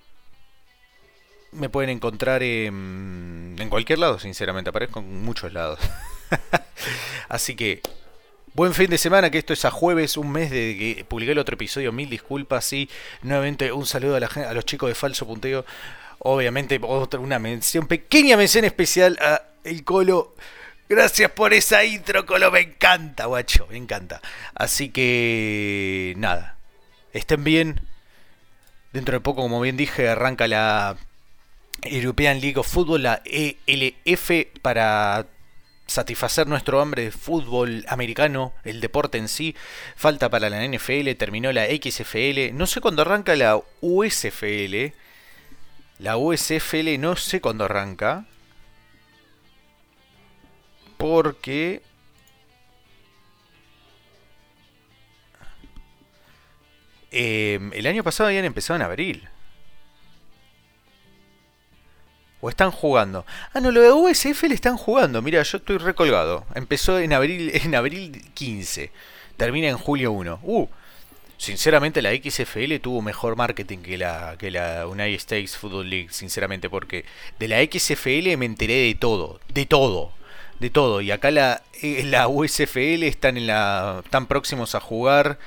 Me 1.51 1.69
pueden 1.69 1.89
encontrar 1.89 2.43
en, 2.43 3.55
cualquier 3.69 3.99
lado, 3.99 4.19
sinceramente. 4.19 4.69
Aparezco 4.69 4.99
en 4.99 5.23
muchos 5.23 5.51
lados. 5.53 5.79
Así 7.29 7.55
que 7.55 7.81
Buen 8.53 8.73
fin 8.73 8.89
de 8.89 8.97
semana, 8.97 9.29
que 9.29 9.37
esto 9.37 9.53
es 9.53 9.63
a 9.63 9.71
jueves, 9.71 10.17
un 10.17 10.29
mes 10.29 10.51
de 10.51 10.75
que 10.77 11.05
publiqué 11.05 11.31
el 11.31 11.39
otro 11.39 11.55
episodio. 11.55 11.93
Mil 11.93 12.09
disculpas 12.09 12.73
y 12.73 12.89
nuevamente 13.21 13.71
un 13.71 13.85
saludo 13.85 14.17
a, 14.17 14.19
la, 14.19 14.27
a 14.27 14.53
los 14.53 14.65
chicos 14.65 14.89
de 14.89 14.95
Falso 14.95 15.25
Punteo. 15.25 15.65
Obviamente, 16.19 16.77
otra, 16.83 17.21
una 17.21 17.39
mención, 17.39 17.87
pequeña 17.87 18.35
mención 18.35 18.65
especial 18.65 19.17
a 19.21 19.41
El 19.63 19.85
Colo. 19.85 20.35
Gracias 20.89 21.31
por 21.31 21.53
esa 21.53 21.85
intro, 21.85 22.25
Colo. 22.25 22.51
Me 22.51 22.59
encanta, 22.59 23.27
guacho. 23.27 23.67
Me 23.71 23.77
encanta. 23.77 24.21
Así 24.53 24.89
que, 24.89 26.13
nada. 26.17 26.57
Estén 27.13 27.45
bien. 27.45 27.79
Dentro 28.91 29.13
de 29.13 29.21
poco, 29.21 29.43
como 29.43 29.61
bien 29.61 29.77
dije, 29.77 30.09
arranca 30.09 30.49
la 30.49 30.97
European 31.83 32.39
League 32.39 32.57
of 32.57 32.67
Football, 32.67 33.03
la 33.03 33.21
ELF, 33.25 34.31
para 34.61 35.25
satisfacer 35.87 36.47
nuestro 36.47 36.79
hambre 36.79 37.03
de 37.03 37.11
fútbol 37.11 37.83
americano, 37.87 38.53
el 38.63 38.81
deporte 38.81 39.17
en 39.17 39.27
sí. 39.27 39.55
Falta 39.95 40.29
para 40.29 40.49
la 40.49 40.65
NFL, 40.65 41.11
terminó 41.17 41.51
la 41.51 41.65
XFL. 41.65 42.53
No 42.53 42.65
sé 42.67 42.81
cuándo 42.81 43.01
arranca 43.01 43.35
la 43.35 43.59
USFL. 43.81 44.93
La 45.99 46.17
USFL 46.17 46.97
no 46.99 47.15
sé 47.15 47.41
cuándo 47.41 47.65
arranca. 47.65 48.25
Porque... 50.97 51.81
Em, 57.13 57.73
el 57.73 57.85
año 57.87 58.03
pasado 58.03 58.29
habían 58.29 58.45
empezado 58.45 58.77
en 58.77 58.83
abril. 58.83 59.29
¿O 62.41 62.49
están 62.49 62.71
jugando? 62.71 63.25
Ah, 63.53 63.59
no, 63.59 63.71
lo 63.71 63.81
de 63.81 63.91
USF 63.91 64.43
le 64.43 64.55
están 64.55 64.75
jugando. 64.75 65.21
Mira, 65.21 65.41
yo 65.43 65.57
estoy 65.57 65.77
recolgado. 65.77 66.45
Empezó 66.55 66.99
en 66.99 67.13
abril, 67.13 67.51
en 67.63 67.75
abril 67.75 68.23
15. 68.33 68.91
Termina 69.37 69.69
en 69.69 69.77
julio 69.77 70.11
1. 70.11 70.39
Uh, 70.43 70.67
sinceramente 71.37 72.01
la 72.01 72.11
XFL 72.11 72.77
tuvo 72.81 73.01
mejor 73.01 73.35
marketing 73.35 73.79
que 73.79 73.97
la, 73.97 74.35
que 74.37 74.51
la 74.51 74.87
United 74.87 75.15
States 75.15 75.55
Football 75.55 75.89
League. 75.89 76.09
Sinceramente, 76.11 76.69
porque 76.69 77.05
de 77.39 77.47
la 77.47 77.63
XFL 77.63 78.35
me 78.37 78.45
enteré 78.45 78.87
de 78.87 78.95
todo. 78.95 79.39
De 79.53 79.65
todo 79.65 80.11
de 80.61 80.69
todo. 80.69 81.01
Y 81.01 81.11
acá 81.11 81.31
la, 81.31 81.63
eh, 81.81 82.03
la 82.05 82.27
USFL 82.27 83.03
están, 83.03 83.35
en 83.35 83.47
la, 83.47 84.01
están 84.05 84.27
próximos 84.27 84.75
a 84.75 84.79
jugar 84.79 85.39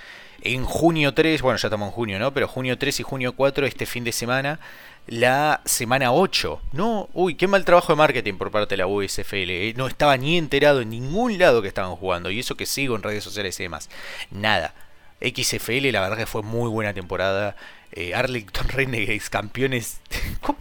en 0.42 0.64
junio 0.64 1.14
3, 1.14 1.40
bueno, 1.40 1.56
ya 1.56 1.68
estamos 1.68 1.88
en 1.88 1.92
junio, 1.92 2.18
¿no? 2.18 2.34
Pero 2.34 2.48
junio 2.48 2.76
3 2.76 3.00
y 3.00 3.02
junio 3.02 3.32
4, 3.32 3.64
este 3.64 3.86
fin 3.86 4.04
de 4.04 4.12
semana, 4.12 4.60
la 5.06 5.60
semana 5.64 6.12
8. 6.12 6.60
No, 6.72 7.08
uy, 7.12 7.34
qué 7.34 7.46
mal 7.46 7.64
trabajo 7.64 7.92
de 7.92 7.96
marketing 7.96 8.34
por 8.34 8.50
parte 8.50 8.74
de 8.74 8.78
la 8.78 8.86
USFL. 8.86 9.50
Eh. 9.50 9.74
No 9.76 9.86
estaba 9.86 10.16
ni 10.16 10.38
enterado 10.38 10.80
en 10.80 10.90
ningún 10.90 11.38
lado 11.38 11.62
que 11.62 11.68
estaban 11.68 11.96
jugando. 11.96 12.30
Y 12.30 12.40
eso 12.40 12.56
que 12.56 12.66
sigo 12.66 12.96
en 12.96 13.02
redes 13.02 13.24
sociales 13.24 13.58
y 13.60 13.64
demás. 13.64 13.90
Nada. 14.30 14.74
XFL, 15.20 15.90
la 15.90 16.00
verdad 16.00 16.16
que 16.16 16.26
fue 16.26 16.42
muy 16.42 16.68
buena 16.68 16.92
temporada. 16.92 17.56
Eh, 17.92 18.14
Arlington 18.14 18.68
Renegades, 18.70 19.30
campeones. 19.30 20.00
¿Cómo 20.40 20.58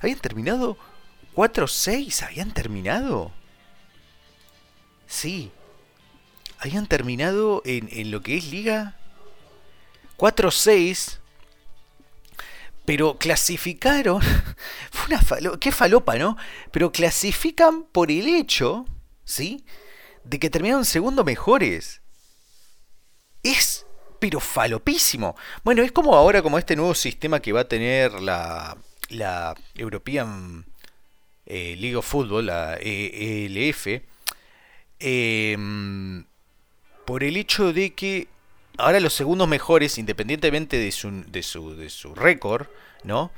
¿Habían 0.00 0.18
terminado? 0.18 0.76
¿4-6? 1.34 2.22
¿Habían 2.22 2.52
terminado? 2.52 3.32
Sí. 5.06 5.50
Habían 6.58 6.86
terminado 6.86 7.62
en, 7.64 8.10
lo 8.10 8.22
que 8.22 8.36
es 8.36 8.50
liga 8.50 8.96
4-6. 10.16 11.18
Pero 12.84 13.18
clasificaron. 13.18 14.20
Fue 14.90 15.06
una 15.06 15.22
falo, 15.22 15.58
qué 15.58 15.72
falopa, 15.72 16.16
¿no? 16.16 16.36
Pero 16.70 16.92
clasifican 16.92 17.84
por 17.84 18.10
el 18.10 18.28
hecho, 18.28 18.84
¿sí? 19.24 19.64
De 20.24 20.38
que 20.38 20.50
terminaron 20.50 20.84
segundo 20.84 21.24
mejores. 21.24 22.02
Es, 23.42 23.86
pero 24.18 24.40
falopísimo. 24.40 25.36
Bueno, 25.64 25.82
es 25.82 25.92
como 25.92 26.14
ahora, 26.14 26.42
como 26.42 26.58
este 26.58 26.76
nuevo 26.76 26.94
sistema 26.94 27.40
que 27.40 27.52
va 27.52 27.60
a 27.60 27.68
tener 27.68 28.12
la, 28.20 28.76
la 29.10 29.54
European 29.74 30.66
eh, 31.46 31.76
League 31.78 31.96
of 31.96 32.06
Football, 32.06 32.46
la 32.46 32.78
ELF 32.80 33.86
Em, 34.98 36.24
por 37.04 37.24
el 37.24 37.36
hecho 37.36 37.72
de 37.72 37.92
que 37.92 38.28
ahora 38.78 39.00
los 39.00 39.14
segundos 39.14 39.48
mejores, 39.48 39.98
independientemente 39.98 40.78
de 40.78 40.92
su, 40.92 41.24
de 41.26 41.42
su, 41.42 41.76
de 41.76 41.90
su 41.90 42.14
récord, 42.14 42.66
¿no? 43.02 43.30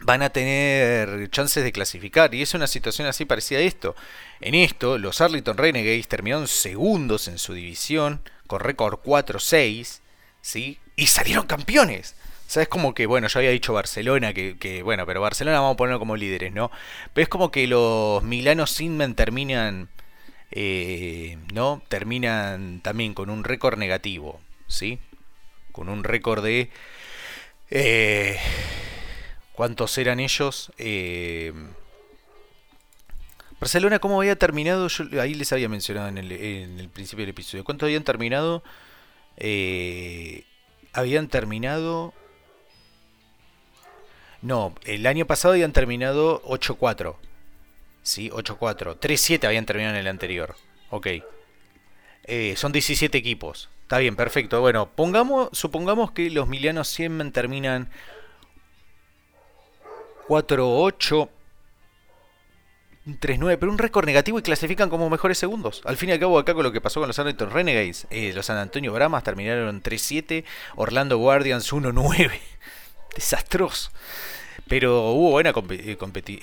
Van 0.00 0.22
a 0.22 0.30
tener 0.30 1.28
chances 1.30 1.64
de 1.64 1.72
clasificar. 1.72 2.34
Y 2.34 2.42
es 2.42 2.54
una 2.54 2.66
situación 2.66 3.08
así 3.08 3.24
parecida 3.24 3.58
a 3.58 3.62
esto. 3.62 3.96
En 4.40 4.54
esto, 4.54 4.98
los 4.98 5.20
Arlington 5.20 5.56
Renegades 5.56 6.06
terminaron 6.08 6.46
segundos 6.46 7.26
en 7.28 7.38
su 7.38 7.54
división, 7.54 8.22
con 8.46 8.60
récord 8.60 9.00
4-6, 9.04 10.00
¿sí? 10.40 10.78
Y 10.96 11.08
salieron 11.08 11.46
campeones. 11.46 12.14
O 12.48 12.50
sea, 12.50 12.62
es 12.62 12.68
como 12.68 12.94
que, 12.94 13.06
bueno, 13.06 13.28
yo 13.28 13.40
había 13.40 13.50
dicho 13.50 13.74
Barcelona, 13.74 14.32
que, 14.32 14.80
bueno, 14.82 15.04
pero 15.04 15.20
Barcelona 15.20 15.60
vamos 15.60 15.74
a 15.74 15.76
ponerlo 15.76 15.98
como 15.98 16.16
líderes, 16.16 16.52
¿no? 16.52 16.70
Pero 17.12 17.22
es 17.24 17.28
como 17.28 17.50
que 17.50 17.66
los 17.66 18.22
Milanos 18.22 18.70
Sinman 18.70 19.14
terminan 19.14 19.90
eh, 20.50 21.38
¿no? 21.52 21.82
terminan 21.88 22.80
también 22.80 23.14
con 23.14 23.30
un 23.30 23.44
récord 23.44 23.78
negativo, 23.78 24.40
¿sí? 24.66 24.98
Con 25.72 25.88
un 25.88 26.04
récord 26.04 26.42
de... 26.42 26.70
Eh, 27.70 28.38
¿Cuántos 29.52 29.98
eran 29.98 30.20
ellos? 30.20 30.72
Eh, 30.78 31.52
Barcelona, 33.60 33.98
¿cómo 33.98 34.20
había 34.20 34.36
terminado? 34.36 34.88
Yo 34.88 35.20
ahí 35.20 35.34
les 35.34 35.52
había 35.52 35.68
mencionado 35.68 36.08
en 36.08 36.18
el, 36.18 36.88
principio 36.90 37.24
del 37.24 37.30
episodio. 37.30 37.64
¿Cuántos 37.64 37.86
habían 37.86 38.04
terminado? 38.04 38.62
habían 40.92 41.28
terminado... 41.28 42.14
No, 44.40 44.72
el 44.84 45.04
año 45.08 45.26
pasado 45.26 45.54
habían 45.54 45.72
terminado 45.72 46.40
8-4. 46.44 47.16
¿Sí? 48.08 48.30
8-4. 48.30 48.98
3-7 48.98 49.44
habían 49.46 49.66
terminado 49.66 49.94
en 49.94 50.00
el 50.00 50.08
anterior. 50.08 50.56
Ok. 50.90 51.06
Eh, 52.24 52.54
son 52.56 52.72
17 52.72 53.16
equipos. 53.16 53.68
Está 53.82 53.98
bien, 53.98 54.16
perfecto. 54.16 54.60
Bueno, 54.60 54.90
pongamos, 54.94 55.48
supongamos 55.52 56.12
que 56.12 56.30
los 56.30 56.46
milianos 56.46 56.88
siempre 56.88 57.30
terminan 57.30 57.90
4-8. 60.28 61.28
3-9, 63.06 63.56
pero 63.58 63.72
un 63.72 63.78
récord 63.78 64.04
negativo 64.04 64.38
y 64.38 64.42
clasifican 64.42 64.90
como 64.90 65.08
mejores 65.08 65.38
segundos. 65.38 65.80
Al 65.86 65.96
fin 65.96 66.10
y 66.10 66.12
al 66.12 66.18
cabo, 66.18 66.38
acá 66.38 66.52
con 66.52 66.62
lo 66.62 66.72
que 66.72 66.82
pasó 66.82 67.00
con 67.00 67.08
los 67.08 67.18
Arlington 67.18 67.50
Renegades, 67.50 68.06
eh, 68.10 68.32
los 68.34 68.44
San 68.44 68.58
Antonio 68.58 68.92
Bramas 68.92 69.24
terminaron 69.24 69.82
3-7, 69.82 70.44
Orlando 70.76 71.16
Guardians 71.16 71.72
1-9. 71.72 72.30
Desastroso. 73.14 73.90
Pero 74.68 75.12
hubo 75.12 75.30
buena 75.30 75.52
eh, 75.70 75.96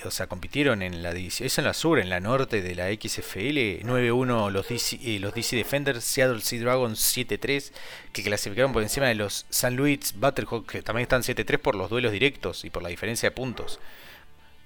o 0.04 0.10
sea, 0.10 0.26
compitieron 0.26 0.82
en 0.82 1.02
la 1.02 1.14
división, 1.14 1.46
es 1.46 1.58
en 1.58 1.64
la 1.64 1.74
sur, 1.74 2.00
en 2.00 2.10
la 2.10 2.18
norte 2.18 2.60
de 2.60 2.74
la 2.74 2.88
XFL, 2.88 3.86
9-1 3.86 4.50
los 4.50 4.68
DC, 4.68 4.98
eh, 5.02 5.20
los 5.20 5.32
DC 5.32 5.54
Defenders, 5.54 6.02
Seattle 6.02 6.40
Sea 6.40 6.60
Dragons 6.60 7.16
7-3, 7.16 7.72
que 8.12 8.24
clasificaron 8.24 8.72
por 8.72 8.82
encima 8.82 9.06
de 9.06 9.14
los 9.14 9.46
San 9.50 9.76
Luis 9.76 10.14
Battlehawks, 10.18 10.66
que 10.66 10.82
también 10.82 11.02
están 11.02 11.22
7-3 11.22 11.58
por 11.58 11.76
los 11.76 11.88
duelos 11.88 12.10
directos 12.10 12.64
y 12.64 12.70
por 12.70 12.82
la 12.82 12.88
diferencia 12.88 13.28
de 13.28 13.34
puntos, 13.34 13.78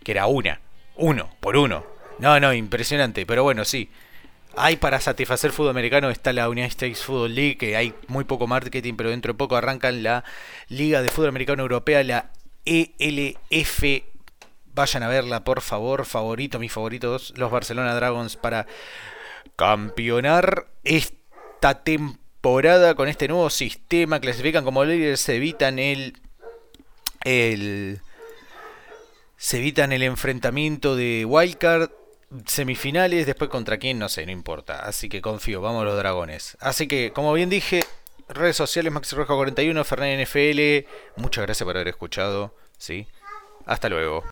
que 0.02 0.12
era 0.12 0.26
una, 0.26 0.60
uno 0.96 1.30
por 1.40 1.56
uno. 1.56 1.84
No, 2.18 2.38
no, 2.38 2.52
impresionante. 2.52 3.26
Pero 3.26 3.42
bueno, 3.42 3.64
sí. 3.64 3.90
Hay 4.56 4.76
para 4.76 5.00
satisfacer 5.00 5.52
fútbol 5.52 5.70
americano 5.70 6.10
está 6.10 6.32
la 6.32 6.48
United 6.48 6.70
States 6.70 7.04
Football 7.04 7.34
League, 7.34 7.56
que 7.56 7.76
hay 7.76 7.94
muy 8.08 8.24
poco 8.24 8.48
marketing, 8.48 8.94
pero 8.96 9.10
dentro 9.10 9.32
de 9.32 9.38
poco 9.38 9.54
arrancan 9.54 10.02
la 10.02 10.24
Liga 10.68 11.02
de 11.02 11.08
Fútbol 11.08 11.28
Americano 11.28 11.62
Europea, 11.62 12.02
la 12.02 12.30
ELF. 12.64 13.84
Vayan 14.74 15.02
a 15.02 15.08
verla, 15.08 15.44
por 15.44 15.60
favor. 15.60 16.04
Favorito, 16.04 16.58
mis 16.58 16.72
favoritos, 16.72 17.32
los 17.36 17.50
Barcelona 17.50 17.94
Dragons 17.94 18.36
para 18.36 18.66
campeonar 19.56 20.68
esta 20.84 21.82
temporada 21.82 22.94
con 22.94 23.08
este 23.08 23.28
nuevo 23.28 23.50
sistema. 23.50 24.20
Clasifican 24.20 24.64
como 24.64 24.84
líderes, 24.84 25.20
se 25.20 25.36
evitan 25.36 25.78
el. 25.78 26.20
el 27.24 28.00
se 29.36 29.58
evitan 29.58 29.92
el 29.92 30.02
enfrentamiento 30.02 30.96
de 30.96 31.24
Wildcard 31.24 31.90
semifinales, 32.46 33.26
después 33.26 33.50
contra 33.50 33.78
quién, 33.78 33.98
no 33.98 34.08
sé, 34.08 34.24
no 34.26 34.32
importa. 34.32 34.80
Así 34.80 35.08
que 35.08 35.20
confío, 35.20 35.60
vamos 35.60 35.84
los 35.84 35.96
dragones. 35.96 36.56
Así 36.60 36.86
que, 36.86 37.12
como 37.12 37.32
bien 37.32 37.50
dije, 37.50 37.82
redes 38.34 38.56
sociales 38.56 38.92
Maxi 38.92 39.16
Rojo 39.16 39.36
41, 39.36 39.84
Fernández 39.84 40.28
NFL. 40.28 41.20
Muchas 41.20 41.44
gracias 41.44 41.64
por 41.64 41.76
haber 41.76 41.88
escuchado. 41.88 42.54
¿sí? 42.80 43.06
Hasta 43.66 43.88
luego. 43.88 44.24